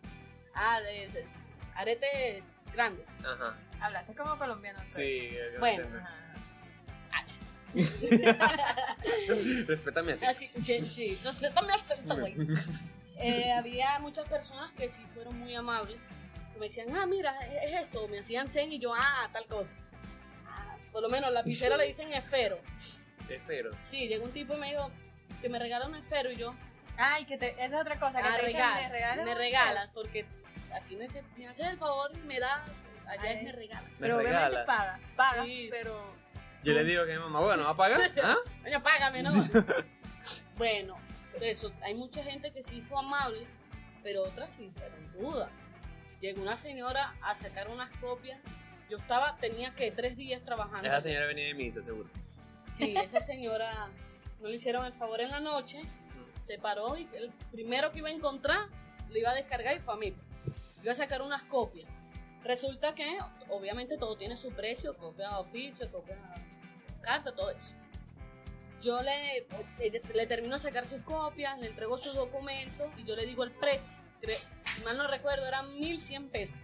Ah, 0.55 0.81
es, 0.87 1.17
aretes 1.75 2.67
grandes. 2.73 3.09
Ajá. 3.25 3.57
Hablaste 3.81 4.15
como 4.15 4.39
colombiano. 4.39 4.79
entonces. 4.81 5.07
Sí. 5.07 5.31
yo 5.55 5.59
Bueno. 5.61 5.87
Ah, 7.13 7.25
ch- 7.25 7.39
Respétame 9.67 10.13
así. 10.13 10.25
Así, 10.27 10.49
sí, 10.61 10.85
sí, 10.87 11.19
respeta 11.25 11.63
mi 11.63 11.73
acento, 11.73 12.17
güey. 12.17 12.37
Eh, 13.17 13.53
había 13.53 13.99
muchas 14.01 14.29
personas 14.29 14.71
que 14.73 14.89
sí 14.89 15.03
fueron 15.13 15.39
muy 15.39 15.55
amables. 15.55 15.99
que 16.53 16.59
Me 16.59 16.67
decían, 16.67 16.95
ah, 16.97 17.07
mira, 17.07 17.35
es 17.63 17.75
esto. 17.81 18.07
Me 18.09 18.19
hacían 18.21 18.49
sen 18.49 18.73
y 18.73 18.79
yo, 18.79 18.93
ah, 18.95 19.29
tal 19.33 19.47
cosa. 19.47 19.91
Ah, 20.47 20.77
por 20.93 21.03
lo 21.03 21.09
menos 21.09 21.31
la 21.33 21.41
lapicera 21.41 21.77
le 21.77 21.87
dicen 21.87 22.13
esfero. 22.13 22.59
Espero. 23.29 23.71
Sí, 23.79 24.07
llegó 24.09 24.25
un 24.25 24.33
tipo 24.33 24.55
y 24.55 24.59
me 24.59 24.71
dijo 24.71 24.91
que 25.41 25.49
me 25.49 25.59
regala 25.59 25.87
un 25.87 25.95
esfero 25.97 26.31
y 26.31 26.37
yo, 26.37 26.55
Ay, 26.97 27.25
que 27.25 27.37
te, 27.37 27.51
esa 27.53 27.65
es 27.65 27.75
otra 27.75 27.99
cosa. 27.99 28.23
Que 28.23 28.29
ah, 28.29 28.37
te 28.39 28.47
dicen, 28.47 28.53
regala, 28.55 28.77
me 28.83 28.89
regalas. 28.89 29.27
me 29.27 29.35
regalas, 29.35 29.91
porque 29.93 30.27
aquí 30.75 30.97
me, 30.97 31.07
me 31.37 31.49
haces 31.49 31.67
el 31.69 31.79
favor 31.79 32.11
y 32.15 32.19
me 32.27 32.39
das, 32.41 32.87
allá 33.07 33.23
Ay. 33.23 33.45
me 33.45 33.53
regalas. 33.53 33.91
Me 33.93 33.97
Pero 34.01 34.17
obviamente 34.17 34.45
regalas. 34.49 34.67
paga. 34.67 35.01
Paga, 35.17 35.45
Sí. 35.45 35.69
pero. 35.71 36.15
Yo 36.63 36.73
le 36.73 36.85
digo 36.85 37.05
que 37.05 37.13
mi 37.13 37.19
mamá, 37.19 37.41
bueno, 37.41 37.65
¿va 37.65 37.71
a 37.71 37.77
pagar? 37.77 38.01
¿Ah? 38.25 38.37
Coño, 38.63 38.83
págame, 38.83 39.23
¿no? 39.23 39.31
bueno, 40.57 40.97
eso, 41.41 41.73
hay 41.83 41.95
mucha 41.95 42.23
gente 42.23 42.53
que 42.53 42.63
sí 42.63 42.81
fue 42.81 42.99
amable, 42.99 43.47
pero 44.03 44.23
otras 44.25 44.55
sí 44.55 44.71
fueron 44.75 45.13
rudas. 45.13 45.51
Llegó 46.21 46.43
una 46.43 46.57
señora 46.57 47.15
a 47.23 47.35
sacar 47.35 47.69
unas 47.69 47.91
copias. 47.99 48.41
Yo 48.89 48.99
estaba, 48.99 49.37
tenía 49.39 49.75
que 49.75 49.91
tres 49.91 50.17
días 50.17 50.43
trabajando. 50.43 50.85
Esa 50.87 51.01
señora 51.01 51.27
venía 51.27 51.47
de 51.47 51.55
misa, 51.55 51.83
seguro. 51.83 52.09
Sí, 52.67 52.95
esa 52.97 53.21
señora 53.21 53.89
no 54.41 54.49
le 54.49 54.55
hicieron 54.55 54.87
el 54.87 54.93
favor 54.95 55.21
en 55.21 55.31
la 55.31 55.41
noche, 55.41 55.83
se 56.43 56.59
paró 56.59 56.97
y 56.97 57.09
el 57.15 57.31
primero 57.51 57.93
que 57.93 57.99
iba 57.99 58.09
a 58.09 58.13
encontrar 58.13 58.69
le 59.11 59.21
iba 59.21 59.31
a 59.31 59.35
descargar 59.35 59.77
y 59.77 59.81
fue 59.81 59.95
a 59.95 59.97
mí. 59.99 60.15
Iba 60.85 60.93
a 60.93 60.95
sacar 60.95 61.23
unas 61.23 61.43
copias. 61.45 61.89
Resulta 62.45 62.95
que, 62.95 63.19
obviamente, 63.49 63.97
todo 63.99 64.17
tiene 64.17 64.37
su 64.37 64.53
precio: 64.53 64.95
copia 64.95 65.31
de 65.31 65.35
oficio, 65.37 65.91
copia 65.91 66.15
de 66.15 67.01
carta, 67.01 67.35
todo 67.35 67.51
eso. 67.51 67.75
Yo 68.83 69.03
le, 69.03 69.47
ella- 69.81 70.01
le 70.15 70.27
termino 70.27 70.55
de 70.55 70.61
sacar 70.61 70.87
sus 70.87 71.01
copias, 71.03 71.59
le 71.59 71.69
entrego 71.69 71.97
sus 71.99 72.15
documentos 72.15 72.87
y 72.99 73.05
yo 73.05 73.17
le 73.17 73.25
digo 73.27 73.43
el 73.45 73.51
precio. 73.51 73.99
Si 74.65 74.83
mal 74.85 74.97
no 74.99 75.07
recuerdo, 75.09 75.47
eran 75.47 75.79
1100 75.81 76.29
pesos. 76.29 76.61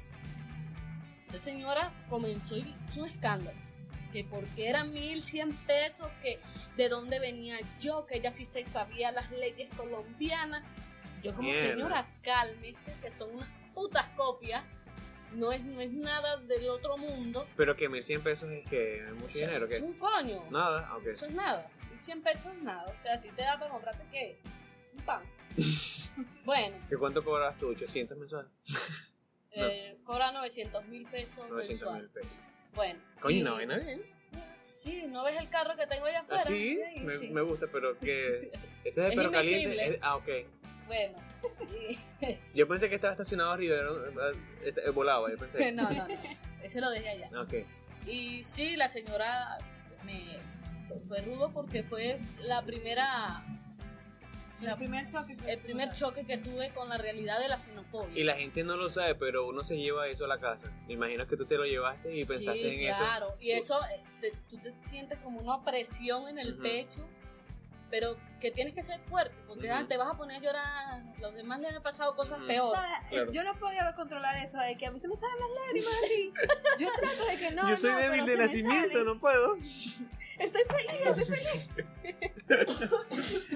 La 1.33 1.39
señora 1.39 1.91
comenzó 2.11 2.57
y 2.57 2.75
hizo 2.89 3.01
un 3.01 3.07
escándalo 3.09 3.59
que 4.13 4.25
porque 4.25 4.69
eran 4.69 4.93
1100 4.93 5.55
pesos, 5.67 6.09
que 6.21 6.41
de 6.77 6.89
dónde 6.89 7.21
venía 7.21 7.57
yo, 7.79 8.07
que 8.07 8.17
ella 8.17 8.33
sí 8.33 8.45
se 8.45 8.65
sabía 8.65 9.13
las 9.13 9.31
leyes 9.31 9.73
colombianas. 9.77 10.65
Yo 11.23 11.33
como 11.35 11.49
Mierda. 11.49 11.69
señora, 11.71 12.07
cálmese, 12.23 12.93
que 13.01 13.11
son 13.13 13.37
unas 13.37 13.49
putas 13.81 14.09
copias, 14.11 14.63
no 15.33 15.53
es, 15.53 15.63
no 15.65 15.81
es 15.81 15.91
nada 15.91 16.37
del 16.37 16.69
otro 16.69 16.99
mundo. 16.99 17.47
Pero 17.57 17.75
que 17.77 17.89
1100 17.89 18.23
pesos 18.23 18.51
es 18.51 18.69
que 18.69 19.03
mucho 19.15 19.25
O 19.27 19.29
sea, 19.31 19.47
dinero, 19.47 19.67
Es 19.67 19.79
que 19.81 19.85
un 19.87 19.95
coño. 19.95 20.45
nada, 20.51 20.87
Ah, 20.91 20.97
ok. 20.99 21.07
Eso 21.07 21.25
es 21.27 21.33
nada. 21.33 21.67
1100 21.93 22.23
pesos 22.23 22.47
es 22.55 22.63
nada. 22.63 22.85
O 22.85 23.03
sea, 23.03 23.17
si 23.17 23.31
te 23.31 23.41
da 23.43 23.59
para 23.59 23.71
comprarte 23.71 24.05
qué? 24.13 24.39
Un 24.95 25.03
pan. 25.05 25.23
bueno, 26.45 26.77
¿Y 26.91 26.95
cuánto 26.97 27.25
cobrabas 27.25 27.57
tú? 27.59 27.69
800 27.69 28.19
mensuales. 28.19 28.51
No. 29.57 29.67
eh, 29.67 29.97
cobra 30.05 30.31
900 30.33 30.85
mil 30.87 31.07
pesos 31.07 31.49
900 31.49 31.95
mil 31.95 32.09
pesos. 32.11 32.37
Bueno. 32.75 33.01
Coño, 33.21 33.37
y- 33.37 33.43
no, 33.43 33.55
vaina 33.55 33.79
bien. 33.79 34.03
Sí, 34.65 35.03
¿no 35.09 35.25
ves 35.25 35.37
el 35.41 35.49
carro 35.49 35.75
que 35.75 35.87
tengo 35.87 36.05
allá 36.07 36.19
Ah, 36.19 36.23
afuera? 36.23 36.43
sí, 36.45 36.79
Sí, 36.95 37.01
me, 37.01 37.15
sí. 37.15 37.29
me 37.31 37.41
gusta, 37.41 37.67
pero 37.73 37.99
que. 37.99 38.53
Ese 38.85 38.89
es 38.89 38.95
de 38.97 39.09
Es 39.09 39.17
perro 39.17 39.31
caliente. 39.33 39.87
es- 39.89 39.99
ah, 40.03 40.17
ok. 40.17 40.29
Bueno, 40.87 41.19
Yo 42.55 42.69
pensé 42.69 42.89
que 42.89 42.95
estaba 42.97 43.13
estacionado 43.13 43.51
arriba, 43.53 43.77
era- 43.77 44.31
eh, 44.63 44.75
eh, 44.87 44.91
volaba, 44.91 45.31
yo 45.31 45.39
pensé. 45.39 45.73
no, 45.73 45.91
no, 45.91 46.09
no, 46.09 46.15
ese 46.63 46.81
lo 46.81 46.91
dejé 46.91 47.09
allá. 47.11 47.31
Ok. 47.41 47.55
Y 48.07 48.43
sí, 48.43 48.77
la 48.77 48.89
señora 48.89 49.59
me 50.05 50.39
fue 51.09 51.21
rudo 51.21 51.51
porque 51.53 51.83
fue 51.83 52.19
la 52.41 52.63
primera, 52.63 53.43
El 54.63 54.75
primer 54.77 55.07
choque. 55.07 55.37
que- 55.37 55.53
el 55.53 55.61
primer 55.61 55.93
choque 55.93 56.25
que 56.25 56.37
tuve 56.39 56.71
con 56.75 56.89
la 56.89 56.99
realidad 56.99 57.39
de 57.41 57.49
la 57.49 57.57
xenofobia. 57.57 58.19
Y 58.21 58.25
la 58.25 58.35
gente 58.35 58.65
no 58.65 58.77
lo 58.77 58.91
sabe, 58.91 59.15
pero 59.15 59.47
uno 59.49 59.63
se 59.65 59.79
lleva 59.79 60.09
eso 60.09 60.25
a 60.25 60.29
la 60.29 60.39
casa. 60.39 60.71
Me 60.87 60.95
imagino 60.95 61.27
que 61.27 61.37
tú 61.37 61.47
te 61.47 61.57
lo 61.57 61.65
llevaste 61.65 62.15
y 62.15 62.25
pensaste 62.25 62.61
sí, 62.71 62.81
en 62.85 62.91
eso. 62.91 62.99
claro. 63.03 63.37
Y 63.41 63.53
eso, 63.53 63.81
eh, 63.87 64.03
te- 64.21 64.33
tú 64.49 64.59
te 64.59 64.75
sientes 64.81 65.19
como 65.21 65.41
una 65.41 65.63
presión 65.63 66.29
en 66.29 66.39
el 66.39 66.57
pecho, 66.57 67.07
pero 67.91 68.17
que 68.41 68.51
tienes 68.51 68.75
que 68.75 68.83
ser 68.83 69.01
fuerte, 69.01 69.35
porque 69.47 69.71
ah, 69.71 69.85
te 69.89 69.97
vas 69.97 70.09
a 70.09 70.15
poner 70.17 70.39
a 70.39 70.41
llorar. 70.41 71.03
Los 71.21 71.35
demás 71.35 71.61
les 71.61 71.75
han 71.75 71.83
pasado 71.83 72.15
cosas 72.15 72.39
Ujú. 72.39 72.47
peores. 72.47 72.81
Claro. 73.11 73.33
Yo 73.33 73.45
no 73.45 73.59
podía 73.59 73.93
controlar 73.95 74.37
eso 74.37 74.59
de 74.59 74.77
que 74.77 74.87
a 74.87 74.91
mí 74.91 74.99
se 74.99 75.09
me 75.09 75.17
salen 75.17 75.37
las 75.39 75.67
lágrimas 75.67 75.93
así. 76.05 76.33
Yo 76.79 76.89
trato 77.01 77.27
de 77.27 77.37
que 77.37 77.51
no. 77.55 77.69
Yo 77.69 77.77
soy 77.77 77.91
no, 77.91 77.99
débil 77.99 78.27
de 78.27 78.37
nacimiento, 78.37 79.05
no 79.05 79.19
puedo. 79.19 79.57
Estoy 80.39 80.63
feliz, 80.65 81.19
estoy 81.19 81.37
feliz. 81.37 81.71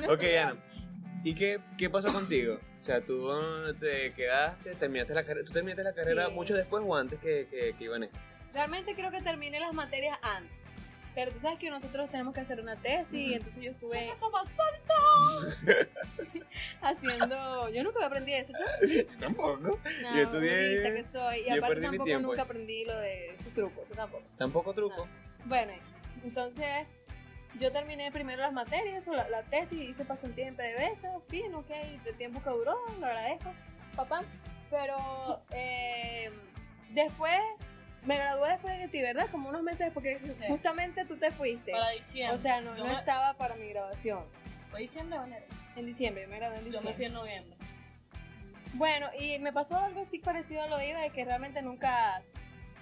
Ok, 0.09 0.23
Ana. 0.38 0.57
¿Y 1.23 1.35
qué, 1.35 1.59
qué 1.79 1.88
pasó 1.88 2.12
contigo? 2.12 2.61
O 2.79 2.83
sea, 2.83 3.03
tú 3.03 3.31
uh, 3.31 3.73
te 3.81 4.12
quedaste, 4.12 4.75
terminaste 4.75 5.14
la 5.14 5.25
carrera. 5.25 5.47
¿Tú 5.47 5.53
terminaste 5.53 5.83
la 5.83 5.94
carrera 5.94 6.27
Sí. 6.27 6.33
mucho 6.35 6.55
después 6.55 6.85
o 6.87 6.94
antes 6.94 7.18
que, 7.18 7.49
que, 7.51 7.75
que 7.79 7.85
Iván? 7.85 8.11
Realmente 8.53 8.94
creo 8.94 9.11
que 9.11 9.23
terminé 9.23 9.59
las 9.59 9.73
materias 9.73 10.18
antes. 10.20 10.55
Pero 11.14 11.31
tú 11.31 11.38
sabes 11.38 11.59
que 11.61 11.70
nosotros 11.70 12.11
tenemos 12.11 12.35
que 12.35 12.40
hacer 12.40 12.61
una 12.61 12.74
tesis, 12.77 13.12
y 13.14 13.35
entonces 13.35 13.62
yo 13.62 13.70
estuve 13.70 14.11
Eso 14.11 14.31
más 14.31 14.48
alto. 14.59 15.94
haciendo. 16.83 17.68
Yo 17.70 17.83
nunca 17.85 18.05
aprendí 18.07 18.33
eso, 18.35 18.53
¿sí? 18.83 18.96
Yo 19.12 19.18
tampoco. 19.18 19.57
No, 19.59 19.79
Yo 20.16 20.22
estudié- 20.22 20.81
bonita 20.83 20.94
que 20.94 21.05
soy. 21.05 21.38
Y 21.40 21.48
yo 21.50 21.55
aparte 21.57 21.81
tampoco 21.83 22.05
tiempo 22.05 22.29
nunca 22.29 22.42
aprendí 22.42 22.85
lo 22.85 22.96
de 22.98 23.37
trucos, 23.55 23.85
eso 23.85 23.94
tampoco. 23.94 24.24
Tampoco 24.38 24.74
truco. 24.74 25.09
Bueno, 25.44 25.72
entonces 26.24 26.66
yo 27.59 27.70
terminé 27.70 28.11
primero 28.11 28.42
las 28.42 28.53
materias, 28.53 29.07
o 29.09 29.12
la, 29.14 29.29
la 29.29 29.44
tesis, 29.44 29.88
hice 29.88 30.05
pasantía 30.05 30.48
en 30.48 30.57
PDVSA, 30.57 31.20
fin, 31.29 31.55
ok, 31.55 31.70
el 32.07 32.16
tiempo 32.16 32.42
que 32.42 32.50
duró, 32.50 32.77
lo 32.98 33.07
agradezco, 33.07 33.53
papá. 33.94 34.24
Pero 34.70 35.42
eh, 35.50 36.31
después, 36.90 37.38
me 38.04 38.16
gradué 38.18 38.50
después 38.50 38.78
de 38.78 38.88
ti, 38.88 39.00
¿verdad? 39.02 39.28
Como 39.30 39.48
unos 39.48 39.62
meses, 39.62 39.90
porque 39.94 40.18
Sí. 40.20 40.44
justamente 40.48 41.04
tú 41.04 41.16
te 41.16 41.30
fuiste. 41.32 41.72
Para 41.72 41.90
diciembre. 41.90 42.34
O 42.34 42.38
sea, 42.38 42.60
no, 42.60 42.76
Yo 42.76 42.84
no 42.84 42.98
estaba 42.98 43.34
para 43.34 43.54
mi 43.56 43.68
graduación. 43.70 44.24
¿Fue 44.70 44.80
diciembre 44.80 45.18
o 45.18 45.24
enero? 45.24 45.46
En 45.76 45.86
diciembre, 45.86 46.22
yo 46.24 46.28
me 46.28 46.36
gradué 46.36 46.56
en 46.58 46.64
Yo 46.64 46.66
diciembre. 46.66 46.90
me 46.92 46.96
fui 46.96 47.04
en 47.06 47.12
noviembre. 47.12 47.56
Bueno, 48.74 49.06
y 49.18 49.38
me 49.38 49.52
pasó 49.52 49.76
algo 49.76 50.00
así 50.00 50.18
parecido 50.18 50.62
a 50.62 50.66
lo 50.66 50.76
de 50.78 50.88
Iba, 50.88 51.00
de 51.00 51.10
que 51.10 51.24
realmente 51.24 51.62
nunca 51.62 52.22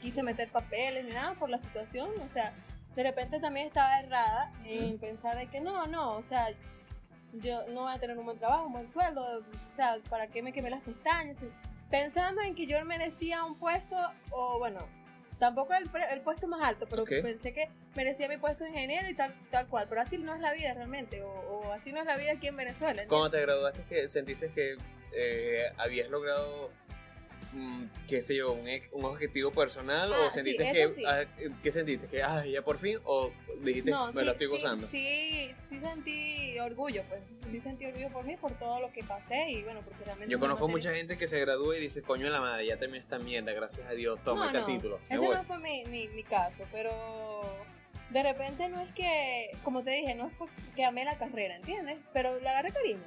quise 0.01 0.23
meter 0.23 0.51
papeles 0.51 1.05
ni 1.07 1.13
nada 1.15 1.35
por 1.35 1.51
la 1.51 1.59
situación. 1.59 2.11
O 2.25 2.29
sea, 2.29 2.53
de 2.95 3.03
repente 3.03 3.41
también 3.41 3.67
estaba 3.67 4.01
errada 4.01 4.53
en 4.65 4.99
pensar 4.99 5.37
de 5.37 5.47
que 5.49 5.61
no, 5.61 5.87
no, 5.87 6.13
o 6.13 6.23
sea, 6.23 6.49
yo 7.35 7.67
no 7.69 7.83
voy 7.83 7.93
a 7.95 7.99
tener 7.99 8.19
un 8.19 8.25
buen 8.25 8.39
trabajo, 8.39 8.67
un 8.67 8.73
buen 8.73 8.87
sueldo, 8.87 9.23
o 9.65 9.69
sea, 9.69 9.97
¿para 10.11 10.27
qué 10.29 10.43
me 10.43 10.53
quemé 10.53 10.71
las 10.71 10.83
pestañas? 10.83 11.45
Pensando 11.91 12.41
en 12.43 12.55
que 12.55 12.67
yo 12.67 12.83
merecía 12.85 13.45
un 13.45 13.59
puesto, 13.59 13.97
o 14.31 14.59
bueno, 14.59 14.81
tampoco 15.43 15.75
el, 15.75 15.91
pre- 15.91 16.13
el 16.13 16.21
puesto 16.21 16.47
más 16.47 16.63
alto, 16.63 16.87
pero 16.89 17.03
Ok. 17.03 17.11
pensé 17.21 17.53
que 17.53 17.69
merecía 17.97 18.29
mi 18.29 18.37
puesto 18.37 18.63
de 18.63 18.71
ingeniero 18.71 19.09
y 19.09 19.15
tal, 19.15 19.35
tal 19.51 19.67
cual. 19.67 19.87
Pero 19.89 20.01
así 20.01 20.17
no 20.17 20.33
es 20.37 20.41
la 20.41 20.53
vida 20.53 20.73
realmente, 20.73 21.21
o, 21.23 21.29
o 21.31 21.73
así 21.73 21.93
no 21.93 21.99
es 21.99 22.07
la 22.07 22.17
vida 22.17 22.31
aquí 22.33 22.47
en 22.47 22.57
Venezuela. 22.57 23.03
¿entiendes? 23.03 23.09
Cuando 23.09 23.31
te 23.31 23.41
graduaste, 23.41 23.83
que 23.89 24.09
¿sentiste 24.09 24.53
que 24.53 24.77
eh, 25.17 25.65
habías 25.79 26.09
logrado, 26.11 26.71
qué 28.09 28.23
sé 28.23 28.37
yo, 28.37 28.53
un, 28.53 28.69
un 28.93 29.05
objetivo 29.05 29.51
personal? 29.53 30.13
Ah, 30.13 30.29
¿O 30.29 30.31
sentiste 30.33 30.73
que, 30.73 30.91
sí. 30.91 31.05
ah, 31.07 31.25
¿qué 31.63 31.73
sentiste? 31.73 32.07
¿Que 32.09 32.23
ah, 32.23 32.45
ya 32.47 32.63
por 32.63 32.79
fin? 32.79 32.99
¿O 33.05 33.31
dijiste, 33.61 33.91
No, 33.91 34.07
me 34.07 34.13
sí, 34.13 34.25
la 34.25 34.33
estoy 34.33 34.47
gozando? 34.47 34.87
Sí, 34.89 35.51
sí 35.53 35.81
sentí 35.81 36.59
orgullo, 36.59 37.05
pues. 37.09 37.21
Sí 37.51 37.61
sentí 37.61 37.87
orgullo 37.87 38.11
por 38.11 38.25
mí, 38.25 38.37
por 38.37 38.53
todo 38.59 38.81
lo 38.81 38.93
que 38.93 39.05
pasé 39.05 39.51
y 39.51 39.63
bueno, 39.63 39.83
porque 39.85 40.05
realmente. 40.05 40.31
Yo 40.33 40.39
conozco 40.39 40.69
mucha 40.69 40.95
gente 40.95 41.19
que 41.19 41.27
se 41.29 41.41
gradúa 41.41 41.77
y 41.77 41.81
dice, 41.81 42.03
coño 42.03 42.25
de 42.25 42.31
la 42.31 42.41
madre, 42.41 42.67
ya 42.67 42.77
terminé 42.79 42.99
esta 42.99 43.19
mierda, 43.19 43.53
gracias 43.53 43.87
a 43.89 43.93
Dios, 43.93 44.23
toma 44.23 44.51
No, 44.53 44.59
este 44.59 44.73
título. 44.73 45.01
Ese 45.09 45.19
voy. 45.27 45.35
no 45.37 45.45
fue 45.45 45.59
mi, 45.59 45.85
mi, 45.87 46.09
mi 46.09 46.23
caso, 46.23 46.65
pero 46.73 46.93
de 48.11 48.23
repente 48.23 48.69
no 48.69 48.81
es 48.81 48.93
que, 48.95 49.51
como 49.63 49.83
te 49.83 49.91
dije, 49.91 50.15
no 50.15 50.29
es 50.29 50.33
que 50.77 50.85
amé 50.85 51.05
la 51.05 51.19
carrera, 51.19 51.57
¿entiendes? 51.57 51.97
Pero 52.13 52.39
le 52.41 52.49
agarré 52.49 52.73
cariño. 52.73 53.03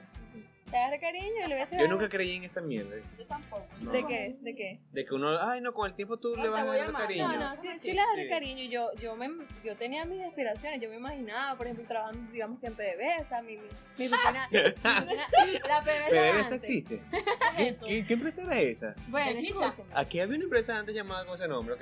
Le 0.72 0.78
agarré 0.78 1.00
cariño 1.00 1.28
y 1.38 1.42
le 1.42 1.48
voy 1.48 1.60
a 1.60 1.64
hacer. 1.64 1.80
Yo 1.80 1.88
nunca 1.88 2.10
creí 2.10 2.36
en 2.38 2.44
esa 2.44 2.60
mierda. 2.60 2.96
Yo 3.20 3.26
tampoco. 3.28 3.66
No. 3.82 3.92
¿De 3.92 4.06
qué? 4.08 4.36
¿De 4.42 4.56
qué? 4.56 4.80
De 4.92 5.06
que 5.06 5.14
uno, 5.14 5.40
ay, 5.40 5.62
no, 5.62 5.74
con 5.74 5.88
el 5.88 5.96
tiempo 5.96 6.18
tú 6.18 6.30
No, 6.30 6.38
le 6.38 6.42
te 6.44 6.50
vas 6.50 6.62
a 6.62 6.86
amar. 6.88 7.02
cariño. 7.04 7.28
No, 7.28 7.38
no, 7.40 7.56
sí, 7.56 7.68
Sí, 7.74 7.80
sí 7.80 7.94
le 7.94 8.02
agarré 8.02 8.24
sí. 8.24 8.30
cariño. 8.30 8.64
Yo, 8.70 8.92
yo, 8.96 9.16
me, 9.16 9.30
yo 9.64 9.76
tenía 9.78 10.06
mis 10.06 10.22
aspiraciones. 10.24 10.82
Yo 10.82 10.90
me 10.90 10.96
imaginaba, 10.96 11.56
por 11.56 11.68
ejemplo, 11.68 11.86
trabajando, 11.88 12.32
digamos 12.32 12.60
que 12.60 12.68
en 12.68 12.76
PDVSA, 12.76 13.42
mi, 13.44 13.58
mi, 13.58 13.68
mi 14.00 14.08
rutina. 14.08 14.50
la 14.84 15.82
PDVSA. 15.82 16.10
¿PDVSA 16.10 16.40
antes. 16.40 16.52
existe? 16.54 17.04
¿Qué 17.58 17.76
¿Qué, 17.88 18.06
qué- 18.08 18.14
empresa 18.14 18.44
era 18.44 18.60
esa? 18.60 18.96
Bueno, 19.08 19.30
¿De 19.32 19.36
chicha? 19.38 19.68
escúchame. 19.68 19.90
Aquí 19.94 20.20
había 20.20 20.36
una 20.36 20.46
empresa 20.46 20.78
antes 20.80 20.96
llamada 20.96 21.26
con 21.26 21.36
ese 21.36 21.48
nombre, 21.48 21.76
¿ok? 21.76 21.82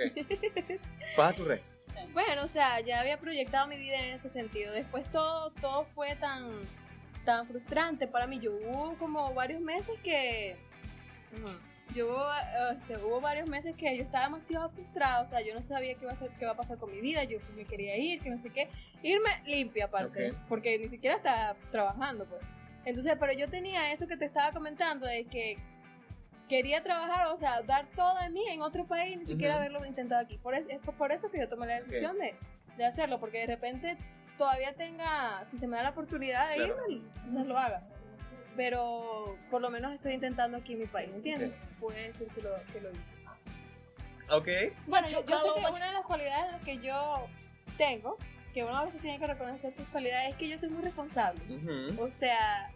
Pasa 1.15 1.37
su 1.37 1.45
resto. 1.45 1.69
Bueno, 2.11 2.43
o 2.43 2.47
sea, 2.47 2.79
ya 2.81 2.99
había 2.99 3.17
proyectado 3.19 3.67
mi 3.67 3.77
vida 3.77 3.95
en 3.97 4.15
ese 4.15 4.27
sentido. 4.27 4.73
Después 4.73 5.09
todo, 5.11 5.51
todo 5.61 5.85
fue 5.95 6.15
tan, 6.15 6.43
tan 7.25 7.47
frustrante 7.47 8.07
para 8.07 8.27
mí. 8.27 8.39
Yo 8.39 8.53
hubo 8.55 8.95
como 8.97 9.33
varios 9.33 9.61
meses 9.61 9.95
que... 10.03 10.57
Yo 11.93 12.25
este, 12.71 12.97
hubo 12.97 13.21
varios 13.21 13.47
meses 13.47 13.75
que 13.75 13.95
yo 13.95 14.03
estaba 14.03 14.25
demasiado 14.25 14.69
frustrada, 14.69 15.21
o 15.21 15.25
sea, 15.25 15.41
yo 15.41 15.53
no 15.53 15.61
sabía 15.61 15.93
qué 15.93 16.01
iba 16.01 16.11
a, 16.11 16.15
hacer, 16.15 16.31
qué 16.31 16.45
iba 16.45 16.51
a 16.51 16.55
pasar 16.55 16.77
con 16.79 16.91
mi 16.91 17.01
vida, 17.01 17.23
yo 17.23 17.37
me 17.55 17.65
quería 17.65 17.97
ir, 17.97 18.19
que 18.21 18.31
no 18.31 18.37
sé 18.37 18.49
qué, 18.49 18.67
irme 19.03 19.29
limpia 19.45 19.85
aparte, 19.85 20.31
Ok. 20.31 20.37
porque 20.49 20.79
ni 20.79 20.87
siquiera 20.87 21.17
estaba 21.17 21.55
trabajando, 21.71 22.25
pues. 22.25 22.41
Entonces, 22.85 23.15
pero 23.19 23.33
yo 23.33 23.47
tenía 23.47 23.91
eso 23.91 24.07
que 24.07 24.17
te 24.17 24.25
estaba 24.25 24.51
comentando, 24.53 25.05
de 25.05 25.25
que 25.25 25.57
quería 26.49 26.81
trabajar, 26.81 27.27
o 27.27 27.37
sea, 27.37 27.61
dar 27.61 27.87
todo 27.95 28.19
de 28.21 28.29
mí 28.31 28.43
en 28.49 28.61
otro 28.61 28.87
país, 28.87 29.15
ni 29.17 29.25
siquiera 29.25 29.57
haberlo 29.57 29.85
intentado 29.85 30.21
aquí. 30.21 30.37
Por, 30.39 30.55
es, 30.55 30.65
es 30.69 30.79
por 30.97 31.11
eso 31.11 31.29
que 31.29 31.39
yo 31.39 31.47
tomé 31.47 31.67
la 31.67 31.79
decisión 31.79 32.17
de, 32.17 32.35
de 32.77 32.85
hacerlo, 32.85 33.19
porque 33.19 33.39
de 33.39 33.47
repente 33.47 33.97
todavía 34.37 34.73
tenga, 34.73 35.43
si 35.45 35.57
se 35.57 35.67
me 35.67 35.77
da 35.77 35.83
la 35.83 35.89
oportunidad 35.91 36.49
de 36.49 36.55
Claro. 36.55 36.77
irme, 36.89 37.01
quizás 37.25 37.45
lo 37.45 37.57
haga. 37.57 37.83
Pero 38.55 39.37
por 39.49 39.61
lo 39.61 39.69
menos 39.69 39.93
estoy 39.93 40.13
intentando 40.13 40.57
aquí 40.57 40.73
en 40.73 40.79
mi 40.79 40.85
país, 40.85 41.09
¿entiendes? 41.13 41.51
Puede 41.79 42.07
decir 42.07 42.27
que 42.35 42.41
lo, 42.41 42.51
que 42.71 42.81
lo 42.81 42.91
hice. 42.91 43.15
¿Ok? 44.29 44.47
Bueno, 44.87 45.07
yo, 45.07 45.25
yo 45.25 45.39
sé 45.39 45.47
que 45.55 45.59
una 45.65 45.87
de 45.87 45.93
las 45.93 46.05
cualidades 46.05 46.61
que 46.63 46.77
yo 46.77 47.27
tengo, 47.77 48.17
que 48.53 48.63
uno 48.63 48.77
a 48.77 48.85
veces 48.85 49.01
tiene 49.01 49.19
que 49.19 49.27
reconocer 49.27 49.73
sus 49.73 49.87
cualidades, 49.87 50.31
es 50.31 50.35
que 50.37 50.47
yo 50.47 50.57
soy 50.57 50.69
muy 50.69 50.81
responsable. 50.83 51.41
O 51.97 52.09
sea, 52.09 52.71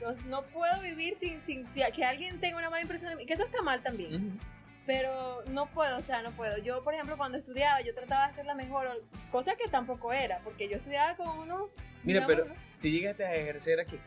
pues, 0.00 0.24
no 0.24 0.42
puedo 0.42 0.80
vivir 0.80 1.16
sin, 1.16 1.40
sin, 1.40 1.68
sin 1.68 1.84
que 1.92 2.04
alguien 2.04 2.38
tenga 2.40 2.58
una 2.58 2.70
mala 2.70 2.82
impresión 2.82 3.10
de 3.10 3.16
mí, 3.16 3.26
que 3.26 3.34
eso 3.34 3.44
está 3.44 3.62
mal 3.62 3.82
también. 3.82 4.38
Pero 4.86 5.42
no 5.48 5.66
puedo, 5.66 5.98
o 5.98 6.02
sea, 6.02 6.22
no 6.22 6.30
puedo. 6.30 6.58
Yo, 6.58 6.82
por 6.84 6.94
ejemplo, 6.94 7.16
cuando 7.16 7.38
estudiaba, 7.38 7.80
yo 7.80 7.92
trataba 7.92 8.26
de 8.26 8.30
hacer 8.30 8.46
la 8.46 8.54
mejor, 8.54 9.04
cosa 9.32 9.56
que 9.56 9.68
tampoco 9.68 10.12
era, 10.12 10.38
porque 10.44 10.68
yo 10.68 10.76
estudiaba 10.76 11.16
con 11.16 11.28
uno. 11.38 11.70
Mira, 12.04 12.20
digamos, 12.20 12.26
pero 12.26 12.44
¿no? 12.44 12.54
si 12.72 12.92
llegaste 12.92 13.26
a 13.26 13.34
ejercer 13.34 13.80
aquí, 13.80 13.98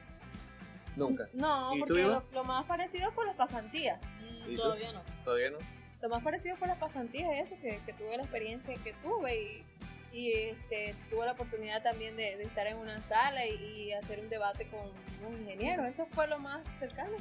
nunca. 0.96 1.28
No, 1.34 1.76
¿Y 1.76 1.80
tú, 1.82 1.88
porque 1.88 2.04
lo, 2.04 2.24
lo 2.32 2.44
más 2.46 2.64
parecido 2.66 3.12
fue 3.12 3.26
las 3.26 3.36
pasantías. 3.36 4.00
Mm. 4.48 4.56
Todavía 4.56 4.94
no. 4.94 5.04
Todavía 5.26 5.50
no. 5.52 5.58
Lo 6.02 6.08
más 6.08 6.24
parecido 6.24 6.56
fue 6.56 6.70
las 6.70 6.78
pasantías, 6.78 7.30
eso, 7.38 7.56
que, 7.62 7.82
que 7.86 7.94
tuve 7.94 8.16
la 8.16 8.24
experiencia 8.24 8.74
que 8.82 8.94
tuve 8.94 9.36
y, 9.36 9.66
y, 10.14 10.32
este, 10.32 10.96
tuve 11.10 11.26
la 11.26 11.34
oportunidad 11.34 11.84
también 11.84 12.16
de, 12.16 12.38
de 12.38 12.44
estar 12.46 12.68
en 12.68 12.78
una 12.78 13.02
sala 13.02 13.46
y, 13.46 13.56
y 13.56 13.92
hacer 13.92 14.22
un 14.22 14.30
debate 14.30 14.70
con 14.70 14.80
un 15.28 15.42
ingeniero. 15.42 15.84
Eso 15.86 16.08
fue 16.14 16.26
lo 16.28 16.40
más 16.40 16.70
cercano. 16.80 17.18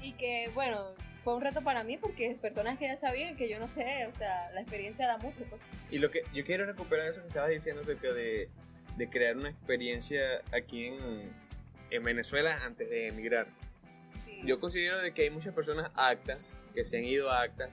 Y 0.00 0.12
que, 0.12 0.50
bueno, 0.54 0.94
fue 1.22 1.34
un 1.34 1.40
reto 1.42 1.62
para 1.62 1.84
mí 1.84 1.96
porque 1.98 2.26
es 2.30 2.40
personas 2.40 2.78
que 2.78 2.86
ya 2.86 2.96
sabían 2.96 3.36
que 3.36 3.48
yo 3.48 3.58
no 3.58 3.68
sé, 3.68 4.06
o 4.12 4.16
sea, 4.16 4.50
la 4.52 4.60
experiencia 4.60 5.06
da 5.06 5.18
mucho. 5.18 5.44
Pues. 5.44 5.60
Y 5.90 5.98
lo 5.98 6.10
que 6.10 6.22
yo 6.34 6.44
quiero 6.44 6.66
recuperar 6.66 7.08
eso 7.12 7.20
que 7.22 7.28
estabas 7.28 7.50
diciendo 7.50 7.82
acerca 7.82 8.12
de, 8.12 8.48
de 8.96 9.10
crear 9.10 9.36
una 9.36 9.50
experiencia 9.50 10.42
aquí 10.52 10.86
en, 10.86 11.32
en 11.90 12.02
Venezuela 12.02 12.56
antes 12.64 12.90
de 12.90 13.06
emigrar. 13.08 13.46
Yo 14.44 14.58
considero 14.58 15.00
de 15.00 15.12
que 15.14 15.22
hay 15.22 15.30
muchas 15.30 15.54
personas 15.54 15.90
actas, 15.94 16.58
que 16.74 16.82
se 16.84 16.98
han 16.98 17.04
ido 17.04 17.30
a 17.30 17.42
actas 17.42 17.70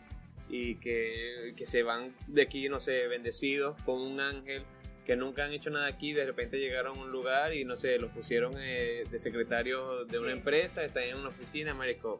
y 0.49 0.75
que, 0.75 1.53
que 1.57 1.65
se 1.65 1.81
van 1.81 2.15
de 2.27 2.43
aquí, 2.43 2.69
no 2.69 2.79
sé, 2.79 3.07
bendecidos 3.07 3.81
con 3.83 3.99
un 4.01 4.19
ángel, 4.21 4.63
que 5.05 5.15
nunca 5.15 5.45
han 5.45 5.51
hecho 5.53 5.71
nada 5.71 5.87
aquí, 5.87 6.13
de 6.13 6.25
repente 6.27 6.59
llegaron 6.59 6.99
a 6.99 7.01
un 7.01 7.11
lugar 7.11 7.55
y 7.55 7.65
no 7.65 7.75
sé, 7.75 7.97
los 7.97 8.11
pusieron 8.11 8.53
eh, 8.59 9.05
de 9.09 9.17
secretario 9.19 10.05
de 10.05 10.19
una 10.19 10.31
Sí. 10.31 10.37
empresa, 10.37 10.83
están 10.85 11.03
en 11.05 11.17
una 11.17 11.29
oficina, 11.29 11.73
marico. 11.73 12.19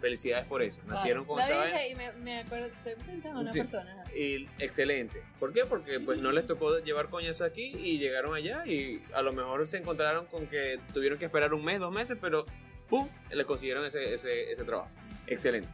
Felicidades 0.00 0.46
por 0.46 0.62
eso. 0.62 0.80
Nacieron 0.86 1.24
con 1.26 1.40
esa 1.40 1.86
y 1.86 1.94
me, 1.94 2.10
me 2.12 2.38
acuerdo, 2.40 2.66
estoy 2.66 2.94
pensando 3.04 3.40
en 3.40 3.46
una 3.46 3.50
Sí. 3.50 3.58
persona. 3.60 4.04
Y 4.16 4.48
excelente. 4.58 5.22
¿Por 5.38 5.52
qué? 5.52 5.66
Porque 5.66 6.00
pues 6.00 6.18
no 6.18 6.32
les 6.32 6.46
tocó 6.46 6.78
llevar 6.78 7.10
coñazo 7.10 7.44
aquí 7.44 7.72
y 7.76 7.98
llegaron 7.98 8.34
allá 8.34 8.66
y 8.66 9.02
a 9.12 9.20
lo 9.22 9.32
mejor 9.32 9.66
se 9.68 9.76
encontraron 9.76 10.26
con 10.26 10.46
que 10.46 10.80
tuvieron 10.94 11.18
que 11.18 11.26
esperar 11.26 11.52
un 11.52 11.64
mes, 11.64 11.80
dos 11.80 11.92
meses, 11.92 12.16
pero 12.20 12.44
¡pum! 12.88 13.08
le 13.30 13.44
consiguieron 13.44 13.84
ese, 13.84 14.14
ese, 14.14 14.52
ese 14.52 14.64
trabajo. 14.64 14.88
Excelente. 15.26 15.68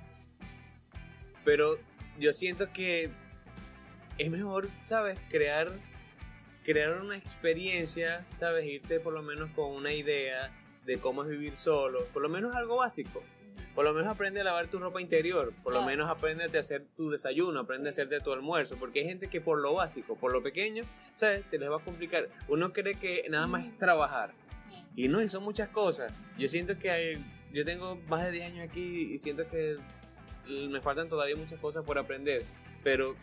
Pero 1.45 1.79
yo 2.19 2.33
siento 2.33 2.73
que 2.73 3.11
es 4.19 4.31
mejor, 4.31 4.69
¿sabes? 4.87 5.19
Crear, 5.31 5.73
crear 6.65 7.01
una 7.01 7.17
experiencia, 7.17 8.27
¿sabes? 8.35 8.65
Irte 8.65 8.99
por 8.99 9.12
lo 9.15 9.23
menos 9.23 9.51
con 9.53 9.71
una 9.71 9.93
idea 9.93 10.51
de 10.85 10.99
cómo 10.99 11.23
es 11.23 11.29
vivir 11.29 11.57
solo, 11.57 12.05
por 12.12 12.23
lo 12.23 12.29
menos 12.29 12.55
algo 12.57 12.77
básico. 12.79 13.23
Por 13.75 13.85
lo 13.85 13.92
menos 13.92 14.09
aprende 14.09 14.40
a 14.40 14.45
lavar 14.45 14.69
tu 14.69 14.79
ropa 14.79 15.01
interior. 15.01 15.53
Por 15.62 15.73
lo 15.73 15.83
menos 15.83 16.09
aprende 16.09 16.45
a 16.45 16.61
hacer 16.61 16.87
tu 16.97 17.11
desayuno, 17.11 17.61
aprende 17.61 17.88
a 17.88 17.90
hacerte 17.90 18.21
tu 18.21 18.33
almuerzo. 18.33 18.77
Porque 18.77 19.01
hay 19.01 19.07
gente 19.07 19.29
que 19.29 19.40
por 19.40 19.59
lo 19.59 19.75
básico, 19.75 20.16
por 20.16 20.33
lo 20.33 20.42
pequeño, 20.42 20.85
¿sabes? 21.12 21.47
Se 21.47 21.59
les 21.59 21.71
va 21.71 21.77
a 21.77 21.85
complicar. 21.85 22.29
Uno 22.49 22.73
cree 22.73 22.95
que 22.95 23.25
nada 23.29 23.47
más 23.47 23.66
es 23.66 23.77
trabajar. 23.79 24.33
Y 24.95 25.09
no, 25.09 25.21
y 25.23 25.28
son 25.28 25.43
muchas 25.45 25.68
cosas. 25.68 26.12
Yo 26.39 26.49
siento 26.49 26.78
que 26.78 26.91
hay- 26.91 27.24
yo 27.53 27.64
tengo 27.64 27.97
más 28.09 28.24
de 28.24 28.31
10 28.33 28.47
años 28.47 28.68
aquí 28.68 29.12
y 29.12 29.18
siento 29.18 29.47
que 29.49 29.76
me 30.49 30.81
faltan 30.81 31.09
todavía 31.09 31.37
muchas 31.37 31.61
cosas 31.61 31.85
por 31.85 31.99
aprender. 31.99 32.45
Pero 32.83 33.14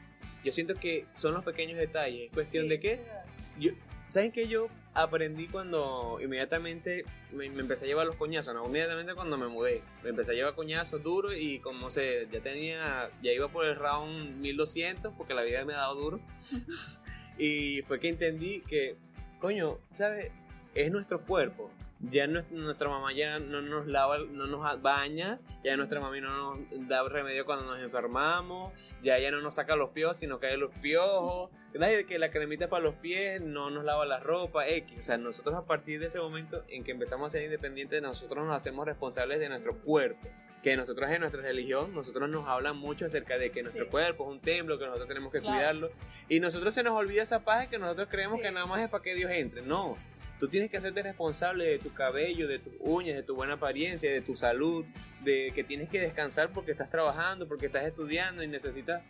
yo 0.43 0.51
siento 0.51 0.76
que 0.76 1.05
son 1.14 1.34
los 1.34 1.43
pequeños 1.43 1.78
detalles. 1.80 2.26
Es 2.28 2.32
cuestión 2.32 2.64
Sí, 2.64 2.70
de 2.70 2.80
que 2.80 2.95
verdad. 2.97 3.26
yo, 3.60 3.72
¿Saben 4.08 4.32
que 4.32 4.47
yo 4.47 4.68
aprendí 4.93 5.47
cuando 5.47 6.20
inmediatamente 6.22 7.06
me, 7.32 7.49
me 7.49 7.62
empecé 7.62 7.86
a 7.86 7.88
llevar 7.88 8.06
los 8.06 8.16
coñazos? 8.16 8.54
No, 8.54 8.66
inmediatamente 8.66 9.16
cuando 9.16 9.38
me 9.38 9.47
mudé. 9.47 9.82
Me 10.04 10.10
empecé 10.10 10.32
a 10.32 10.36
llevar 10.36 10.56
coñazos 10.56 11.01
duros 11.01 11.36
y 11.38 11.60
como 11.60 11.89
se, 11.89 12.28
ya 12.32 12.41
tenía, 12.41 13.10
ya 13.22 13.32
iba 13.32 13.47
por 13.47 13.66
el 13.66 13.76
round 13.76 14.39
1200 14.39 15.14
porque 15.18 15.34
la 15.34 15.43
vida 15.43 15.66
me 15.66 15.74
ha 15.74 15.78
dado 15.78 15.95
duro. 15.95 16.20
y 17.38 17.82
fue 17.84 17.99
que 17.99 18.10
entendí 18.10 18.62
que, 18.62 18.97
coño, 19.39 19.80
¿sabes? 19.93 20.32
Es 20.76 20.91
nuestro 20.91 21.21
cuerpo. 21.26 21.71
Ya 22.11 22.28
no- 22.28 22.43
nuestra 22.51 22.89
mamá 22.89 23.13
ya 23.13 23.39
no 23.39 23.61
nos 23.61 23.88
lava, 23.88 24.17
no 24.17 24.45
nos 24.45 24.82
baña, 24.82 25.39
ya 25.63 25.78
nuestra 25.78 26.01
mami 26.01 26.19
no 26.19 26.55
nos 26.57 26.88
da 26.89 27.07
remedio 27.07 27.45
cuando 27.45 27.63
nos 27.65 27.82
enfermamos, 27.82 28.74
ya 29.01 29.17
ella 29.17 29.32
no 29.32 29.39
nos 29.39 29.53
saca 29.55 29.78
los 29.78 29.91
piojos, 29.91 30.17
sino 30.17 30.38
cae 30.39 30.57
los 30.57 30.71
piojos, 30.82 31.49
Nadie 31.76 32.05
que 32.05 32.19
la 32.19 32.30
cremita 32.30 32.69
para 32.69 32.84
los 32.84 32.93
pies 32.95 33.41
no 33.41 33.71
nos 33.71 33.84
lava 33.84 34.05
la 34.05 34.19
ropa, 34.19 34.67
X. 34.67 34.95
O 34.99 35.01
sea, 35.01 35.17
nosotros 35.17 35.55
a 35.55 35.65
partir 35.65 35.99
de 35.99 36.05
ese 36.05 36.19
momento 36.19 36.63
en 36.67 36.84
que 36.84 36.91
empezamos 36.91 37.26
a 37.26 37.30
ser 37.32 37.43
independientes, 37.45 37.99
nosotros 37.99 38.45
nos 38.45 38.55
hacemos 38.55 38.86
responsables 38.86 39.39
de 39.39 39.49
nuestro 39.49 39.80
cuerpo. 39.80 40.28
Que 40.61 40.78
nosotros 40.78 41.09
en 41.09 41.21
nuestra 41.21 41.41
religión, 41.41 41.91
nosotros 41.95 42.30
nos 42.30 42.47
hablan 42.47 42.78
mucho 42.78 43.07
acerca 43.07 43.39
de 43.39 43.49
que 43.51 43.63
nuestro 43.63 43.86
Sí. 43.86 43.89
cuerpo 43.89 44.24
es 44.26 44.30
un 44.36 44.39
templo, 44.39 44.78
que 44.78 44.86
nosotros 44.86 45.07
tenemos 45.07 45.32
que 45.32 45.39
Claro. 45.39 45.55
cuidarlo. 45.55 45.91
Y 46.30 46.39
nosotros 46.41 46.76
se 46.76 46.84
nos 46.84 46.93
olvida 46.93 47.24
esa 47.24 47.43
paja 47.43 47.67
que 47.67 47.80
nosotros 47.80 48.07
creemos 48.11 48.38
Sí. 48.38 48.43
que 48.43 48.51
nada 48.51 48.67
más 48.67 48.80
es 48.82 48.89
para 48.89 49.01
que 49.01 49.15
Dios 49.15 49.32
entre. 49.32 49.63
No. 49.63 49.97
Tú 50.44 50.50
tienes 50.50 50.70
que 50.70 50.76
hacerte 50.76 51.02
responsable 51.02 51.66
de 51.66 51.80
tu 51.80 51.94
cabello, 51.94 52.50
de 52.50 52.60
tus 52.60 52.74
uñas, 52.82 53.16
de 53.16 53.24
tu 53.24 53.34
buena 53.34 53.54
apariencia, 53.54 54.12
de 54.12 54.20
tu 54.20 54.36
salud, 54.36 54.86
de 55.22 55.54
que 55.56 55.64
tienes 55.64 55.88
que 55.88 56.02
descansar 56.02 56.52
porque 56.52 56.72
estás 56.72 56.89
trabajando, 56.89 57.48
porque 57.48 57.68
estás 57.68 57.86
estudiando 57.86 58.44
y 58.44 58.50
necesitas 58.50 59.04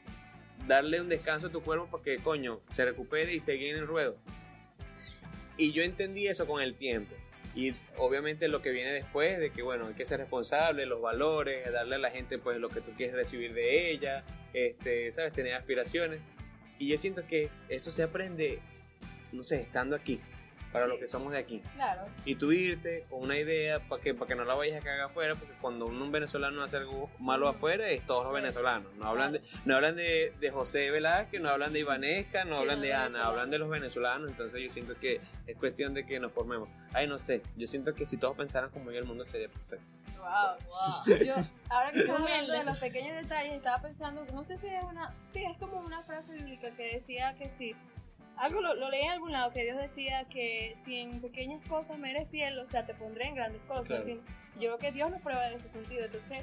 darle 0.67 1.01
un 1.01 1.09
descanso 1.09 1.47
a 1.47 1.51
tu 1.51 1.63
cuerpo 1.63 1.87
para 1.87 2.03
que, 2.03 2.19
coño, 2.19 2.61
se 2.69 2.85
recupere 2.85 3.33
y 3.33 3.39
seguir 3.39 3.69
en 3.71 3.77
el 3.77 3.87
ruedo. 3.87 4.15
Y 5.57 5.71
yo 5.71 5.81
entendí 5.81 6.27
eso 6.27 6.45
con 6.45 6.61
el 6.61 6.75
tiempo. 6.75 7.15
Y 7.55 7.73
obviamente 7.97 8.47
lo 8.47 8.61
que 8.61 8.69
viene 8.69 8.93
después 8.93 9.39
de 9.39 9.49
que, 9.49 9.63
bueno, 9.63 9.87
hay 9.87 9.95
que 9.95 10.05
ser 10.05 10.19
responsable, 10.19 10.85
los 10.85 11.01
valores, 11.01 11.73
darle 11.73 11.95
a 11.95 11.97
la 11.97 12.11
gente 12.11 12.37
pues 12.37 12.59
lo 12.59 12.69
que 12.69 12.81
tú 12.81 12.91
quieres 12.95 13.15
recibir 13.15 13.55
de 13.55 13.89
ella, 13.89 14.23
este, 14.53 15.11
¿sabes? 15.11 15.33
Tener 15.33 15.55
aspiraciones. 15.55 16.21
Y 16.77 16.89
yo 16.89 16.97
siento 16.99 17.25
que 17.25 17.49
eso 17.69 17.89
se 17.89 18.03
aprende, 18.03 18.59
no 19.31 19.41
sé, 19.41 19.61
estando 19.61 19.95
aquí, 19.95 20.21
para 20.73 20.87
los 20.87 20.97
que 20.99 21.07
somos 21.07 21.31
de 21.31 21.37
aquí. 21.39 21.61
Claro. 21.75 22.01
Y 22.25 22.35
tú 22.35 22.51
irte 22.51 23.05
con 23.09 23.21
una 23.21 23.37
idea 23.37 23.79
para 23.87 24.01
que, 24.01 24.13
para 24.13 24.27
que 24.27 24.35
no 24.35 24.43
la 24.43 24.55
vayas 24.55 24.81
a 24.81 24.83
cagar 24.83 25.01
afuera, 25.05 25.35
porque 25.35 25.53
cuando 25.61 25.85
un 25.85 26.11
venezolano 26.11 26.61
hace 26.63 26.77
algo 26.77 27.09
malo 27.19 27.47
afuera, 27.47 27.87
es 27.89 28.05
todos 28.05 28.23
los 28.25 28.33
Sí. 28.33 28.41
venezolanos. 28.41 28.91
No 28.95 29.05
hablan, 29.07 29.33
de, 29.33 29.41
no 29.63 29.75
hablan 29.75 29.95
de, 29.95 30.33
de 30.39 30.49
José 30.51 30.91
Velázquez, 30.91 31.39
no 31.39 31.49
hablan 31.49 31.71
de 31.71 31.79
Ivanesca, 31.79 32.43
no 32.43 32.55
Sí, 32.55 32.61
hablan 32.61 32.81
de 32.81 32.87
de 32.87 32.93
Ana, 32.95 33.25
hablan 33.27 33.49
de 33.51 33.59
los 33.59 33.69
venezolanos. 33.69 34.29
Entonces 34.29 34.61
yo 34.61 34.69
siento 34.69 34.95
que 34.99 35.21
es 35.47 35.55
cuestión 35.57 35.93
de 35.93 36.05
que 36.05 36.19
nos 36.19 36.31
formemos. 36.33 36.67
Ay, 36.91 37.07
no 37.07 37.17
sé, 37.17 37.41
yo 37.55 37.67
siento 37.67 37.93
que 37.93 38.03
si 38.05 38.17
todos 38.17 38.35
pensaran 38.35 38.71
como 38.71 38.91
yo, 38.91 38.97
el 38.99 39.05
mundo 39.05 39.23
sería 39.23 39.47
perfecto. 39.49 39.93
Wow. 40.17 40.57
Wow. 40.65 41.17
Yo, 41.25 41.35
ahora 41.69 41.91
que 41.91 41.99
estamos 41.99 42.21
hablando 42.21 42.53
de 42.53 42.63
los 42.63 42.77
pequeños 42.79 43.15
detalles, 43.17 43.53
estaba 43.53 43.81
pensando, 43.81 44.25
no 44.33 44.43
sé 44.45 44.55
si 44.57 44.67
es 44.67 44.81
una, 44.83 45.13
sí, 45.25 45.43
es 45.43 45.57
como 45.57 45.79
una 45.81 46.01
frase 46.03 46.31
bíblica 46.33 46.71
que 46.71 46.93
decía 46.93 47.35
que 47.35 47.49
si, 47.49 47.75
algo 48.37 48.61
lo, 48.61 48.73
lo 48.75 48.89
leí 48.89 49.01
en 49.03 49.11
algún 49.11 49.31
lado, 49.31 49.51
que 49.51 49.63
Dios 49.63 49.77
decía 49.77 50.25
que 50.25 50.73
si 50.75 50.97
en 50.99 51.21
pequeñas 51.21 51.61
cosas 51.67 51.97
me 51.97 52.11
eres 52.11 52.29
fiel, 52.29 52.57
o 52.59 52.65
sea, 52.65 52.85
te 52.85 52.93
pondré 52.93 53.25
en 53.27 53.35
grandes 53.35 53.61
cosas. 53.63 53.87
Claro. 54.01 54.05
Yo 54.55 54.59
creo 54.59 54.77
que 54.77 54.91
Dios 54.91 55.11
nos 55.11 55.21
prueba 55.21 55.47
en 55.49 55.55
ese 55.55 55.69
sentido. 55.69 56.05
Entonces, 56.05 56.39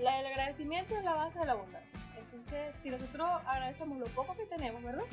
la, 0.00 0.20
el 0.20 0.26
agradecimiento 0.26 0.96
es 0.96 1.04
la 1.04 1.14
base 1.14 1.38
de 1.38 1.46
la 1.46 1.52
abundancia. 1.52 1.98
Entonces, 2.18 2.74
si 2.76 2.90
nosotros 2.90 3.28
agradecemos 3.46 3.98
lo 3.98 4.06
poco 4.06 4.36
que 4.36 4.46
tenemos, 4.46 4.82
¿verdad? 4.82 5.04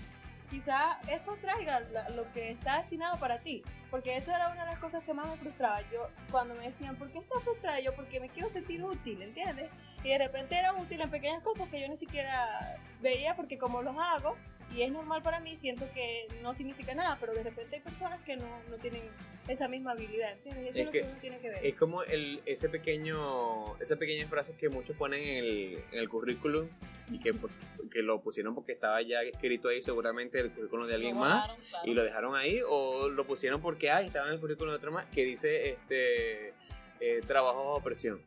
Quizá 0.50 1.00
eso 1.08 1.36
traiga 1.42 1.80
la- 1.80 2.10
lo 2.10 2.32
que 2.34 2.52
está 2.52 2.80
destinado 2.80 3.18
para 3.18 3.40
ti. 3.40 3.64
Porque 3.90 4.18
eso 4.18 4.32
era 4.32 4.50
una 4.50 4.66
de 4.66 4.72
las 4.72 4.80
cosas 4.80 5.04
que 5.04 5.14
más 5.14 5.28
me 5.28 5.38
frustraba. 5.38 5.82
Yo, 5.92 6.10
cuando 6.32 6.54
me 6.56 6.66
decían, 6.66 6.96
¿por 6.96 7.12
qué 7.12 7.20
estás 7.20 7.42
frustrada? 7.44 7.80
Yo, 7.80 7.96
porque 7.96 8.20
me 8.20 8.30
quiero 8.30 8.50
sentir 8.50 8.84
útil, 8.84 9.22
¿entiendes? 9.22 9.70
Y 10.04 10.10
de 10.10 10.18
repente 10.18 10.56
era 10.58 10.74
útil 10.74 11.02
en 11.02 11.10
pequeñas 11.10 11.42
cosas 11.44 11.70
que 11.70 11.80
yo 11.80 11.88
ni 11.88 11.96
siquiera 11.98 12.78
veía, 13.02 13.36
porque 13.36 13.58
como 13.58 13.82
los 13.82 13.96
hago, 13.98 14.36
y 14.76 14.82
es 14.82 14.92
normal 14.92 15.22
para 15.22 15.40
mí, 15.40 15.56
siento 15.56 15.86
que 15.94 16.28
no 16.42 16.54
significa 16.54 16.96
nada, 16.96 17.18
pero 17.20 17.34
de 17.34 17.44
repente 17.44 17.76
hay 17.76 17.82
personas 17.82 18.20
que 18.24 18.36
no, 18.36 18.48
no 18.70 18.78
tienen 18.78 19.04
esa 19.48 19.68
misma 19.68 19.92
habilidad, 19.92 20.32
¿entiendes? 20.34 20.66
Y 20.66 20.70
Eso 20.70 20.78
Es 20.80 20.80
es, 20.80 20.86
lo 20.86 20.92
que, 20.92 21.00
que- 21.02 21.06
uno 21.08 21.18
tiene 21.22 21.38
que 21.38 21.50
ver. 21.50 21.66
Es 21.66 21.76
como 21.76 22.04
el, 22.04 22.42
ese 22.46 22.70
pequeño, 22.70 23.78
esa 23.80 23.98
pequeña 23.98 24.28
frase 24.28 24.56
que 24.56 24.70
muchos 24.70 24.96
ponen 24.98 25.22
en 25.22 25.38
el, 25.38 25.84
en 25.92 26.00
el 26.00 26.10
currículum 26.10 26.68
y 27.12 27.20
que, 27.20 27.34
pues, 27.34 27.54
que 27.92 28.02
lo 28.02 28.22
pusieron 28.22 28.56
porque 28.56 28.72
estaba 28.72 29.02
ya 29.02 29.22
escrito 29.22 29.68
ahí 29.70 29.82
seguramente 29.82 30.40
el 30.40 30.52
currículum 30.52 30.88
de 30.88 30.96
alguien 30.96 31.18
más. 31.18 31.46
claro. 31.46 31.86
y 31.86 31.94
lo 31.94 32.04
dejaron 32.04 32.36
ahí 32.36 32.60
o 32.68 33.10
lo 33.10 33.28
pusieron 33.28 33.62
porque 33.62 33.92
ay, 33.92 34.08
estaba 34.08 34.28
en 34.28 34.34
el 34.34 34.40
currículum 34.40 34.72
de 34.72 34.78
otro 34.78 34.92
más 34.92 35.06
que 35.08 35.24
dice 35.24 35.70
este 35.70 36.54
eh, 37.00 37.22
trabajo 37.28 37.66
bajo 37.66 37.84
presión 37.84 38.22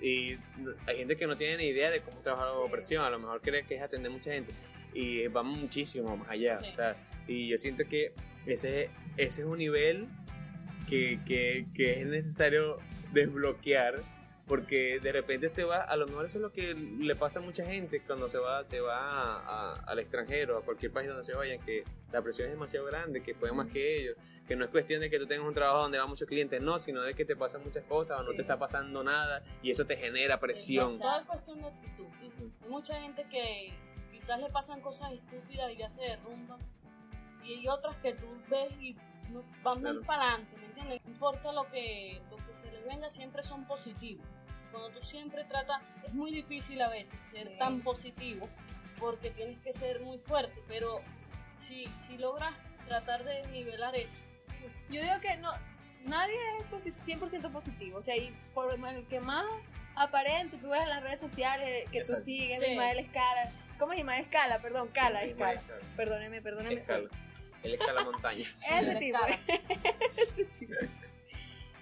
y 0.00 0.38
hay 0.86 0.96
gente 0.98 1.16
que 1.16 1.26
no 1.26 1.36
tiene 1.36 1.56
ni 1.56 1.64
idea 1.68 1.90
de 1.90 2.00
cómo 2.02 2.18
trabajar 2.20 2.48
bajo 2.48 2.70
presión 2.70 3.04
a 3.04 3.10
lo 3.10 3.18
mejor 3.18 3.40
cree 3.40 3.64
que 3.64 3.74
es 3.76 3.82
atender 3.82 4.10
mucha 4.10 4.32
gente 4.32 4.52
y 4.94 5.26
vamos 5.28 5.58
muchísimo 5.58 6.16
más 6.16 6.28
allá 6.30 6.60
Sí. 6.62 6.68
o 6.68 6.72
sea 6.72 6.96
y 7.26 7.48
yo 7.48 7.58
siento 7.58 7.84
que 7.88 8.12
ese 8.46 8.90
ese 9.16 9.40
es 9.42 9.46
un 9.46 9.58
nivel 9.58 10.06
que, 10.88 11.18
que, 11.26 11.66
que 11.74 12.00
es 12.00 12.06
necesario 12.06 12.78
desbloquear 13.12 14.02
porque 14.48 14.98
de 15.00 15.12
repente 15.12 15.50
te 15.50 15.62
va, 15.64 15.82
a 15.82 15.96
lo 15.96 16.06
mejor 16.06 16.24
eso 16.24 16.38
es 16.38 16.42
lo 16.42 16.50
que 16.52 16.74
le 16.74 17.14
pasa 17.14 17.38
a 17.38 17.42
mucha 17.42 17.64
gente 17.66 18.00
cuando 18.00 18.28
se 18.28 18.38
va, 18.38 18.64
se 18.64 18.80
va 18.80 18.96
a- 18.98 19.38
a- 19.38 19.74
al 19.84 19.98
extranjero, 19.98 20.56
a 20.58 20.62
cualquier 20.62 20.90
país 20.92 21.08
donde 21.08 21.22
se 21.22 21.34
vayan, 21.34 21.60
que 21.60 21.84
la 22.10 22.22
presión 22.22 22.48
es 22.48 22.54
demasiado 22.54 22.86
grande, 22.86 23.22
que 23.22 23.34
pueden 23.34 23.54
más 23.56 23.68
que 23.68 23.98
ellos, 24.00 24.16
que 24.46 24.56
no 24.56 24.64
es 24.64 24.70
cuestión 24.70 25.00
de 25.00 25.10
que 25.10 25.18
tú 25.18 25.26
tengas 25.26 25.46
un 25.46 25.54
trabajo 25.54 25.82
donde 25.82 25.98
va 25.98 26.06
muchos 26.06 26.26
clientes, 26.26 26.60
no, 26.62 26.78
sino 26.78 27.02
de 27.02 27.14
que 27.14 27.24
te 27.24 27.36
pasan 27.36 27.62
muchas 27.62 27.84
cosas 27.84 28.18
o 28.20 28.22
no 28.22 28.30
Sí. 28.30 28.36
te 28.36 28.42
está 28.42 28.58
pasando 28.58 29.04
nada 29.04 29.42
y 29.62 29.70
eso 29.70 29.84
te 29.84 29.96
genera 29.96 30.40
presión. 30.40 30.90
Es 30.92 30.98
cuestión 31.26 31.60
de 31.60 31.68
actitud. 31.68 32.06
Hay 32.64 32.68
mucha 32.70 33.00
gente 33.00 33.26
que 33.30 33.72
quizás 34.10 34.40
le 34.40 34.48
pasan 34.50 34.80
cosas 34.80 35.12
estúpidas 35.12 35.70
y 35.72 35.76
ya 35.76 35.88
se 35.88 36.00
derrumban. 36.02 36.58
Y 37.44 37.52
hay 37.54 37.68
otras 37.68 37.96
que 37.96 38.14
tú 38.14 38.26
ves 38.50 38.72
y 38.80 38.94
no- 39.30 39.42
van 39.62 39.80
Claro. 39.80 39.96
muy 39.96 40.04
para 40.06 40.22
adelante, 40.22 40.56
¿me 40.58 40.66
entiendes? 40.66 41.00
No 41.04 41.10
importa 41.12 41.52
lo 41.52 41.66
que, 41.68 42.20
lo 42.30 42.36
que 42.38 42.54
se 42.54 42.70
les 42.72 42.84
venga, 42.86 43.10
siempre 43.10 43.42
son 43.42 43.66
positivos. 43.66 44.26
Cuando 44.70 44.90
tú 44.90 45.06
siempre 45.06 45.44
tratas, 45.44 45.80
es 46.06 46.12
muy 46.14 46.30
difícil 46.32 46.80
a 46.82 46.88
veces 46.88 47.18
ser 47.32 47.48
Sí. 47.48 47.58
tan 47.58 47.80
positivo 47.82 48.48
porque 48.98 49.30
tienes 49.30 49.58
que 49.60 49.72
ser 49.72 50.00
muy 50.00 50.18
fuerte, 50.18 50.62
pero 50.68 51.00
si, 51.58 51.86
si 51.96 52.18
logras 52.18 52.54
tratar 52.86 53.24
de 53.24 53.46
nivelar 53.48 53.94
eso, 53.96 54.18
Yo 54.90 55.02
digo 55.02 55.20
que 55.20 55.36
no, 55.36 55.52
nadie 56.04 56.34
es 56.58 56.66
posi- 56.70 56.94
100% 57.02 57.50
positivo. 57.52 57.98
O 57.98 58.02
sea, 58.02 58.16
y 58.16 58.34
por 58.54 58.72
el 58.74 59.06
que 59.06 59.20
más 59.20 59.44
aparente 59.94 60.56
tú 60.56 60.70
ves 60.70 60.80
en 60.82 60.88
las 60.88 61.02
redes 61.02 61.20
sociales 61.20 61.88
que 61.90 61.98
Exacto. 61.98 62.20
tú 62.20 62.24
sigues, 62.24 62.58
Sí. 62.60 62.66
Ismael 62.72 62.98
Escala. 62.98 63.52
¿Cómo 63.78 63.92
es 63.92 63.98
Ismael 64.00 64.24
Escala? 64.24 64.60
Perdón, 64.60 64.88
Cala, 64.88 65.24
Ismael 65.26 65.58
Escala. 65.58 65.78
Escala. 65.78 65.96
Perdóneme, 65.96 66.42
perdóneme. 66.42 66.74
Escala. 66.80 67.08
Él 67.62 67.74
escala 67.74 68.04
montaña. 68.04 68.44
Ese 68.70 68.96
tipo. 68.96 69.18
Ese 70.16 70.44
tipo. 70.44 70.74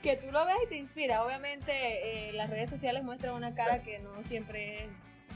Que 0.06 0.16
tú 0.16 0.30
lo 0.30 0.46
ves 0.46 0.54
y 0.64 0.68
te 0.68 0.76
inspira. 0.76 1.24
Obviamente, 1.24 1.72
eh, 2.28 2.32
las 2.32 2.48
redes 2.48 2.70
sociales 2.70 3.02
muestran 3.02 3.34
una 3.34 3.54
cara 3.56 3.82
que 3.82 3.98
no 3.98 4.22
siempre 4.22 4.84
es, 4.84 4.90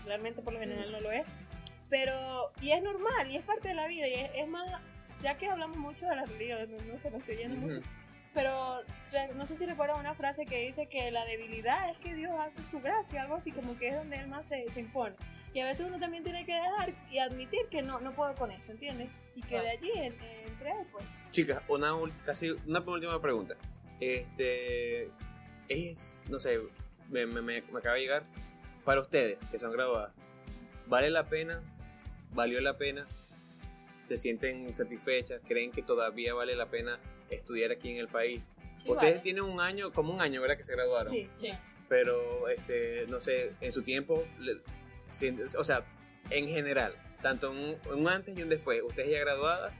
realmente 0.05 0.43
por 0.43 0.53
lo 0.53 0.61
general 0.61 0.93
no 0.93 1.01
lo 1.01 1.11
es. 1.11 1.25
Pero, 1.89 2.53
y 2.61 2.71
es 2.71 2.81
normal, 2.81 3.29
y 3.29 3.37
es 3.37 3.43
parte 3.43 3.67
de 3.67 3.75
la 3.75 3.89
vida, 3.89 4.07
y 4.07 4.15
es, 4.15 4.31
es 4.37 4.47
más, 4.47 4.81
ya 5.21 5.37
que 5.37 5.49
hablamos 5.49 5.77
mucho 5.77 6.07
de 6.07 6.15
la 6.15 6.25
religión, 6.25 6.71
no, 6.71 6.81
no 6.85 6.97
se 6.99 7.11
me 7.11 7.19
estoy 7.19 7.37
yendo 7.39 7.57
Ujú. 7.57 7.67
mucho, 7.67 7.81
pero 8.33 8.83
no 9.35 9.45
sé 9.45 9.57
si 9.57 9.67
recuerdan 9.67 9.99
una 9.99 10.15
frase 10.15 10.47
que 10.47 10.65
dice 10.65 10.87
que 10.87 11.11
la 11.11 11.25
debilidad 11.25 11.91
es 11.91 11.97
que 11.97 12.15
Dios 12.15 12.31
hace 12.39 12.63
su 12.63 12.81
gracia, 12.81 13.23
algo 13.23 13.35
así, 13.35 13.51
como 13.51 13.77
que 13.77 13.89
es 13.89 13.97
donde 13.97 14.19
Él 14.19 14.29
más 14.29 14.47
se, 14.47 14.71
se 14.71 14.79
impone. 14.79 15.17
Y 15.53 15.59
a 15.59 15.65
veces 15.65 15.85
uno 15.85 15.99
también 15.99 16.23
tiene 16.23 16.47
que 16.47 16.55
dejar 16.55 16.95
y 17.11 17.19
admitir 17.19 17.67
que 17.73 17.83
no, 17.83 17.99
no 17.99 18.13
puedo 18.13 18.37
con 18.37 18.53
esto, 18.53 18.71
¿entiendes? 18.71 19.09
Y 19.35 19.43
que 19.43 19.59
de 19.61 19.71
allí, 19.71 19.91
en- 19.97 20.17
entre 20.47 20.71
él, 20.71 20.87
pues. 20.93 21.05
Chicas, 21.33 21.61
una 21.67 21.91
casi 22.25 22.51
una 22.69 22.79
última 22.79 23.21
pregunta. 23.21 23.57
Este 24.01 25.11
es, 25.69 26.25
no 26.29 26.39
sé, 26.39 26.61
me, 27.11 27.27
me- 27.27 27.43
me- 27.43 27.59
acaba 27.79 27.95
de 27.97 28.01
llegar. 28.03 28.25
Para 28.85 29.01
ustedes 29.03 29.47
que 29.49 29.59
son 29.59 29.73
graduadas, 29.73 30.13
¿vale 30.87 31.11
la 31.11 31.29
pena? 31.29 31.63
¿Valió 32.33 32.61
la 32.61 32.77
pena? 32.79 33.07
¿Se 33.99 34.17
sienten 34.17 34.75
satisfechas? 34.75 35.41
¿Creen 35.47 35.71
que 35.71 35.83
todavía 35.83 36.33
vale 36.35 36.57
la 36.57 36.67
pena 36.67 36.99
estudiar 37.29 37.71
aquí 37.73 37.91
en 37.91 37.99
el 37.99 38.09
país? 38.09 38.55
sí 38.83 38.91
ustedes 38.91 39.13
vale. 39.15 39.23
tienen 39.23 39.43
un 39.45 39.61
año, 39.61 39.93
como 39.93 40.15
un 40.15 40.21
año, 40.23 40.41
¿verdad? 40.41 40.57
Que 40.57 40.65
se 40.65 40.73
graduaron. 40.73 41.13
Sí. 41.13 41.29
Sí. 41.35 41.51
Pero, 41.89 42.49
este, 42.49 43.05
no 43.09 43.21
sé, 43.21 43.53
en 43.61 43.73
su 43.73 43.83
tiempo, 43.83 44.25
o 45.59 45.65
sea, 45.65 45.85
en 46.31 46.49
general, 46.49 46.95
tanto 47.21 47.51
un, 47.51 47.77
un 47.93 48.09
antes 48.09 48.37
y 48.39 48.43
un 48.43 48.49
después, 48.49 48.81
ustedes 48.83 49.11
ya 49.11 49.19
graduadas, 49.21 49.73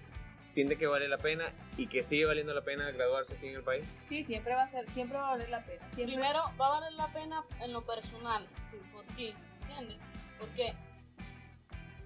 sienten 0.45 0.79
que 0.79 0.87
vale 0.87 1.09
la 1.09 1.19
pena 1.19 1.53
y 1.77 1.87
que 1.87 2.03
sigue 2.03 2.25
valiendo 2.25 2.53
la 2.55 2.63
pena 2.63 2.91
graduarse 2.91 3.35
aquí 3.37 3.49
en 3.49 3.57
el 3.57 3.63
país. 3.63 3.85
Sí, 4.09 4.25
siempre 4.25 4.55
va 4.55 4.63
a 4.65 4.69
ser, 4.69 4.89
siempre 4.89 5.17
va 5.19 5.29
a 5.29 5.31
valer 5.33 5.49
la 5.49 5.65
pena. 5.65 5.89
Siempre 5.89 6.17
Primero 6.17 6.43
va 6.61 6.67
a 6.67 6.81
valer 6.81 6.93
la 6.95 7.07
pena 7.13 7.45
en 7.61 7.73
lo 7.73 7.85
personal, 7.87 8.47
sí, 8.71 8.77
por 8.93 9.05
ti, 9.17 9.35
¿entiendes? 9.63 9.97
Porque 10.39 10.75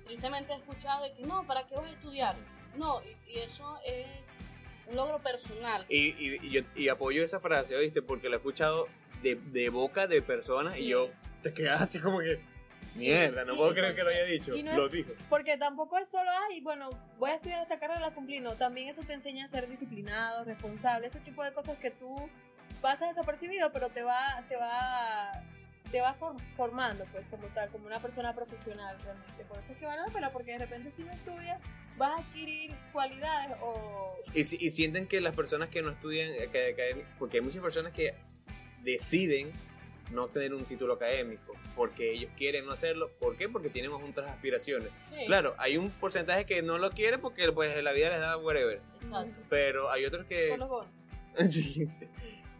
tristemente 0.06 0.52
he 0.52 0.56
escuchado 0.56 1.04
de 1.04 1.12
que 1.14 1.22
no, 1.22 1.46
¿para 1.46 1.66
qué 1.66 1.74
vas 1.76 1.86
a 1.86 1.90
estudiar? 1.90 2.36
No, 2.76 3.00
y, 3.02 3.30
y 3.30 3.38
eso 3.38 3.78
es 3.86 4.34
un 4.86 4.96
logro 4.96 5.18
personal. 5.20 5.84
Y, 5.88 6.08
y, 6.18 6.38
y 6.46 6.50
yo, 6.50 6.62
y 6.74 6.88
apoyo 6.88 7.22
esa 7.24 7.40
frase, 7.40 7.76
¿oíste? 7.76 8.02
Porque 8.02 8.28
la 8.28 8.34
he 8.36 8.38
escuchado 8.38 8.88
de, 9.22 9.36
de 9.36 9.68
boca 9.70 10.06
de 10.06 10.20
personas 10.22 10.76
y 10.76 10.82
Sí. 10.82 10.88
yo 10.88 11.10
te 11.42 11.54
quedas 11.54 11.80
así 11.82 12.00
como 12.00 12.18
que, 12.20 12.40
mierda, 12.96 13.44
no 13.44 13.52
Sí, 13.52 13.58
puedo 13.58 13.74
creer 13.74 13.94
que 13.94 14.02
lo 14.04 14.10
haya 14.10 14.24
dicho. 14.24 14.52
No 14.62 14.76
lo 14.76 14.86
es- 14.86 14.92
dijo. 14.92 15.12
Porque 15.28 15.56
tampoco 15.56 15.98
es 15.98 16.08
solo, 16.08 16.30
ay, 16.50 16.60
bueno, 16.60 16.90
voy 17.18 17.30
a 17.30 17.34
estudiar 17.36 17.62
esta 17.62 17.78
carrera, 17.78 18.00
la 18.00 18.14
cumplí. 18.14 18.40
No, 18.40 18.54
también 18.54 18.88
eso 18.88 19.02
te 19.02 19.12
enseña 19.12 19.44
a 19.44 19.48
ser 19.48 19.68
disciplinado, 19.68 20.44
responsable, 20.44 21.06
ese 21.06 21.20
tipo 21.20 21.44
de 21.44 21.52
cosas 21.52 21.78
que 21.78 21.90
tú 21.90 22.14
pasas 22.80 23.08
desapercibido, 23.08 23.72
pero 23.72 23.88
te 23.90 24.02
va, 24.02 24.44
te 24.48 24.56
va, 24.56 25.42
te 25.90 26.00
va 26.00 26.14
for- 26.14 26.36
formando, 26.56 27.04
pues, 27.12 27.28
como 27.28 27.46
tal, 27.48 27.68
como 27.70 27.86
una 27.86 28.00
persona 28.00 28.34
profesional 28.34 28.98
realmente. 29.02 29.44
Por 29.44 29.58
eso 29.58 29.72
es 29.72 29.78
que 29.78 29.86
vale 29.86 30.02
la 30.06 30.12
pena, 30.12 30.30
porque 30.32 30.52
de 30.52 30.58
repente 30.58 30.90
si 30.90 31.02
no 31.04 31.12
estudias, 31.12 31.60
vas 31.96 32.12
a 32.18 32.22
adquirir 32.22 32.74
cualidades 32.92 33.56
o... 33.62 34.16
Y 34.34 34.42
sienten 34.44 35.06
que 35.06 35.20
las 35.20 35.34
personas 35.36 35.68
que 35.68 35.80
no 35.82 35.90
estudian, 35.90 36.30
eh, 36.34 36.48
que- 36.52 36.74
que- 36.74 37.06
porque 37.18 37.36
hay 37.38 37.42
muchas 37.42 37.62
personas 37.62 37.92
que 37.92 38.14
deciden 38.82 39.52
no 40.10 40.28
tener 40.28 40.52
un 40.54 40.64
título 40.64 40.94
académico, 40.94 41.54
porque 41.74 42.12
ellos 42.12 42.30
quieren 42.36 42.66
no 42.66 42.72
hacerlo. 42.72 43.10
¿Por 43.18 43.36
qué? 43.36 43.48
Porque 43.48 43.70
tienen 43.70 43.92
otras 43.92 44.30
aspiraciones. 44.30 44.90
Sí, 45.10 45.26
Claro, 45.26 45.54
hay 45.58 45.76
un 45.76 45.90
porcentaje 45.90 46.46
que 46.46 46.62
no 46.62 46.78
lo 46.78 46.90
quiere 46.90 47.18
porque 47.18 47.50
pues 47.52 47.82
la 47.82 47.92
vida 47.92 48.10
les 48.10 48.20
da 48.20 48.36
whatever. 48.36 48.80
Exacto. 49.02 49.42
Pero 49.48 49.90
hay 49.90 50.04
otros 50.04 50.26
que... 50.26 50.56
Sí. 51.48 51.88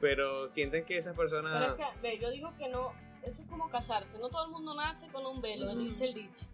Pero 0.00 0.48
sienten 0.48 0.84
que 0.84 0.98
esas 0.98 1.16
personas... 1.16 1.76
Pero 1.76 1.82
es 1.82 1.94
que, 1.94 2.00
ve, 2.02 2.18
yo 2.18 2.30
digo 2.30 2.52
que 2.58 2.68
no, 2.68 2.92
eso 3.22 3.42
es 3.42 3.48
como 3.48 3.70
casarse. 3.70 4.18
No 4.18 4.28
todo 4.28 4.46
el 4.46 4.50
mundo 4.50 4.74
nace 4.74 5.08
con 5.08 5.24
un 5.24 5.40
velo, 5.40 5.74
dice 5.76 6.06
el 6.06 6.14
dicho. 6.14 6.44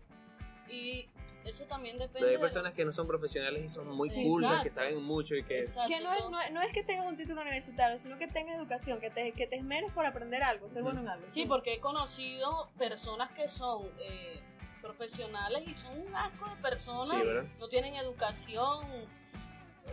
Y 0.69 1.09
eso 1.45 1.65
también 1.65 1.97
depende. 1.99 2.19
Pero 2.21 2.27
hay 2.27 2.33
de- 2.35 2.39
personas 2.41 2.75
que 2.75 2.85
no 2.85 2.93
son 2.93 3.07
profesionales 3.07 3.65
y 3.65 3.69
son 3.69 3.89
muy 3.89 4.11
Sí, 4.11 4.23
cultas, 4.23 4.51
exacto. 4.51 4.65
que 4.65 4.71
saben 4.71 5.03
mucho 5.03 5.35
y 5.35 5.43
que... 5.45 5.61
Exacto, 5.61 5.89
Que 5.93 6.01
no 6.01 6.13
es, 6.13 6.21
no, 6.31 6.51
no 6.53 6.61
es 6.63 6.73
que 6.73 6.83
tengas 6.83 7.07
un 7.07 7.17
título 7.17 7.41
universitario, 7.43 7.99
sino 7.99 8.19
que 8.19 8.27
tengas 8.29 8.57
educación, 8.57 9.01
que 9.01 9.11
te, 9.11 9.33
que 9.33 9.47
te 9.47 9.57
esmeres 9.57 9.93
por 9.93 10.05
aprender 10.07 10.43
algo, 10.43 10.69
ser 10.69 10.83
bueno 10.83 11.01
en 11.01 11.09
algo. 11.09 11.27
Sí, 11.31 11.47
porque 11.47 11.75
he 11.75 11.81
conocido 11.81 12.69
personas 12.79 13.31
que 13.33 13.49
son 13.49 13.87
eh, 14.01 14.41
profesionales 14.83 15.63
y 15.67 15.75
son 15.75 15.99
un 16.01 16.15
asco 16.15 16.49
de 16.49 16.57
personas. 16.63 17.09
Sí, 17.09 17.17
¿verdad? 17.27 17.45
no 17.59 17.69
tienen 17.69 17.95
educación. 17.95 18.87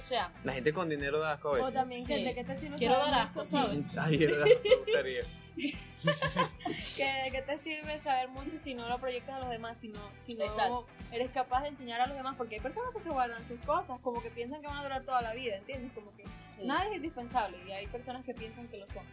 O 0.02 0.06
sea, 0.06 0.32
La 0.44 0.54
gente 0.54 0.74
con 0.74 0.88
dinero 0.90 1.20
da 1.20 1.34
asco 1.34 1.56
a 1.56 1.62
O 1.64 1.72
también 1.72 2.06
Sí. 2.06 2.16
que 2.16 2.24
de 2.24 2.36
qué 2.36 2.44
te 2.44 2.56
sirve 2.60 2.76
Quiero 2.78 2.96
saber 2.96 3.12
dar 3.12 3.28
mucho, 3.28 3.42
asco. 3.42 3.58
¿sabes? 3.66 3.86
Ay, 3.98 4.18
verdad, 4.18 4.46
me 4.46 4.76
gustaría. 4.76 5.22
Que 6.96 7.04
de 7.24 7.32
qué 7.32 7.42
te 7.42 7.58
sirve 7.58 8.00
saber 8.00 8.30
mucho 8.30 8.58
si 8.58 8.76
no 8.76 8.88
lo 8.88 9.00
proyectas 9.00 9.36
a 9.36 9.40
los 9.40 9.50
demás, 9.50 9.80
si 9.80 9.90
no, 9.90 10.00
si 10.18 10.36
no 10.36 10.46
Exacto. 10.46 10.88
eres 11.12 11.32
capaz 11.32 11.64
de 11.64 11.70
enseñar 11.70 12.00
a 12.02 12.08
los 12.08 12.16
demás, 12.16 12.36
porque 12.38 12.56
hay 12.56 12.62
personas 12.62 12.94
que 12.94 13.02
se 13.02 13.10
guardan 13.10 13.44
sus 13.46 13.60
cosas, 13.62 14.00
como 14.02 14.22
que 14.22 14.30
piensan 14.30 14.62
que 14.62 14.68
van 14.68 14.78
a 14.78 14.84
durar 14.84 15.04
toda 15.04 15.22
la 15.22 15.34
vida, 15.34 15.56
¿entiendes? 15.58 15.92
Como 15.94 16.16
que 16.16 16.24
sí. 16.24 16.64
nada 16.66 16.88
es 16.88 16.96
indispensable 16.96 17.58
y 17.68 17.72
hay 17.72 17.88
personas 17.88 18.24
que 18.24 18.34
piensan 18.34 18.68
que 18.68 18.78
lo 18.78 18.88
son. 18.88 19.04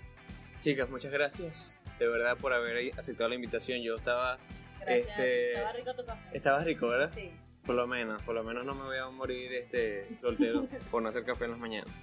Chicas, 0.61 0.89
muchas 0.91 1.11
gracias 1.11 1.81
de 1.99 2.09
verdad 2.09 2.37
por 2.37 2.53
haber 2.53 2.93
aceptado 2.99 3.29
la 3.31 3.35
invitación. 3.37 3.81
Yo 3.81 3.97
estaba... 3.97 4.39
Gracias. 4.81 5.09
este- 5.09 5.53
Estaba 5.55 5.73
rico 5.73 5.95
tu 5.95 6.05
café. 6.05 6.37
Estaba 6.37 6.59
rico, 6.65 6.89
¿verdad? 6.89 7.11
Sí. 7.13 7.31
Por 7.67 7.75
lo 7.77 7.87
menos, 7.87 8.21
por 8.23 8.35
lo 8.35 8.45
menos 8.45 8.65
no 8.67 8.75
me 8.75 8.83
voy 8.85 8.99
a 8.99 9.09
morir 9.09 9.53
este 9.55 10.07
soltero 10.19 10.67
por 10.91 11.03
no 11.03 11.09
hacer 11.09 11.25
café 11.25 11.45
en 11.45 11.51
las 11.53 11.59
mañanas. 11.61 11.95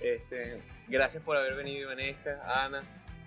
Este, 0.00 0.60
gracias 0.88 1.22
por 1.22 1.36
haber 1.36 1.54
venido, 1.54 1.88
Vanesca, 1.88 2.42
Ana. 2.64 2.82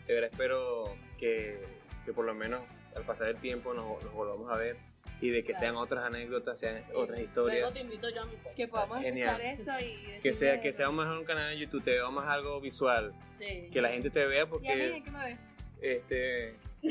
De 0.05 0.13
verdad 0.13 0.29
espero 0.31 0.95
que, 1.17 1.59
que 2.05 2.13
por 2.13 2.25
lo 2.25 2.33
menos 2.35 2.61
al 2.95 3.03
pasar 3.05 3.29
el 3.29 3.37
tiempo 3.37 3.73
nos, 3.73 4.03
nos 4.03 4.13
volvamos 4.13 4.51
a 4.51 4.55
ver 4.55 4.77
y 5.21 5.29
de 5.31 5.43
que 5.43 5.51
Claro. 5.51 5.59
sean 5.59 5.75
otras 5.75 6.05
anécdotas, 6.05 6.57
sean 6.59 6.77
otras 6.93 7.19
Luego 7.19 7.23
historias. 7.23 7.73
te 7.73 7.79
invito 7.81 8.09
yo 8.09 8.21
a 8.21 8.25
mi 8.25 8.35
podcast. 8.37 8.55
Que 8.55 8.67
podamos 8.67 9.01
Genial. 9.01 9.41
escuchar 9.41 9.79
esto 9.81 9.85
y 10.17 10.19
Que 10.21 10.33
sea, 10.33 10.61
que 10.61 10.71
sea 10.73 10.89
mejor 10.91 11.17
un 11.17 11.25
canal 11.25 11.49
de 11.53 11.59
YouTube, 11.59 11.83
te 11.83 11.91
veo 11.91 12.09
más 12.11 12.27
algo 12.29 12.61
visual, 12.61 13.13
Sí. 13.21 13.67
que 13.73 13.81
la 13.81 13.89
gente 13.89 14.09
te 14.09 14.25
vea 14.25 14.39
¿Y 14.39 14.41
a 14.41 14.45
mí 14.45 14.51
porque 14.51 14.95
en 14.95 15.03
qué 15.03 15.11
me 15.11 15.23
ves? 15.25 15.39
este 15.81 16.55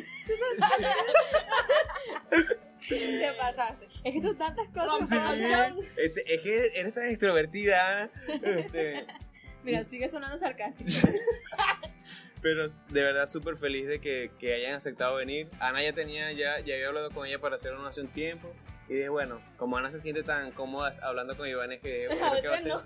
Te 2.88 3.32
pasaste. 3.36 3.87
Es 4.04 4.14
que 4.14 4.20
son 4.20 4.36
tantas 4.38 4.68
cosas. 4.68 5.08
Sí. 5.08 5.90
este, 5.96 6.34
es 6.34 6.40
que 6.40 6.66
eres 6.76 6.94
tan 6.94 7.04
extrovertida, 7.06 8.02
Ana. 8.02 8.10
Este, 8.42 9.06
Mira, 9.64 9.84
sigue 9.84 10.08
sonando 10.08 10.36
sarcástico. 10.36 10.88
Pero 12.40 12.68
de 12.68 13.02
verdad 13.02 13.26
súper 13.26 13.56
feliz 13.56 13.86
de 13.88 14.00
que, 14.00 14.30
que 14.38 14.54
hayan 14.54 14.74
aceptado 14.74 15.16
venir. 15.16 15.48
Ana 15.58 15.82
ya 15.82 15.92
tenía, 15.92 16.30
ya, 16.32 16.60
ya 16.60 16.74
había 16.74 16.88
hablado 16.88 17.10
con 17.10 17.26
ella 17.26 17.40
para 17.40 17.56
hacerlo 17.56 17.84
hace 17.86 18.00
un 18.00 18.08
tiempo. 18.08 18.54
Y 18.88 18.94
dije, 18.94 19.08
bueno, 19.08 19.42
como 19.56 19.76
Ana 19.76 19.90
se 19.90 20.00
siente 20.00 20.22
tan 20.22 20.52
cómoda 20.52 20.96
hablando 21.02 21.36
con 21.36 21.48
Iván, 21.48 21.72
es 21.72 21.80
que 21.80 22.06
bueno, 22.08 22.26
A 22.26 22.40
que 22.40 22.48
va 22.48 22.56
a 22.56 22.60
no. 22.60 22.82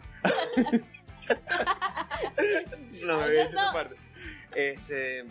No, 3.02 3.20
me 3.20 3.28
decir 3.28 3.46
esa 3.46 3.66
no. 3.66 3.72
parte. 3.72 3.96
Este, 4.54 5.24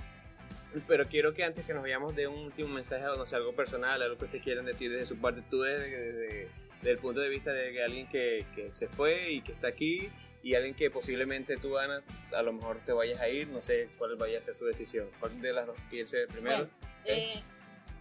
pero 0.87 1.07
quiero 1.07 1.33
que 1.33 1.43
antes 1.43 1.65
que 1.65 1.73
nos 1.73 1.83
vayamos 1.83 2.15
de 2.15 2.27
un 2.27 2.39
último 2.45 2.69
mensaje, 2.69 3.05
o 3.07 3.17
no 3.17 3.25
sé, 3.25 3.35
algo 3.35 3.53
personal, 3.53 4.01
algo 4.01 4.17
que 4.17 4.25
ustedes 4.25 4.43
quieran 4.43 4.65
decir 4.65 4.91
desde 4.91 5.05
su 5.05 5.17
parte, 5.17 5.41
tú 5.49 5.61
desde, 5.61 5.89
desde, 5.89 6.49
desde 6.77 6.91
el 6.91 6.97
punto 6.97 7.21
de 7.21 7.29
vista 7.29 7.51
de 7.53 7.83
alguien 7.83 8.07
que, 8.07 8.45
que 8.55 8.71
se 8.71 8.87
fue 8.87 9.31
y 9.31 9.41
que 9.41 9.51
está 9.51 9.67
aquí, 9.67 10.09
y 10.43 10.55
alguien 10.55 10.73
que 10.73 10.89
posiblemente 10.89 11.57
tú, 11.57 11.77
Ana, 11.77 12.01
a 12.33 12.41
lo 12.41 12.53
mejor 12.53 12.79
te 12.85 12.93
vayas 12.93 13.19
a 13.19 13.29
ir, 13.29 13.47
no 13.47 13.61
sé 13.61 13.89
cuál 13.97 14.15
vaya 14.15 14.39
a 14.39 14.41
ser 14.41 14.55
su 14.55 14.65
decisión. 14.65 15.09
¿Cuál 15.19 15.39
de 15.41 15.53
las 15.53 15.67
dos 15.67 15.77
piense 15.89 16.25
primero? 16.27 16.57
Bueno, 16.57 16.71
eh, 17.05 17.43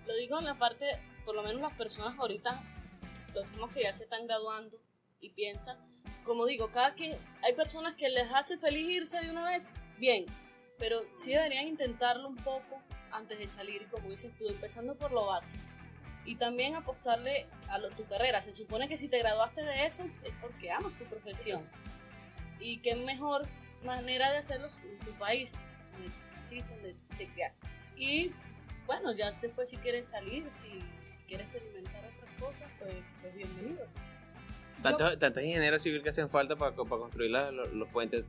lo 0.06 0.16
digo 0.16 0.38
en 0.38 0.46
la 0.46 0.58
parte, 0.58 0.86
por 1.24 1.34
lo 1.34 1.42
menos 1.42 1.60
las 1.60 1.74
personas 1.74 2.18
ahorita, 2.18 2.62
los 3.34 3.48
mismos 3.50 3.72
que 3.72 3.82
ya 3.82 3.92
se 3.92 4.04
están 4.04 4.26
graduando 4.26 4.80
y 5.20 5.30
piensan, 5.30 5.76
como 6.24 6.46
digo, 6.46 6.70
cada 6.72 6.94
quien, 6.94 7.16
hay 7.42 7.52
personas 7.54 7.94
que 7.94 8.08
les 8.08 8.32
hace 8.32 8.56
feliz 8.56 8.88
irse 8.88 9.20
de 9.20 9.30
una 9.30 9.44
vez, 9.50 9.78
bien, 9.98 10.24
pero 10.80 11.02
sí 11.14 11.30
deberían 11.30 11.68
intentarlo 11.68 12.26
un 12.28 12.36
poco 12.36 12.80
antes 13.12 13.38
de 13.38 13.46
salir, 13.46 13.86
como 13.88 14.10
dices 14.10 14.32
tú, 14.36 14.48
empezando 14.48 14.96
por 14.96 15.12
lo 15.12 15.26
básico. 15.26 15.62
Y 16.24 16.34
también 16.36 16.74
apostarle 16.74 17.46
a 17.68 17.78
lo- 17.78 17.90
tu 17.90 18.04
carrera. 18.06 18.40
Se 18.42 18.52
supone 18.52 18.88
que 18.88 18.96
si 18.96 19.08
te 19.08 19.18
graduaste 19.18 19.62
de 19.62 19.86
eso 19.86 20.04
es 20.24 20.32
porque 20.40 20.70
amas 20.72 20.92
tu 20.98 21.04
profesión. 21.04 21.62
Y 22.58 22.78
qué 22.78 22.94
mejor 22.96 23.46
manera 23.84 24.30
de 24.32 24.38
hacerlo 24.38 24.68
en 24.82 24.98
tu 24.98 25.12
país, 25.18 25.64
donde 25.92 26.10
naciste, 26.36 26.74
donde 26.74 26.94
te 27.16 27.26
criaste. 27.28 27.66
Y 27.96 28.32
bueno, 28.86 29.12
ya 29.12 29.30
después 29.30 29.70
si 29.70 29.76
quieres 29.78 30.08
salir, 30.08 30.50
si, 30.50 30.68
si 31.04 31.22
quieres 31.28 31.46
experimentar 31.54 32.04
otras 32.16 32.40
cosas, 32.40 32.68
pues, 32.78 32.94
pues 33.22 33.34
bienvenido. 33.36 33.86
Tantos 34.82 35.18
tantos 35.18 35.42
ingenieros 35.42 35.82
civiles 35.82 36.02
que 36.02 36.08
hacen 36.10 36.28
falta 36.30 36.56
para, 36.56 36.74
para 36.74 36.86
construir 36.88 37.30
la- 37.30 37.50
los, 37.50 37.70
los 37.72 37.88
puentes. 37.88 38.24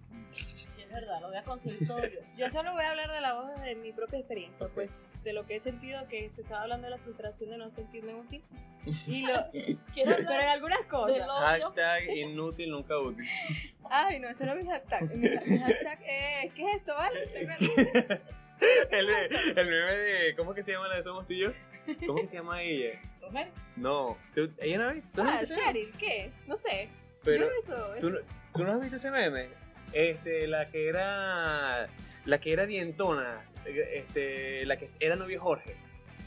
Es 0.92 1.02
verdad, 1.02 1.22
lo 1.22 1.28
voy 1.30 1.38
a 1.38 1.44
construir 1.44 1.88
todo 1.88 2.02
yo. 2.04 2.20
Yo 2.38 2.50
solo 2.50 2.74
voy 2.74 2.84
a 2.84 2.90
hablar 2.90 3.10
de 3.12 3.22
la 3.22 3.34
voz 3.36 3.62
de 3.62 3.76
mi 3.76 3.94
propia 3.94 4.20
experiencia, 4.20 4.68
pues, 4.74 4.90
de 5.24 5.32
lo 5.34 5.46
que 5.46 5.56
he 5.56 5.60
sentido, 5.62 6.06
que 6.10 6.30
te 6.36 6.42
estaba 6.42 6.64
hablando 6.64 6.86
de 6.88 6.92
la 6.92 6.98
frustración 6.98 7.50
de 7.50 7.58
no 7.58 7.70
sentirme 7.70 8.14
útil. 8.16 8.44
Y 9.08 9.26
lo, 9.26 9.50
Quiero 9.94 10.16
pero 10.18 10.42
en 10.42 10.50
algunas 10.50 10.82
cosas. 10.88 11.26
Hashtag 11.28 12.10
inútil, 12.18 12.72
nunca 12.72 12.98
útil. 13.00 13.26
Ay, 13.90 14.20
no, 14.20 14.28
ese 14.30 14.46
no 14.46 14.54
es 14.54 14.64
mi 14.66 14.70
hashtag. 14.70 15.04
Mi, 15.16 15.30
mi 15.30 15.60
hashtag 15.60 16.00
es, 16.04 16.54
¿qué 16.54 16.64
es 16.66 16.76
esto, 16.78 16.94
vale? 16.96 17.20
El, 18.92 19.08
meme 19.56 19.96
de. 19.96 20.36
¿Cómo 20.36 20.54
que 20.54 20.62
se 20.64 20.72
llama 20.74 20.88
la 20.88 20.98
de 20.98 21.04
Somos 21.04 21.26
tú 21.26 21.34
y 21.34 21.40
yo? 21.40 21.52
¿Cómo 22.06 22.22
que 22.22 22.28
se 22.28 22.36
llama 22.36 22.62
ella? 22.62 23.02
Romero. 23.22 23.52
No. 23.76 24.18
¿Tú- 24.36 24.52
¿Ella 24.60 24.78
no 24.78 24.90
ha 24.90 24.92
visto? 24.94 25.10
¿Tú 25.14 25.22
Ah, 25.26 25.40
visto 25.42 25.56
meme? 25.60 25.66
Cheryl, 25.74 25.92
¿qué? 25.98 26.32
No 26.48 26.58
sé. 26.58 26.90
Pero, 27.24 27.38
Yo 27.38 27.46
no 27.46 27.52
he 27.52 27.56
visto 27.58 27.76
¿tú, 27.88 27.94
eso. 27.94 28.10
no- 28.10 28.20
tú 28.54 28.64
no 28.64 28.72
has 28.74 28.82
visto 28.82 28.96
ese 28.98 29.12
meme? 29.12 29.50
Este, 29.94 30.48
la 30.48 30.70
que 30.70 30.88
era. 30.88 31.90
La 32.26 32.40
que 32.40 32.54
era 32.54 32.66
dientona. 32.66 33.46
Este, 33.66 34.66
la 34.66 34.78
que 34.78 34.90
era 35.00 35.16
novia 35.16 35.40
Jorge. 35.40 35.76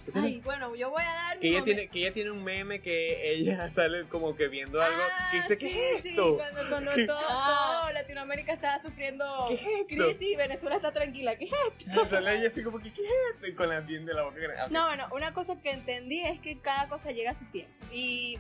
¿Tú 0.04 0.12
Ay, 0.16 0.40
bueno, 0.44 0.74
yo 0.76 0.90
voy 0.90 1.02
a 1.02 1.06
dar 1.14 1.38
Que 1.38 1.48
mi 1.48 1.54
ella, 1.54 1.64
tiene, 1.64 1.88
que 1.88 2.00
ella 2.00 2.12
tiene 2.12 2.30
un 2.30 2.44
meme 2.44 2.82
que 2.82 3.30
ella 3.32 3.70
sale 3.72 4.04
como 4.08 4.36
que 4.36 4.48
viendo 4.48 4.82
algo 4.82 4.98
Ah, 5.02 5.28
que 5.30 5.38
dice, 5.38 5.56
sí, 5.56 5.60
¿qué 5.64 5.92
es 5.96 6.02
sí, 6.02 6.08
esto? 6.10 6.36
cuando, 6.36 6.60
cuando 6.68 6.90
¿Qué- 6.94 7.06
todo, 7.06 7.16
Ah. 7.26 7.80
todo 7.84 7.92
Latinoamérica 7.94 8.52
estaba 8.52 8.82
sufriendo 8.82 9.24
¿Qué 9.48 9.54
es 9.54 9.86
crisis 9.88 10.32
y 10.32 10.36
Venezuela 10.36 10.76
está 10.76 10.92
tranquila. 10.92 11.36
¿Qué 11.36 11.46
es 11.46 11.52
esto? 11.52 12.02
Y 12.02 12.06
sale 12.06 12.34
ella 12.38 12.48
así 12.48 12.62
como 12.62 12.80
que, 12.80 12.92
¿qué 12.92 13.00
es 13.00 13.10
esto? 13.34 13.46
Y 13.48 13.54
con 13.54 13.70
la 13.70 13.80
diente 13.80 14.10
de 14.10 14.14
la 14.14 14.24
boca. 14.24 14.36
Ah, 14.58 14.68
No, 14.70 14.86
bueno, 14.88 15.08
una 15.12 15.32
cosa 15.32 15.56
que 15.62 15.70
entendí 15.70 16.20
es 16.20 16.38
que 16.38 16.60
cada 16.60 16.86
cosa 16.90 17.10
llega 17.10 17.30
a 17.30 17.34
su 17.34 17.46
tiempo. 17.46 17.72
Y 17.90 18.38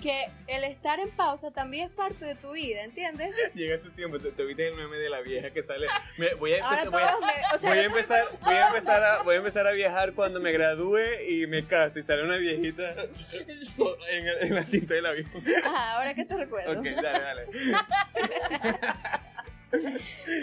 que 0.00 0.28
el 0.46 0.62
estar 0.64 1.00
en 1.00 1.10
pausa 1.10 1.50
también 1.50 1.88
es 1.88 1.94
parte 1.94 2.24
de 2.24 2.34
tu 2.34 2.52
vida, 2.52 2.82
¿entiendes? 2.82 3.34
Llega 3.54 3.80
su 3.82 3.90
tiempo, 3.90 4.20
te, 4.20 4.30
te 4.32 4.44
viste 4.44 4.68
el 4.68 4.74
meme 4.74 4.96
de 4.98 5.08
la 5.10 5.20
vieja 5.20 5.50
que 5.50 5.62
sale. 5.62 5.86
Me- 6.18 6.34
voy, 6.34 6.52
a 6.52 6.56
empezar, 6.58 6.90
voy, 6.90 7.02
a, 7.02 7.06
todos 7.12 7.20
me- 7.22 7.54
o 7.54 7.58
sea, 7.58 7.70
voy 7.70 7.78
a 7.78 7.84
empezar, 7.84 8.28
voy 8.42 8.54
a 8.54 8.66
empezar 8.68 9.02
a, 9.04 9.22
voy 9.22 9.34
a 9.34 9.38
empezar 9.38 9.66
a 9.66 9.72
viajar 9.72 10.12
cuando 10.14 10.40
me 10.40 10.52
gradúe 10.52 10.98
y 11.28 11.46
me 11.46 11.66
case 11.66 12.00
y 12.00 12.02
sale 12.02 12.22
una 12.24 12.36
viejita 12.36 12.82
en, 14.12 14.26
el- 14.28 14.38
en 14.42 14.54
la 14.54 14.62
cinta 14.64 14.94
del 14.94 15.06
avión. 15.06 15.30
Ajá, 15.64 15.92
ahora 15.94 16.14
que 16.14 16.24
te 16.24 16.36
recuerdo. 16.36 16.78
Ok, 16.78 16.84
dale, 17.02 17.20
dale. 17.20 17.46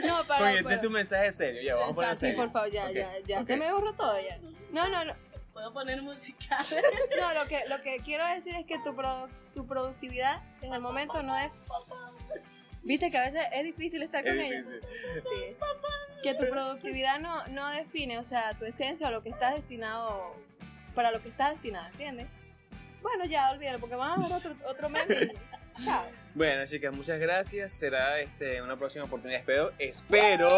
No, 0.05 0.25
para, 0.27 0.45
Oye, 0.45 0.59
este 0.59 0.73
es 0.75 0.81
tu 0.81 0.89
mensaje 0.89 1.31
serio, 1.31 1.61
ya, 1.61 1.75
vamos 1.75 1.91
a 1.93 1.95
poner 1.95 2.15
Sí, 2.15 2.19
serio. 2.21 2.37
por 2.37 2.51
favor, 2.51 2.69
ya, 2.71 2.91
ya, 2.91 3.09
ya 3.25 3.43
se 3.43 3.57
me 3.57 3.71
borró 3.71 3.93
todo 3.95 4.19
ya. 4.21 4.37
No, 4.71 4.89
no, 4.89 5.05
no. 5.05 5.15
Puedo 5.53 5.71
poner 5.73 6.01
música. 6.01 6.57
No, 7.19 7.33
lo 7.33 7.47
que, 7.47 7.61
lo 7.69 7.81
que 7.81 7.99
quiero 7.99 8.25
decir 8.25 8.55
es 8.55 8.65
que 8.65 8.79
tu, 8.79 8.91
produ- 8.93 9.29
tu 9.53 9.65
productividad 9.67 10.41
en 10.61 10.73
el 10.73 10.81
momento 10.81 11.21
no 11.23 11.37
es. 11.37 11.51
Viste 12.81 13.09
que 13.11 13.17
a 13.17 13.21
veces 13.25 13.45
es 13.53 13.63
difícil 13.63 14.01
estar 14.03 14.23
con 14.23 14.37
Es 14.37 14.51
ellos. 14.51 14.67
Sí. 15.21 15.55
Que 16.23 16.33
tu 16.33 16.49
productividad 16.49 17.19
no, 17.19 17.45
no 17.47 17.69
define, 17.69 18.17
o 18.17 18.23
sea, 18.23 18.53
tu 18.55 18.65
esencia 18.65 19.07
o 19.07 19.11
lo 19.11 19.21
que 19.23 19.29
estás 19.29 19.53
destinado, 19.55 20.35
para 20.95 21.11
lo 21.11 21.21
que 21.21 21.29
estás 21.29 21.51
destinado, 21.51 21.87
¿entiendes? 21.87 22.27
Bueno, 23.01 23.25
ya, 23.25 23.51
olvídalo, 23.51 23.79
porque 23.79 23.95
van 23.95 24.11
a 24.19 24.27
ver 24.27 24.33
otro, 24.35 24.55
otro 24.67 24.89
meme. 24.89 25.15
Chao. 25.83 26.05
Bueno, 26.35 26.65
chicas, 26.65 26.91
muchas 26.91 27.19
gracias. 27.19 27.71
Será 27.71 28.19
este, 28.19 28.59
una 28.61 28.75
próxima 28.75 29.05
oportunidad. 29.05 29.39
Espero, 29.39 29.71
espero 29.77 30.49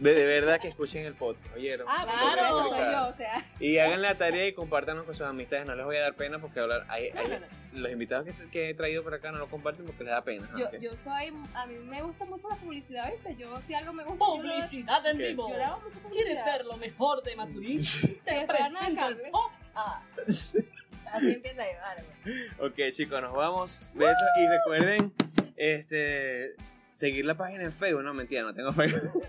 de, 0.00 0.14
de 0.14 0.26
verdad 0.26 0.58
que 0.60 0.66
escuchen 0.68 1.04
el 1.06 1.14
podcast. 1.14 1.54
¿Oyeron? 1.54 1.86
Ah, 1.88 2.02
Claro. 2.34 2.68
soy 2.70 2.78
yo, 2.92 3.06
o 3.06 3.14
sea. 3.16 3.46
Y 3.60 3.78
hagan 3.78 4.02
la 4.02 4.16
tarea 4.16 4.48
y 4.48 4.52
compártanos 4.52 5.04
con 5.04 5.14
sus 5.14 5.24
amistades. 5.26 5.64
No 5.64 5.76
les 5.76 5.84
voy 5.84 5.96
a 5.96 6.00
dar 6.00 6.14
pena 6.14 6.40
porque 6.40 6.58
hablar. 6.58 6.84
hay- 6.88 7.10
hay- 7.14 7.28
No, 7.28 7.38
no, 7.38 7.46
los 7.82 7.92
invitados 7.92 8.24
que, 8.24 8.50
que 8.50 8.70
he 8.70 8.74
traído 8.74 9.04
por 9.04 9.14
acá 9.14 9.30
no 9.30 9.38
lo 9.38 9.48
comparten 9.48 9.84
porque 9.86 10.02
les 10.02 10.10
da 10.12 10.24
pena. 10.24 10.48
Yo, 10.58 10.70
yo 10.80 10.96
soy, 10.96 11.32
a 11.54 11.66
mí 11.66 11.74
me 11.84 12.02
gusta 12.02 12.24
mucho 12.24 12.48
la 12.48 12.56
publicidad, 12.56 13.08
¿viste? 13.12 13.36
Yo, 13.36 13.60
si 13.60 13.74
algo 13.74 13.92
me 13.92 14.02
gusta, 14.02 14.24
yo 14.26 14.36
lo- 14.42 14.42
Publicidad 14.42 15.06
en 15.06 15.18
vivo. 15.18 15.48
yo 15.50 15.56
le 15.56 15.62
hago 15.64 15.80
mucha 15.82 16.00
¿Quieres 16.10 16.44
ver 16.44 16.64
lo 16.64 16.76
mejor 16.78 17.22
de 17.22 17.36
Maturín? 17.36 17.78
Te 18.24 18.34
nada 18.34 18.46
presento 18.46 18.86
el 18.88 18.96
cambio. 18.96 19.24
podcast. 19.30 20.56
Así 21.12 21.32
empieza 21.32 21.62
vale. 21.80 22.04
pues. 22.22 22.36
Ok, 22.58 22.92
chicos, 22.92 23.20
nos 23.20 23.32
vamos. 23.32 23.92
Besos 23.94 24.28
y 24.38 24.48
recuerden 24.48 25.12
este 25.56 26.56
seguir 26.96 27.26
la 27.26 27.36
página 27.36 27.62
en 27.62 27.72
Facebook. 27.72 28.02
No, 28.02 28.14
mentira, 28.14 28.42
no 28.42 28.54
tengo 28.54 28.72
Facebook. 28.72 29.22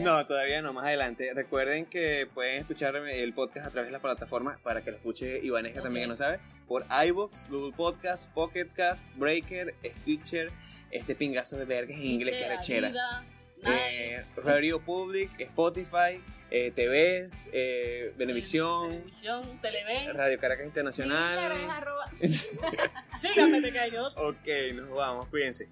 No, 0.00 0.26
todavía 0.26 0.62
no, 0.62 0.72
más 0.72 0.86
adelante. 0.86 1.32
Recuerden 1.34 1.86
que 1.86 2.28
pueden 2.32 2.60
escuchar 2.60 2.96
el 2.96 3.34
podcast 3.34 3.66
a 3.66 3.70
través 3.70 3.88
de 3.88 3.92
las 3.92 4.00
plataformas 4.00 4.58
para 4.60 4.82
que 4.82 4.90
lo 4.90 4.96
escuche 4.96 5.40
Ivanesca 5.42 5.82
también, 5.82 6.04
que 6.04 6.08
no 6.08 6.16
sabe, 6.16 6.40
por 6.66 6.86
iBox, 7.06 7.48
Google 7.48 7.74
Podcast, 7.76 8.32
Pocket 8.32 8.66
Cast, 8.74 9.06
Breaker, 9.16 9.74
Stitcher, 9.84 10.50
este 10.90 11.14
pingazo 11.14 11.56
de 11.56 11.64
vergas 11.64 11.96
en 11.98 12.04
inglés 12.04 12.34
que 12.34 12.56
rechera. 12.56 13.24
Eh, 13.72 14.24
Radio 14.36 14.80
Public, 14.80 15.30
Spotify, 15.40 16.22
eh, 16.50 16.70
TVs, 16.70 17.48
eh, 17.52 18.12
Venevisión, 18.16 18.90
Televisión, 18.92 19.58
Televen. 19.60 20.14
Radio 20.14 20.38
Caracas 20.38 20.66
Instagram 20.66 20.68
Internacional. 20.68 21.38
arroba- 21.70 22.10
Síganme, 23.06 23.60
pequeños. 23.62 24.16
ok, 24.16 24.46
nos 24.74 24.90
vamos, 24.90 25.28
cuídense. 25.28 25.68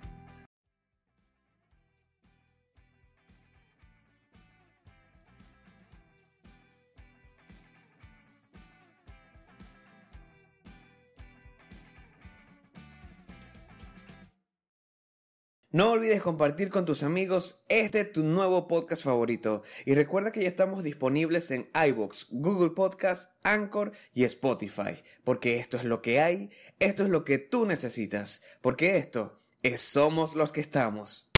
No 15.73 15.93
olvides 15.93 16.21
compartir 16.21 16.69
con 16.69 16.85
tus 16.85 17.03
amigos 17.03 17.65
este 17.71 18.05
tu 18.05 18.23
nuevo 18.25 18.69
podcast 18.69 19.03
favorito. 19.03 19.63
Y 19.87 19.95
recuerda 19.95 20.31
que 20.31 20.43
ya 20.43 20.49
estamos 20.49 20.83
disponibles 20.83 21.51
en 21.51 21.71
iBox, 21.89 22.27
Google 22.29 22.73
Podcast, 22.73 23.33
Anchor 23.43 23.91
y 24.13 24.25
Spotify, 24.25 25.03
porque 25.25 25.57
esto 25.57 25.79
es 25.79 25.85
lo 25.85 26.03
que 26.03 26.21
hay, 26.21 26.51
esto 26.79 27.05
es 27.05 27.09
lo 27.09 27.25
que 27.25 27.39
tú 27.39 27.65
necesitas, 27.65 28.43
porque 28.61 28.99
esto 28.99 29.41
es 29.63 29.81
Somos 29.81 30.35
los 30.35 30.53
que 30.53 30.61
estamos. 30.61 31.31